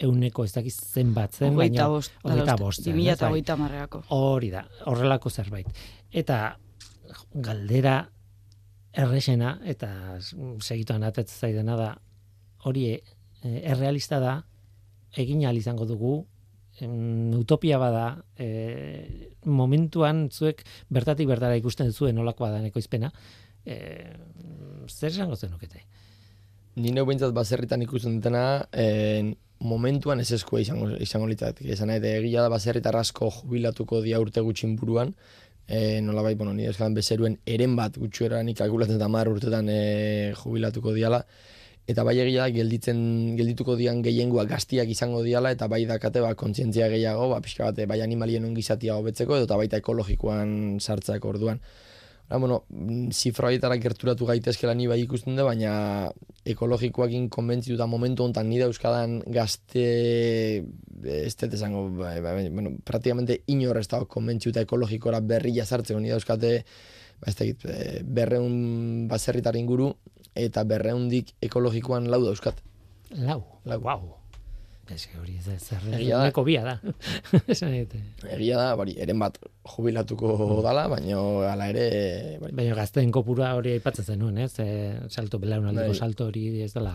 euneko 0.07 0.45
ez 0.45 0.51
dakiz 0.53 0.75
zenbat 0.77 1.33
zen, 1.39 1.55
baina 1.57 1.87
hogeita 1.87 2.57
bost 2.59 2.83
zen, 2.83 2.93
2000 2.93 3.07
ez, 3.07 3.15
eta 3.15 3.25
bai. 3.25 3.31
hogeita 3.31 3.57
marreako. 3.57 4.03
Hori 4.13 4.51
da, 4.53 4.63
horrelako 4.91 5.31
zerbait. 5.31 5.81
Eta 6.11 6.41
galdera 7.33 7.97
errexena 8.97 9.57
eta 9.65 9.89
segituan 10.19 11.05
atetzen 11.07 11.47
zaidana 11.47 11.77
da 11.79 11.89
hori 12.67 12.89
e, 13.47 13.61
errealista 13.71 14.19
da 14.19 14.33
egin 15.15 15.45
ahal 15.45 15.57
izango 15.57 15.87
dugu 15.87 16.17
em, 16.81 17.33
utopia 17.39 17.79
bada 17.79 18.07
e, 18.35 19.31
momentuan 19.45 20.27
zuek 20.29 20.65
bertatik 20.89 21.29
bertara 21.31 21.55
ikusten 21.57 21.93
zuen 21.93 22.19
nolakoa 22.19 22.51
da 22.51 22.61
ekoizpena 22.67 23.11
e, 23.65 23.77
zer 24.87 25.11
esango 25.11 25.35
zenukete? 25.35 25.85
Ni 26.77 26.91
neu 26.93 27.07
behintzat 27.09 27.33
baserritan 27.33 27.81
ikusten 27.81 28.19
dutena, 28.19 28.67
en, 28.71 29.33
momentuan 29.59 30.19
ez 30.21 30.29
eskua 30.35 30.61
izango, 30.61 30.91
izango 31.01 31.25
litzateke. 31.25 31.71
Esan 31.73 31.89
nahi, 31.89 32.01
egia 32.19 32.43
da 32.45 32.51
baserritar 32.53 32.95
asko 32.99 33.31
jubilatuko 33.39 34.03
dia 34.05 34.19
urte 34.21 34.43
gutxin 34.45 34.75
buruan, 34.77 35.15
e, 35.67 35.99
nola 36.01 36.21
bai, 36.21 36.35
bueno, 36.35 36.53
nire 36.53 36.71
eskalan 36.71 36.95
bezeruen 36.97 37.39
eren 37.45 37.75
bat 37.79 37.97
gutxuera 37.97 38.43
nik 38.45 38.59
kalkulatzen 38.61 38.99
eta 38.99 39.09
mar 39.11 39.29
urtetan 39.31 39.69
e, 39.73 40.33
jubilatuko 40.37 40.93
diala, 40.93 41.23
eta 41.87 42.03
bai 42.03 42.17
egia 42.19 42.43
da 42.43 42.51
gelditzen 42.51 42.99
geldituko 43.39 43.77
dian 43.79 44.01
gehiengoa 44.03 44.43
gaztiak 44.49 44.89
izango 44.91 45.21
diala 45.23 45.53
eta 45.55 45.69
bai 45.71 45.85
dakate 45.87 46.19
ba 46.19 46.33
kontzientzia 46.35 46.89
gehiago 46.91 47.29
ba 47.31 47.39
pixka 47.41 47.69
bat 47.69 47.79
bai 47.87 48.01
animalien 48.03 48.45
ongizatia 48.45 48.97
hobetzeko 48.99 49.37
edo 49.37 49.47
eta 49.47 49.59
baita 49.59 49.79
ekologikoan 49.79 50.81
sartzeko 50.83 51.29
orduan. 51.35 51.61
Ba, 52.27 52.35
bueno, 52.43 52.65
zifra 53.15 53.47
horietara 53.47 53.77
gerturatu 53.79 54.25
gaitezkela 54.27 54.73
ni 54.75 54.83
bai 54.91 54.97
ikusten 54.99 55.37
da, 55.39 55.45
baina 55.47 56.09
ekologikoakin 56.43 57.29
konbentzituta 57.31 57.87
momentu 57.87 58.25
honetan 58.25 58.49
nire 58.51 58.67
euskadan 58.67 59.21
gazte 59.31 59.85
ez 61.07 61.33
dut 61.39 61.55
esango, 61.55 61.85
bai, 62.01 62.19
bai, 62.19 62.49
bueno, 62.49 62.73
praktikamente 62.83 63.39
inor 63.47 63.79
ez 63.79 63.87
dago 63.87 64.09
konbentzituta 64.11 64.65
ekologikora 64.67 65.21
berri 65.23 65.55
jazartzeko 65.55 66.03
nire 66.03 66.19
euskate 66.19 66.51
ba, 67.21 67.31
ez 67.31 67.35
dakit, 67.39 67.63
eh, 67.71 68.03
berreun 68.03 69.07
baserritar 69.07 69.55
inguru 69.55 69.93
eta 70.37 70.63
berreundik 70.69 71.33
ekologikoan 71.41 72.09
lau 72.11 72.21
dauzkat. 72.25 72.61
Lau. 73.17 73.41
Lau. 73.65 73.81
Wow. 73.83 74.07
Ez 74.87 75.03
hori 75.19 75.35
ez 75.35 75.57
zer 75.59 75.81
Egia 75.91 76.15
da. 76.15 76.21
ehuneko 76.21 76.43
bia 76.47 76.61
da. 76.63 76.75
Egia 78.37 78.59
da, 78.59 78.67
bari, 78.79 78.93
eren 79.03 79.19
bat 79.19 79.35
jubilatuko 79.67 80.61
dala, 80.63 80.85
baina 80.91 81.19
hala 81.51 81.67
ere, 81.73 81.87
bai, 82.39 82.53
Baina 82.61 82.77
gazteen 82.77 83.11
kopura 83.11 83.51
hori 83.57 83.75
aipatzen 83.75 84.07
zenuen, 84.13 84.37
ez? 84.45 84.53
E, 84.63 84.67
salto 85.11 85.41
belaunaldiko 85.43 85.91
Bai. 85.91 85.97
salto 85.99 86.29
hori 86.31 86.61
ez 86.63 86.71
dela 86.77 86.93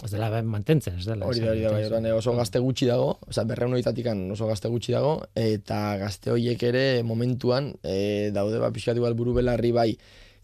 ez 0.00 0.10
dela 0.14 0.30
mantentzen, 0.46 0.96
ez 0.96 1.04
dela. 1.04 1.28
Hori 1.28 1.42
da, 1.44 1.50
hori 1.52 1.66
da, 1.66 1.74
bai, 1.74 2.00
eh, 2.08 2.14
oso 2.16 2.32
gazte 2.38 2.62
gutxi 2.64 2.88
dago, 2.88 3.12
oza, 3.28 3.44
berreun 3.44 3.76
horietatikan 3.76 4.22
oso 4.32 4.48
gazte 4.48 4.70
gutxi 4.72 4.96
dago, 4.96 5.18
eta 5.36 5.98
gazte 6.00 6.32
horiek 6.32 6.62
ere 6.70 6.84
momentuan 7.04 7.74
e, 7.82 8.30
daude 8.32 8.62
ba, 8.62 8.72
pixkat 8.72 8.96
igual 8.96 9.18
buru 9.18 9.36
belarri 9.36 9.74
bai, 9.76 9.90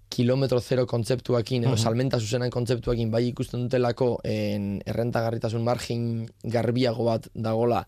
kilometro 0.08 0.60
zero 0.60 0.86
kontzeptuakin, 0.86 1.64
edo 1.66 1.76
salmenta 1.76 2.20
zuzenan 2.20 2.50
kontzeptuakin 2.50 3.10
bai 3.10 3.26
ikusten 3.28 3.66
dutelako 3.66 4.20
en, 4.24 4.76
errentagarritasun 4.86 5.64
margin 5.66 6.28
garbiago 6.44 7.04
bat 7.08 7.26
dagola 7.34 7.82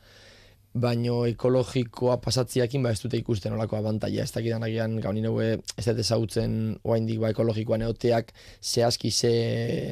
baino 0.78 1.22
ekologikoa 1.26 2.18
pasatziakin 2.22 2.82
ba 2.84 2.92
ez 2.92 3.00
dute 3.02 3.18
ikusten 3.18 3.54
olako 3.56 3.78
abantaia. 3.78 4.22
Ez 4.22 4.32
dakidan 4.34 4.62
agian 4.66 4.98
gauni 5.02 5.22
neue 5.24 5.48
ez 5.56 5.84
dut 5.86 6.02
ezagutzen 6.04 6.52
oaindik 6.84 7.18
ba 7.22 7.32
ekologikoan 7.34 7.82
egoteak 7.86 8.32
zehazki 8.62 9.10
ze 9.10 9.32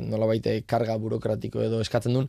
nolabait 0.04 0.46
karga 0.66 0.98
burokratiko 0.98 1.62
edo 1.64 1.80
eskatzen 1.80 2.14
duen, 2.14 2.28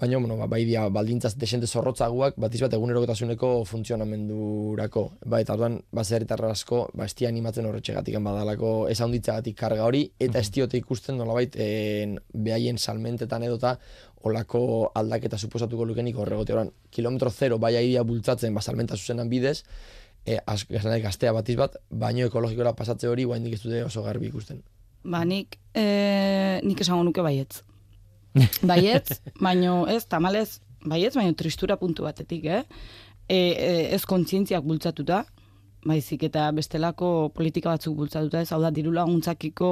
Baina, 0.00 0.16
bueno, 0.16 0.36
ba, 0.38 0.46
bai 0.48 0.62
dia, 0.64 0.86
baldintzaz 0.88 1.34
desente 1.36 1.66
zorrotzaguak, 1.66 2.38
bat 2.40 2.54
izbat 2.56 2.72
egunerokotasuneko 2.72 3.50
funtzionamendurako. 3.68 5.02
Ba, 5.28 5.42
eta 5.44 5.52
orduan, 5.58 5.76
ba, 5.92 6.04
zerritarra 6.04 6.52
asko, 6.54 6.86
ba, 6.96 7.04
estia 7.04 7.28
animatzen 7.28 7.68
horretxegatik 7.68 8.16
badalako 8.24 8.88
ez 8.88 8.96
handitzagatik 9.04 9.58
karga 9.58 9.84
hori, 9.84 10.06
eta 10.18 10.40
ez 10.40 10.48
diote 10.56 10.80
ikusten 10.80 11.20
nolabait, 11.20 11.56
en, 11.60 12.16
behaien 12.32 12.78
salmentetan 12.78 13.44
edota, 13.44 13.76
olako 14.24 14.90
aldaketa 14.94 15.36
suposatuko 15.36 15.84
lukenik 15.84 16.16
horregote. 16.16 16.56
Orduan, 16.56 16.72
kilometro 16.90 17.30
zero 17.30 17.58
bai 17.58 17.74
aidia 17.76 18.02
bultzatzen, 18.02 18.56
ba, 18.56 18.64
salmenta 18.64 18.96
zuzenan 18.96 19.28
bidez, 19.28 19.60
e, 20.24 20.38
az, 20.46 20.64
gaztea 20.68 21.32
bat 21.36 21.48
izbat, 21.48 21.76
baino 21.90 22.24
ekologikora 22.26 22.72
pasatze 22.72 23.08
hori, 23.08 23.24
guain 23.28 23.46
ez 23.52 23.60
dute 23.62 23.84
oso 23.84 24.02
garbi 24.02 24.32
ikusten. 24.32 24.62
Ba, 25.04 25.24
nik, 25.24 25.58
e, 25.74 26.60
nik 26.64 26.80
esango 26.80 27.04
nuke 27.04 27.20
baietz. 27.24 27.62
Baietz, 28.70 29.20
baino 29.40 29.84
ez, 29.90 30.04
tamalez, 30.06 30.60
baietz, 30.84 31.14
baino 31.18 31.34
tristura 31.34 31.76
puntu 31.76 32.06
batetik, 32.06 32.46
eh? 32.46 32.64
E, 33.30 33.36
e, 33.36 33.70
ez 33.94 34.02
kontzientziak 34.06 34.66
bultzatuta, 34.66 35.24
baizik 35.86 36.26
eta 36.28 36.50
bestelako 36.52 37.30
politika 37.34 37.72
batzuk 37.72 37.96
bultzatuta 37.96 38.42
ez, 38.42 38.50
hau 38.52 38.60
da, 38.62 38.70
diru 38.74 38.92
laguntzakiko 38.94 39.70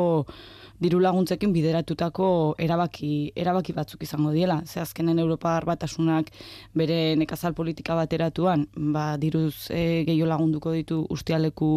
diru 0.78 1.00
laguntzekin 1.02 1.52
bideratutako 1.52 2.28
erabaki, 2.62 3.32
erabaki 3.36 3.74
batzuk 3.74 4.04
izango 4.06 4.30
diela. 4.34 4.60
Ze 4.66 4.80
azkenen 4.80 5.18
Europar 5.18 5.66
batasunak 5.66 6.30
bere 6.74 7.16
nekazal 7.18 7.54
politika 7.54 7.96
bateratuan, 7.98 8.66
ba, 8.94 9.16
diruz 9.18 9.70
e, 9.70 10.04
gehiago 10.06 10.30
lagunduko 10.30 10.74
ditu 10.76 11.00
ustialeku 11.10 11.70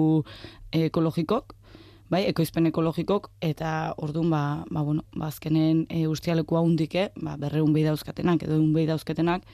ekologikok, 0.72 1.56
bai, 2.12 2.26
ekoizpen 2.28 2.68
ekologikok, 2.68 3.30
eta 3.42 3.94
orduan, 4.04 4.30
ba, 4.34 4.42
ba, 4.70 4.82
bueno, 4.84 5.06
ba, 5.16 5.30
azkenen 5.32 5.86
e, 5.90 6.04
ustialeku 6.12 6.58
haundike, 6.60 7.10
ba, 7.24 7.38
berreun 7.40 7.72
behi 7.74 7.86
dauzkatenak, 7.88 8.44
edo 8.44 8.58
un 8.60 8.74
behi 8.76 8.86
dauzkatenak, 8.90 9.46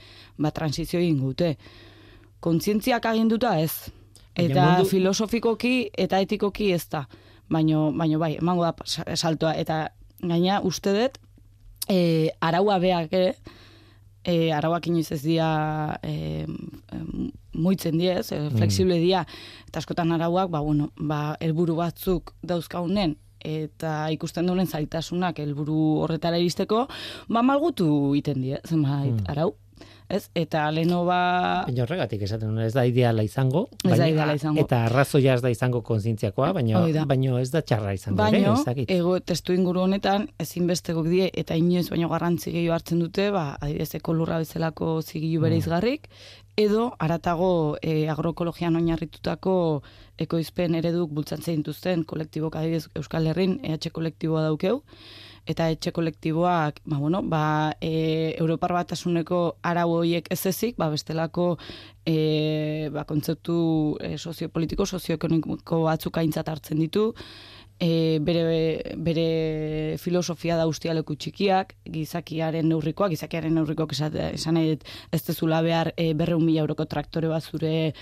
ba, 0.42 0.52
transizio 0.52 1.00
egin 1.00 1.20
gute. 1.22 1.54
Kontzientziak 2.42 3.06
aginduta 3.06 3.60
ez, 3.62 3.92
eta 4.36 4.66
mundu- 4.66 4.90
filosofikoki 4.90 5.90
eta 5.98 6.20
etikoki 6.26 6.72
ez 6.74 6.88
da. 6.90 7.06
Baino, 7.50 7.92
baino 7.96 8.20
bai, 8.20 8.36
emango 8.42 8.66
da 8.66 8.74
sa- 8.86 9.06
saltoa, 9.16 9.54
eta 9.56 9.92
gaina 10.22 10.60
uste 10.66 10.94
dut, 10.98 11.22
e, 11.90 12.32
araua 12.42 12.80
beak 12.80 13.14
ere, 13.14 13.36
e, 14.28 14.52
arauak 14.52 14.88
inoiz 14.90 15.12
ez 15.16 15.22
dira 15.24 16.00
e, 16.04 16.44
em, 16.44 17.32
muitzen 17.58 17.98
diez, 18.00 18.32
e, 18.32 18.40
flexible 18.56 18.98
dira, 19.02 19.26
eta 19.68 19.80
askotan 19.84 20.12
arauak, 20.16 20.50
ba, 20.54 20.62
bueno, 20.62 20.92
ba, 20.98 21.36
helburu 21.42 21.76
batzuk 21.82 22.34
dauzkaunen, 22.46 23.18
eta 23.44 24.08
ikusten 24.16 24.48
duen 24.50 24.68
zaitasunak 24.68 25.38
helburu 25.40 25.78
horretara 26.06 26.40
iristeko, 26.42 26.88
ba, 27.30 27.42
malgutu 27.46 28.14
iten 28.18 28.42
die, 28.42 28.60
zenbait 28.68 29.24
arau. 29.30 29.54
Ez? 30.10 30.30
Eta 30.40 30.62
leno 30.72 31.02
ba... 31.04 31.66
Baina 31.68 31.84
horregatik 31.84 32.22
esaten 32.24 32.56
ez 32.64 32.70
da 32.74 32.86
ideala 32.88 33.26
izango, 33.28 33.66
Ez 33.84 33.90
da 33.92 33.98
baina- 33.98 34.08
ideala 34.14 34.36
izango. 34.40 34.62
eta 34.64 34.78
arrazoia 34.88 35.34
ez 35.36 35.42
da 35.44 35.50
izango 35.52 35.82
kontzientziakoa, 35.84 36.54
baina 36.56 36.80
da. 36.96 37.04
baino 37.06 37.36
ez 37.42 37.50
da 37.52 37.60
txarra 37.62 37.92
izango, 37.94 38.24
ez 38.24 38.64
dakit. 38.66 38.90
ego 38.96 39.18
testu 39.20 39.52
inguru 39.54 39.82
honetan, 39.84 40.30
ezinbestekok 40.40 41.10
die, 41.12 41.28
eta 41.36 41.60
inoiz 41.60 41.90
baino 41.92 42.08
garrantzi 42.08 42.54
gehiago 42.56 42.78
hartzen 42.78 43.04
dute, 43.04 43.28
ba, 43.36 43.58
adibidez, 43.60 43.90
ekolurra 44.00 44.40
bezalako 44.40 45.02
zigilu 45.04 45.42
bereizgarrik, 45.44 46.08
edo 46.58 46.96
aratago 46.98 47.78
e, 47.86 48.10
agroekologian 48.10 48.76
oinarritutako 48.80 49.54
ekoizpen 50.18 50.76
ereduk 50.80 51.12
bultzatzen 51.14 51.62
dituzten 51.62 52.04
kolektibok 52.10 52.58
adibidez 52.58 52.90
Euskal 52.98 53.30
Herrin 53.30 53.60
EH 53.62 53.92
kolektiboa 53.94 54.42
daukeu, 54.48 54.82
eta 55.48 55.70
etxe 55.72 55.94
kolektiboak, 55.94 56.82
ba, 56.84 56.98
bueno, 56.98 57.22
ba, 57.22 57.44
e, 57.80 58.34
Europar 58.42 58.74
batasuneko 58.74 59.42
arau 59.62 59.92
horiek 60.00 60.26
ez 60.34 60.42
ezik, 60.50 60.76
ba, 60.82 60.90
bestelako 60.90 61.60
e, 62.10 62.90
ba, 62.92 63.06
kontzeptu 63.06 63.60
e, 64.02 64.16
soziopolitiko, 64.18 64.90
sozioekonomiko 64.90 65.84
batzuk 65.86 66.18
aintzat 66.18 66.50
hartzen 66.50 66.82
ditu, 66.82 67.12
e, 67.80 68.20
bere, 68.22 68.96
bere 68.98 69.98
filosofia 70.02 70.58
da 70.58 70.68
ustialeku 70.68 71.16
txikiak, 71.16 71.76
gizakiaren 71.94 72.68
neurrikoak, 72.70 73.14
gizakiaren 73.14 73.54
neurrikoak 73.58 73.94
esan, 73.94 74.58
ez 74.58 75.24
dezula 75.28 75.62
behar 75.62 75.94
e, 75.96 76.14
berreun 76.18 76.46
mila 76.46 76.66
euroko 76.66 76.86
traktore 76.86 77.30
bat 77.32 77.44
zure 77.44 77.94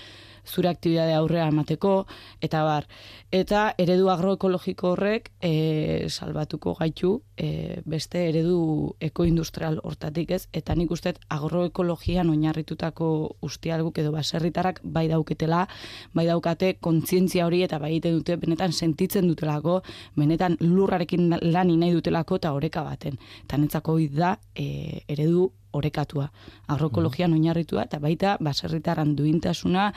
zure 0.46 0.70
aktibidade 0.70 1.14
aurrea 1.14 1.48
emateko, 1.48 2.06
eta 2.40 2.62
bar. 2.64 2.86
Eta 3.34 3.74
eredu 3.78 4.08
agroekologiko 4.12 4.92
horrek 4.94 5.30
e, 5.42 6.06
salbatuko 6.08 6.76
gaitu 6.78 7.16
e, 7.36 7.80
beste 7.84 8.22
eredu 8.28 8.94
ekoindustrial 9.02 9.80
hortatik 9.82 10.30
ez, 10.36 10.42
eta 10.56 10.74
nik 10.78 10.90
uste 10.94 11.14
agroekologian 11.34 12.30
oinarritutako 12.30 13.08
ustialguk 13.46 13.98
edo 13.98 14.12
baserritarrak 14.14 14.80
bai 14.84 15.06
dauketela, 15.10 15.66
bai 16.14 16.26
daukate 16.30 16.76
kontzientzia 16.80 17.46
hori 17.46 17.62
eta 17.66 17.80
bai 17.82 17.96
egiten 17.96 18.18
dute 18.20 18.38
benetan 18.40 18.72
sentitzen 18.72 19.28
dutelako, 19.28 19.80
benetan 20.16 20.56
lurrarekin 20.60 21.28
lani 21.42 21.76
nahi 21.76 21.94
dutelako 21.96 22.40
eta 22.40 22.54
oreka 22.56 22.84
baten. 22.86 23.18
Eta 23.44 23.58
netzako 23.60 23.98
da 24.16 24.36
e, 24.54 25.02
eredu 25.08 25.50
orekatua, 25.76 26.28
agroekologian 26.72 27.34
oinarritua 27.36 27.86
eta 27.86 28.00
baita 28.02 28.36
baserritarran 28.40 29.14
duintasuna, 29.18 29.90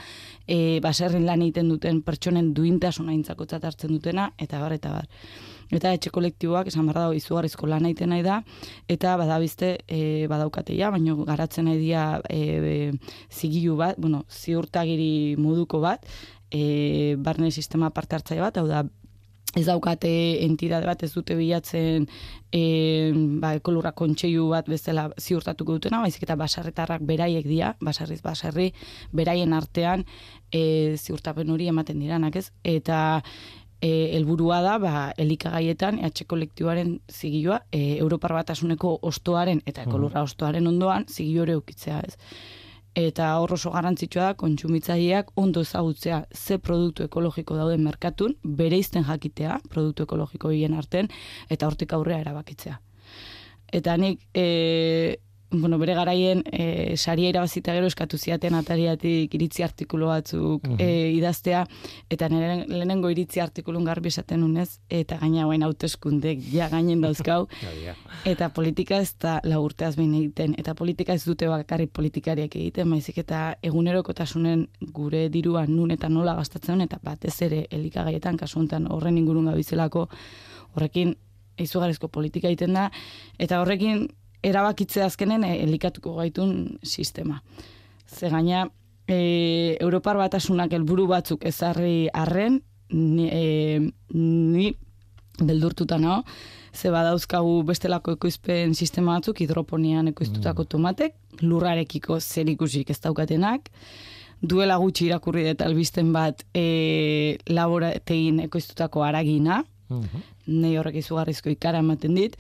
e, 0.48 0.80
baserrin 0.84 1.26
lan 1.28 1.46
egiten 1.46 1.70
duten 1.72 2.02
pertsonen 2.06 2.54
duintasuna 2.54 3.16
intzakotzat 3.16 3.66
hartzen 3.70 3.96
dutena, 3.96 4.32
eta 4.38 4.60
bar, 4.62 4.76
eta 4.78 4.94
bar. 4.98 5.10
Eta 5.70 5.92
etxe 5.94 6.10
kolektiboak, 6.10 6.72
esan 6.72 6.88
behar 6.90 7.04
dago, 7.04 7.14
izugarrizko 7.18 7.68
lan 7.70 7.86
egiten 7.86 8.10
nahi 8.10 8.24
da, 8.26 8.40
eta 8.90 9.14
badabizte 9.22 9.76
e, 9.86 10.26
badaukate 10.32 10.74
ja, 10.78 10.90
baina 10.94 11.14
garatzen 11.28 11.70
nahi 11.70 11.78
dia 11.78 12.06
e, 12.30 12.92
zigilu 13.30 13.78
bat, 13.78 14.00
bueno, 14.02 14.24
ziurtagiri 14.34 15.36
moduko 15.38 15.82
bat, 15.84 16.08
e, 16.50 17.16
barne 17.22 17.52
sistema 17.52 17.92
parte 17.94 18.18
hartzaile 18.18 18.42
bat, 18.48 18.58
hau 18.58 18.66
da, 18.68 18.84
ez 19.58 19.66
daukate 19.66 20.10
entidade 20.46 20.86
bat 20.86 21.02
ez 21.04 21.12
dute 21.14 21.36
bilatzen 21.38 22.06
e, 22.54 22.62
ba, 23.42 23.56
ekolurra 23.58 23.92
kontseilu 23.98 24.50
bat 24.52 24.70
bezala 24.70 25.08
ziurtatuko 25.18 25.78
dutena, 25.78 26.02
baizik 26.06 26.28
eta 26.28 26.38
basarretarrak 26.40 27.06
beraiek 27.08 27.48
dira, 27.50 27.74
basarriz 27.82 28.22
basarri, 28.22 28.70
beraien 29.16 29.56
artean 29.58 30.06
e, 30.54 30.96
ziurtapen 30.98 31.50
hori 31.50 31.70
ematen 31.72 32.00
diranak, 32.00 32.38
ez? 32.38 32.52
Eta 32.64 33.00
e, 33.82 33.90
helburua 34.18 34.62
da 34.66 34.78
ba, 34.82 34.94
elikagaietan 35.18 36.00
EH 36.04 36.28
kolektiboaren 36.30 37.00
zigilua 37.10 37.64
e, 37.72 37.98
Europar 37.98 38.36
batasuneko 38.38 39.00
ostoaren 39.02 39.64
eta 39.66 39.88
ekolurra 39.88 40.24
ostoaren 40.28 40.68
ondoan 40.68 41.10
zigilu 41.10 41.48
hori 41.48 41.58
eukitzea, 41.58 42.02
ez? 42.06 42.18
Eta 42.98 43.30
hor 43.38 43.54
oso 43.54 43.70
garrantzitsua 43.72 44.24
da 44.32 44.34
kontsumitzaileak 44.34 45.32
ondo 45.38 45.62
ezagutzea 45.62 46.24
ze 46.34 46.58
produktu 46.58 47.04
ekologiko 47.04 47.56
dauden 47.56 47.84
merkatun, 47.86 48.36
bereizten 48.44 49.06
jakitea 49.06 49.60
produktu 49.70 50.04
ekologiko 50.04 50.50
horien 50.50 50.74
arten 50.74 51.10
eta 51.50 51.68
hortik 51.68 51.94
aurrea 51.94 52.20
erabakitzea. 52.26 52.80
Eta 53.72 53.96
nik 53.98 54.26
e, 54.34 55.18
bueno, 55.52 55.80
bere 55.80 55.96
garaien 55.98 56.44
e, 56.52 56.96
saria 56.98 57.30
irabazita 57.30 57.74
gero 57.74 57.88
eskatu 57.90 58.18
ziaten 58.18 58.54
atariatik 58.54 59.34
iritzi 59.34 59.64
artikulu 59.66 60.10
batzuk 60.12 60.68
e, 60.78 61.10
idaztea, 61.16 61.64
eta 62.10 62.30
nire 62.30 62.66
lehenengo 62.70 63.10
iritzi 63.10 63.42
artikulun 63.42 63.88
garbi 63.88 64.12
esaten 64.14 64.44
unez, 64.46 64.80
eta 64.90 65.18
gaina 65.22 65.44
hauen 65.44 65.66
hauteskundek 65.66 66.44
ja 66.54 66.70
gainen 66.70 67.02
dauzkau, 67.02 67.48
eta 68.32 68.52
politika 68.54 69.00
ez 69.02 69.16
da 69.20 69.40
laburteaz 69.44 69.96
behin 69.98 70.14
egiten, 70.20 70.54
eta 70.62 70.76
politika 70.78 71.18
ez 71.18 71.24
dute 71.26 71.50
bakarrik 71.50 71.94
politikariak 71.98 72.56
egiten, 72.56 72.90
baizik 72.94 73.18
eta 73.24 73.56
egunerokotasunen 73.66 74.68
gure 74.94 75.28
dirua 75.34 75.66
nun 75.68 75.96
eta 75.96 76.10
nola 76.14 76.38
gastatzen, 76.38 76.86
eta 76.86 77.02
batez 77.04 77.36
ere 77.48 77.66
elikagaietan, 77.72 78.38
kasu 78.38 78.62
honetan 78.62 78.86
horren 78.92 79.18
ingurun 79.18 79.50
gabizelako, 79.50 80.06
horrekin 80.76 81.18
izugarrizko 81.60 82.08
politika 82.08 82.48
egiten 82.48 82.78
da, 82.78 82.88
eta 83.42 83.60
horrekin 83.62 84.08
erabakitzea 84.44 85.06
azkenen 85.10 85.44
eh, 85.44 85.58
elikatuko 85.64 86.16
gaitun 86.20 86.80
sistema. 86.84 87.42
Ze 88.08 88.30
gaina, 88.30 88.68
e, 89.10 89.78
Europar 89.80 90.18
batasunak 90.18 90.74
helburu 90.74 91.08
batzuk 91.10 91.46
ezarri 91.46 92.10
arren, 92.14 92.62
ni, 92.94 93.28
e, 93.30 93.80
ni 94.14 94.72
beldurtuta 95.40 95.98
nao, 96.02 96.24
ze 96.74 96.92
badauzkagu 96.94 97.64
bestelako 97.68 98.16
ekoizpen 98.18 98.76
sistema 98.76 99.18
batzuk, 99.18 99.42
hidroponian 99.44 100.12
ekoiztutako 100.12 100.66
tomatek, 100.76 101.16
lurrarekiko 101.42 102.20
zer 102.20 102.50
ikusik 102.50 102.90
ez 102.90 103.00
daukatenak, 103.04 103.70
duela 104.42 104.78
gutxi 104.80 105.08
irakurri 105.10 105.46
dut 105.50 105.62
albisten 105.66 106.14
bat 106.16 106.46
e, 106.56 107.38
laborategin 107.50 108.40
ekoiztutako 108.48 109.04
aragina, 109.04 109.64
nei 110.48 110.76
horrek 110.78 111.00
izugarrizko 111.02 111.50
ikara 111.50 111.82
ematen 111.84 112.16
dit, 112.16 112.36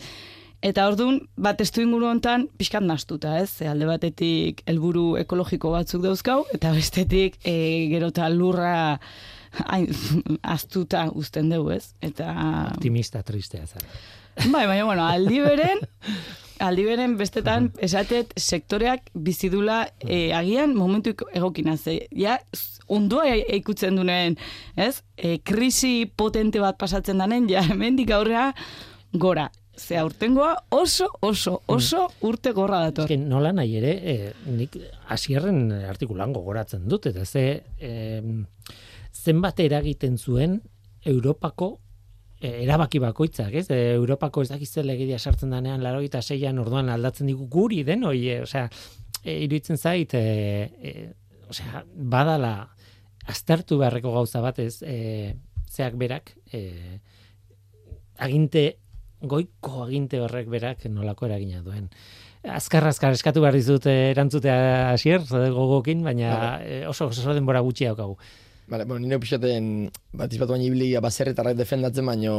Eta 0.61 0.89
orduan, 0.89 1.21
bat 1.39 1.55
testu 1.61 1.79
inguru 1.85 2.09
hontan 2.09 2.47
pixkat 2.59 2.83
nastuta, 2.83 3.37
ez? 3.39 3.49
Ze 3.61 3.67
alde 3.71 3.85
batetik 3.87 4.59
helburu 4.67 5.13
ekologiko 5.21 5.71
batzuk 5.71 6.01
dauzkau, 6.03 6.41
eta 6.53 6.73
bestetik 6.75 7.37
e, 7.47 7.53
gero 7.93 8.09
eta 8.11 8.27
lurra 8.33 8.99
hain, 9.71 9.87
aztuta 10.55 11.05
uzten 11.15 11.47
dugu, 11.53 11.71
ez? 11.77 11.93
Eta... 12.03 12.33
Optimista 12.73 13.23
tristea 13.23 13.63
zara. 13.67 13.87
Bai, 14.51 14.65
baina, 14.67 14.83
bueno, 14.87 15.05
aldi 15.07 15.39
beren, 15.43 15.79
aldi 16.67 16.83
beren 16.87 17.15
bestetan, 17.19 17.71
esatet, 17.83 18.35
sektoreak 18.39 19.07
bizidula 19.15 19.85
e, 20.03 20.33
agian 20.35 20.75
momentu 20.75 21.15
egokina, 21.35 21.77
ze, 21.77 22.01
ja, 22.11 22.35
z- 22.55 22.83
ondua 22.91 23.29
e- 23.31 23.45
ikutzen 23.61 23.95
duen, 23.95 24.35
ez? 24.75 25.01
E, 25.15 25.37
krisi 25.39 26.03
potente 26.19 26.59
bat 26.59 26.75
pasatzen 26.79 27.23
danen, 27.23 27.47
ja, 27.51 27.63
hemendik 27.63 28.11
aurrea 28.11 28.51
gora. 29.13 29.47
Ze 29.79 29.97
aurtengoa 29.97 30.55
oso, 30.75 31.07
oso, 31.21 31.61
oso 31.65 32.07
urte 32.27 32.51
gorra 32.51 32.81
dator. 32.83 33.07
Eske 33.07 33.17
nola 33.17 33.53
nahi 33.55 33.77
ere, 33.79 33.93
e, 33.95 34.31
nik 34.51 34.75
hasierren 35.07 35.71
artikulan 35.87 36.33
gogoratzen 36.35 36.87
dut, 36.91 37.07
eta 37.09 37.23
ze 37.25 37.45
e, 37.79 38.21
zenbat 39.13 39.59
eragiten 39.63 40.17
zuen 40.17 40.59
Europako 41.07 41.77
e, 42.39 42.63
erabaki 42.63 42.99
bakoitzak, 43.03 43.53
ez? 43.61 43.67
E, 43.71 43.93
Europako 43.95 44.43
ez 44.43 44.49
dakiz 44.51 44.71
legedia 44.83 45.19
sartzen 45.19 45.55
danean, 45.55 45.83
laro 45.83 46.01
eta 46.05 46.21
seian 46.21 46.59
orduan 46.59 46.89
aldatzen 46.89 47.29
digu 47.29 47.47
guri 47.51 47.83
den, 47.87 48.03
oi, 48.07 48.19
e, 48.27 48.41
osea, 48.43 48.67
e, 49.23 49.39
iruditzen 49.45 49.79
zait, 49.79 50.13
e, 50.13 51.07
osea, 51.49 51.83
badala 51.95 52.53
aztertu 53.29 53.79
beharreko 53.79 54.13
gauza 54.15 54.41
bat 54.41 54.59
ez, 54.59 54.79
zeak 55.69 55.97
berak, 56.01 56.31
aginte, 58.17 58.63
goiko 59.21 59.83
aginte 59.85 60.19
horrek 60.23 60.49
berak 60.49 60.85
nolako 60.89 61.29
eragina 61.29 61.61
duen. 61.61 61.89
Azkar, 62.43 62.85
azkar, 62.87 63.11
eskatu 63.11 63.41
behar 63.43 63.57
dizut 63.57 63.85
eh, 63.91 64.11
erantzutea 64.13 64.93
hasier, 64.93 65.25
zede 65.27 65.49
gogokin, 65.51 66.05
baina 66.07 66.59
eh, 66.63 66.85
oso, 66.87 67.09
oso 67.11 67.33
denbora 67.35 67.59
gutxi 67.65 67.89
daukagu. 67.89 68.15
Vale, 68.69 68.85
bueno, 68.85 69.01
nire 69.01 69.17
pixaten 69.17 69.89
bat 70.13 70.31
izbatu 70.31 70.53
baina 70.53 70.67
ibili 70.67 70.91
baserritarrak 71.01 71.57
defendatzen, 71.57 72.05
baino 72.05 72.35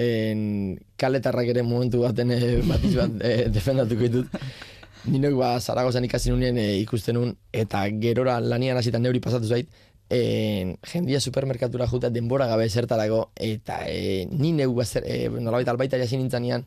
en, 0.00 0.78
kaletarrak 0.96 1.50
ere 1.52 1.62
momentu 1.62 2.00
baten 2.00 2.32
eh, 2.32 2.62
bat 2.64 2.86
izbat 2.88 3.18
eh, 3.20 3.42
defendatuko 3.56 4.08
ditut. 4.08 4.46
Ninoek 5.06 5.36
ba 5.38 5.50
Zaragozan 5.60 6.06
ikasi 6.08 6.32
nunien 6.32 6.56
eh, 6.58 6.80
ikusten 6.80 7.20
nun, 7.20 7.34
eta 7.52 7.84
gerora 8.02 8.38
lanian 8.40 8.80
hasita 8.80 8.98
neuri 8.98 9.20
pasatu 9.20 9.52
zait, 9.52 9.68
en, 10.10 10.76
jendia 10.82 11.20
supermerkatura 11.20 11.86
juta 11.86 12.10
denbora 12.10 12.46
gabe 12.46 12.68
zertarako, 12.68 13.30
eta 13.36 13.80
e, 13.88 14.26
ni 14.30 14.52
neu 14.52 14.72
bazer, 14.74 15.04
e, 15.06 15.28
nolabait 15.28 15.68
albaita 15.68 15.98
jasi 15.98 16.18
nintzanean, 16.20 16.66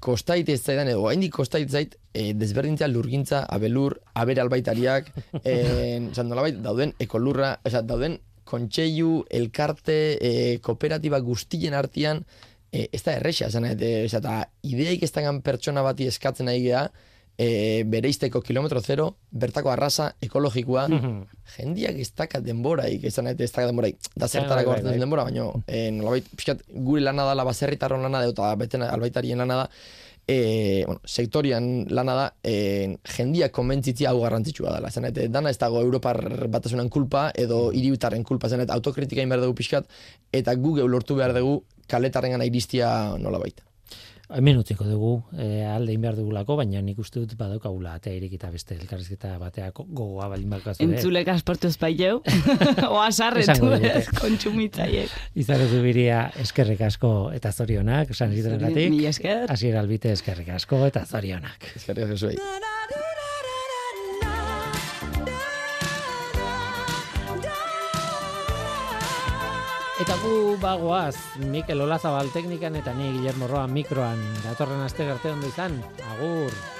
kostait 0.00 0.48
ez 0.48 0.60
zaidan, 0.62 0.90
edo 0.92 1.08
haindik 1.08 1.32
kostait 1.34 1.70
zait, 1.70 1.96
e, 2.12 2.32
desberdintzea 2.38 2.88
lurgintza, 2.88 3.44
abelur, 3.48 3.98
abere 4.14 4.44
albaitariak, 4.44 5.10
en, 5.44 6.10
oza, 6.12 6.26
nolabait 6.26 6.60
dauden 6.62 6.94
ekolurra, 7.00 7.56
oza, 7.66 7.82
dauden 7.82 8.18
kontseilu, 8.48 9.24
elkarte, 9.30 9.98
e, 10.20 10.32
kooperatiba 10.64 11.20
guztien 11.24 11.76
artean, 11.76 12.24
e, 12.72 12.88
ez 12.92 13.02
da 13.02 13.16
erresa, 13.18 13.48
et, 13.48 13.82
e, 13.82 14.06
eta 14.06 14.40
ideaik 14.62 15.02
ez 15.02 15.12
pertsona 15.44 15.82
bati 15.82 16.06
eskatzen 16.06 16.46
nahi 16.46 16.62
gea, 16.68 16.88
e, 17.38 17.84
bereizteko 17.86 18.42
kilometro 18.42 18.80
zero, 18.82 19.12
bertako 19.30 19.70
arrasa 19.70 20.10
ekologikoa, 20.24 20.88
jendiak 21.56 22.00
ez 22.02 22.10
daka 22.18 22.42
denboraik, 22.42 23.06
esan 23.08 23.28
nahi 23.28 23.38
ez 23.38 23.52
daka 23.52 23.68
denboraik, 23.70 24.02
da 24.14 24.26
bai, 24.26 24.28
zertarako 24.28 24.72
bai, 24.72 24.74
hartzen 24.74 24.90
bai. 24.90 24.96
duen 24.96 25.06
denbora, 25.06 25.28
baina 25.30 25.46
e, 25.66 25.86
nolabait, 25.94 26.28
pixkat, 26.34 26.66
gure 26.74 27.04
lana 27.06 27.28
dala 27.30 27.46
baserritarron 27.46 28.02
lana 28.02 28.24
da, 28.24 28.34
eta 28.34 28.50
beten 28.58 28.84
albaitarien 28.88 29.38
lana 29.38 29.62
da, 29.62 29.68
e, 30.26 30.82
bueno, 30.84 31.00
sektorian 31.06 31.86
lana 31.94 32.18
da, 32.18 32.26
e, 32.42 32.98
jendiak 33.14 33.54
konbentzitzia 33.54 34.10
hau 34.10 34.20
garrantzitsua 34.24 34.74
dela. 34.74 34.90
Nahi, 35.06 35.30
dana 35.30 35.54
ez 35.54 35.60
dago 35.62 35.80
Europar 35.86 36.20
batasunan 36.50 36.90
kulpa, 36.90 37.28
edo 37.38 37.68
hiribitarren 37.70 38.26
kulpa, 38.26 38.50
esan 38.50 38.64
nahi, 38.64 38.72
autokritika 38.74 39.24
behar 39.24 39.46
dugu 39.46 39.56
pixkat, 39.62 39.88
eta 40.34 40.58
gu 40.58 40.74
geu 40.82 40.90
lortu 40.90 41.16
behar 41.22 41.38
dugu 41.38 41.62
kaletarren 41.88 42.34
gana 42.36 42.50
iristia 42.50 42.90
nolabait. 43.16 43.67
Hemen 44.28 44.58
utziko 44.60 44.84
dugu, 44.84 45.12
e, 45.40 45.62
alde 45.64 45.94
behar 45.96 46.16
dugulako, 46.18 46.58
baina 46.60 46.82
nik 46.84 46.98
uste 47.00 47.22
dut 47.22 47.32
badaukagula 47.40 47.94
atea 47.96 48.12
irekita 48.18 48.50
beste 48.52 48.76
elkarrizketa 48.76 49.30
bateako 49.40 49.86
gogoa 49.88 50.28
baldin 50.34 50.52
bakazu. 50.52 50.84
Entzulek 50.84 51.30
asportu 51.32 51.70
espaileu, 51.72 52.20
oa 52.92 53.08
sarretu 53.08 53.72
ez, 53.78 54.04
kontsumitzaiek. 54.20 55.14
Izaro 55.40 55.68
zubiria 55.72 56.26
eskerrik 56.44 56.84
asko 56.90 57.12
eta 57.36 57.54
zorionak, 57.56 58.12
esan 58.12 58.36
zitenagatik. 58.36 58.92
Mila 58.92 59.14
esker. 59.16 59.46
Asier 59.56 59.80
albite 59.80 60.12
eskerrik 60.12 60.52
asko 60.60 60.84
eta 60.90 61.06
zorionak. 61.08 61.72
Eskerrik 61.80 62.18
asko 62.18 62.36
Eta 70.08 70.22
gu 70.24 70.54
bagoaz, 70.56 71.18
Mikel 71.52 71.82
Olazabal 71.84 72.30
teknikan 72.32 72.78
eta 72.80 72.94
ni 72.96 73.10
Guillermo 73.12 73.44
Roa 73.44 73.66
mikroan. 73.68 74.24
Datorren 74.40 74.80
aste 74.80 75.04
arte 75.04 75.34
ondo 75.34 75.52
izan. 75.52 75.76
Agur. 76.14 76.77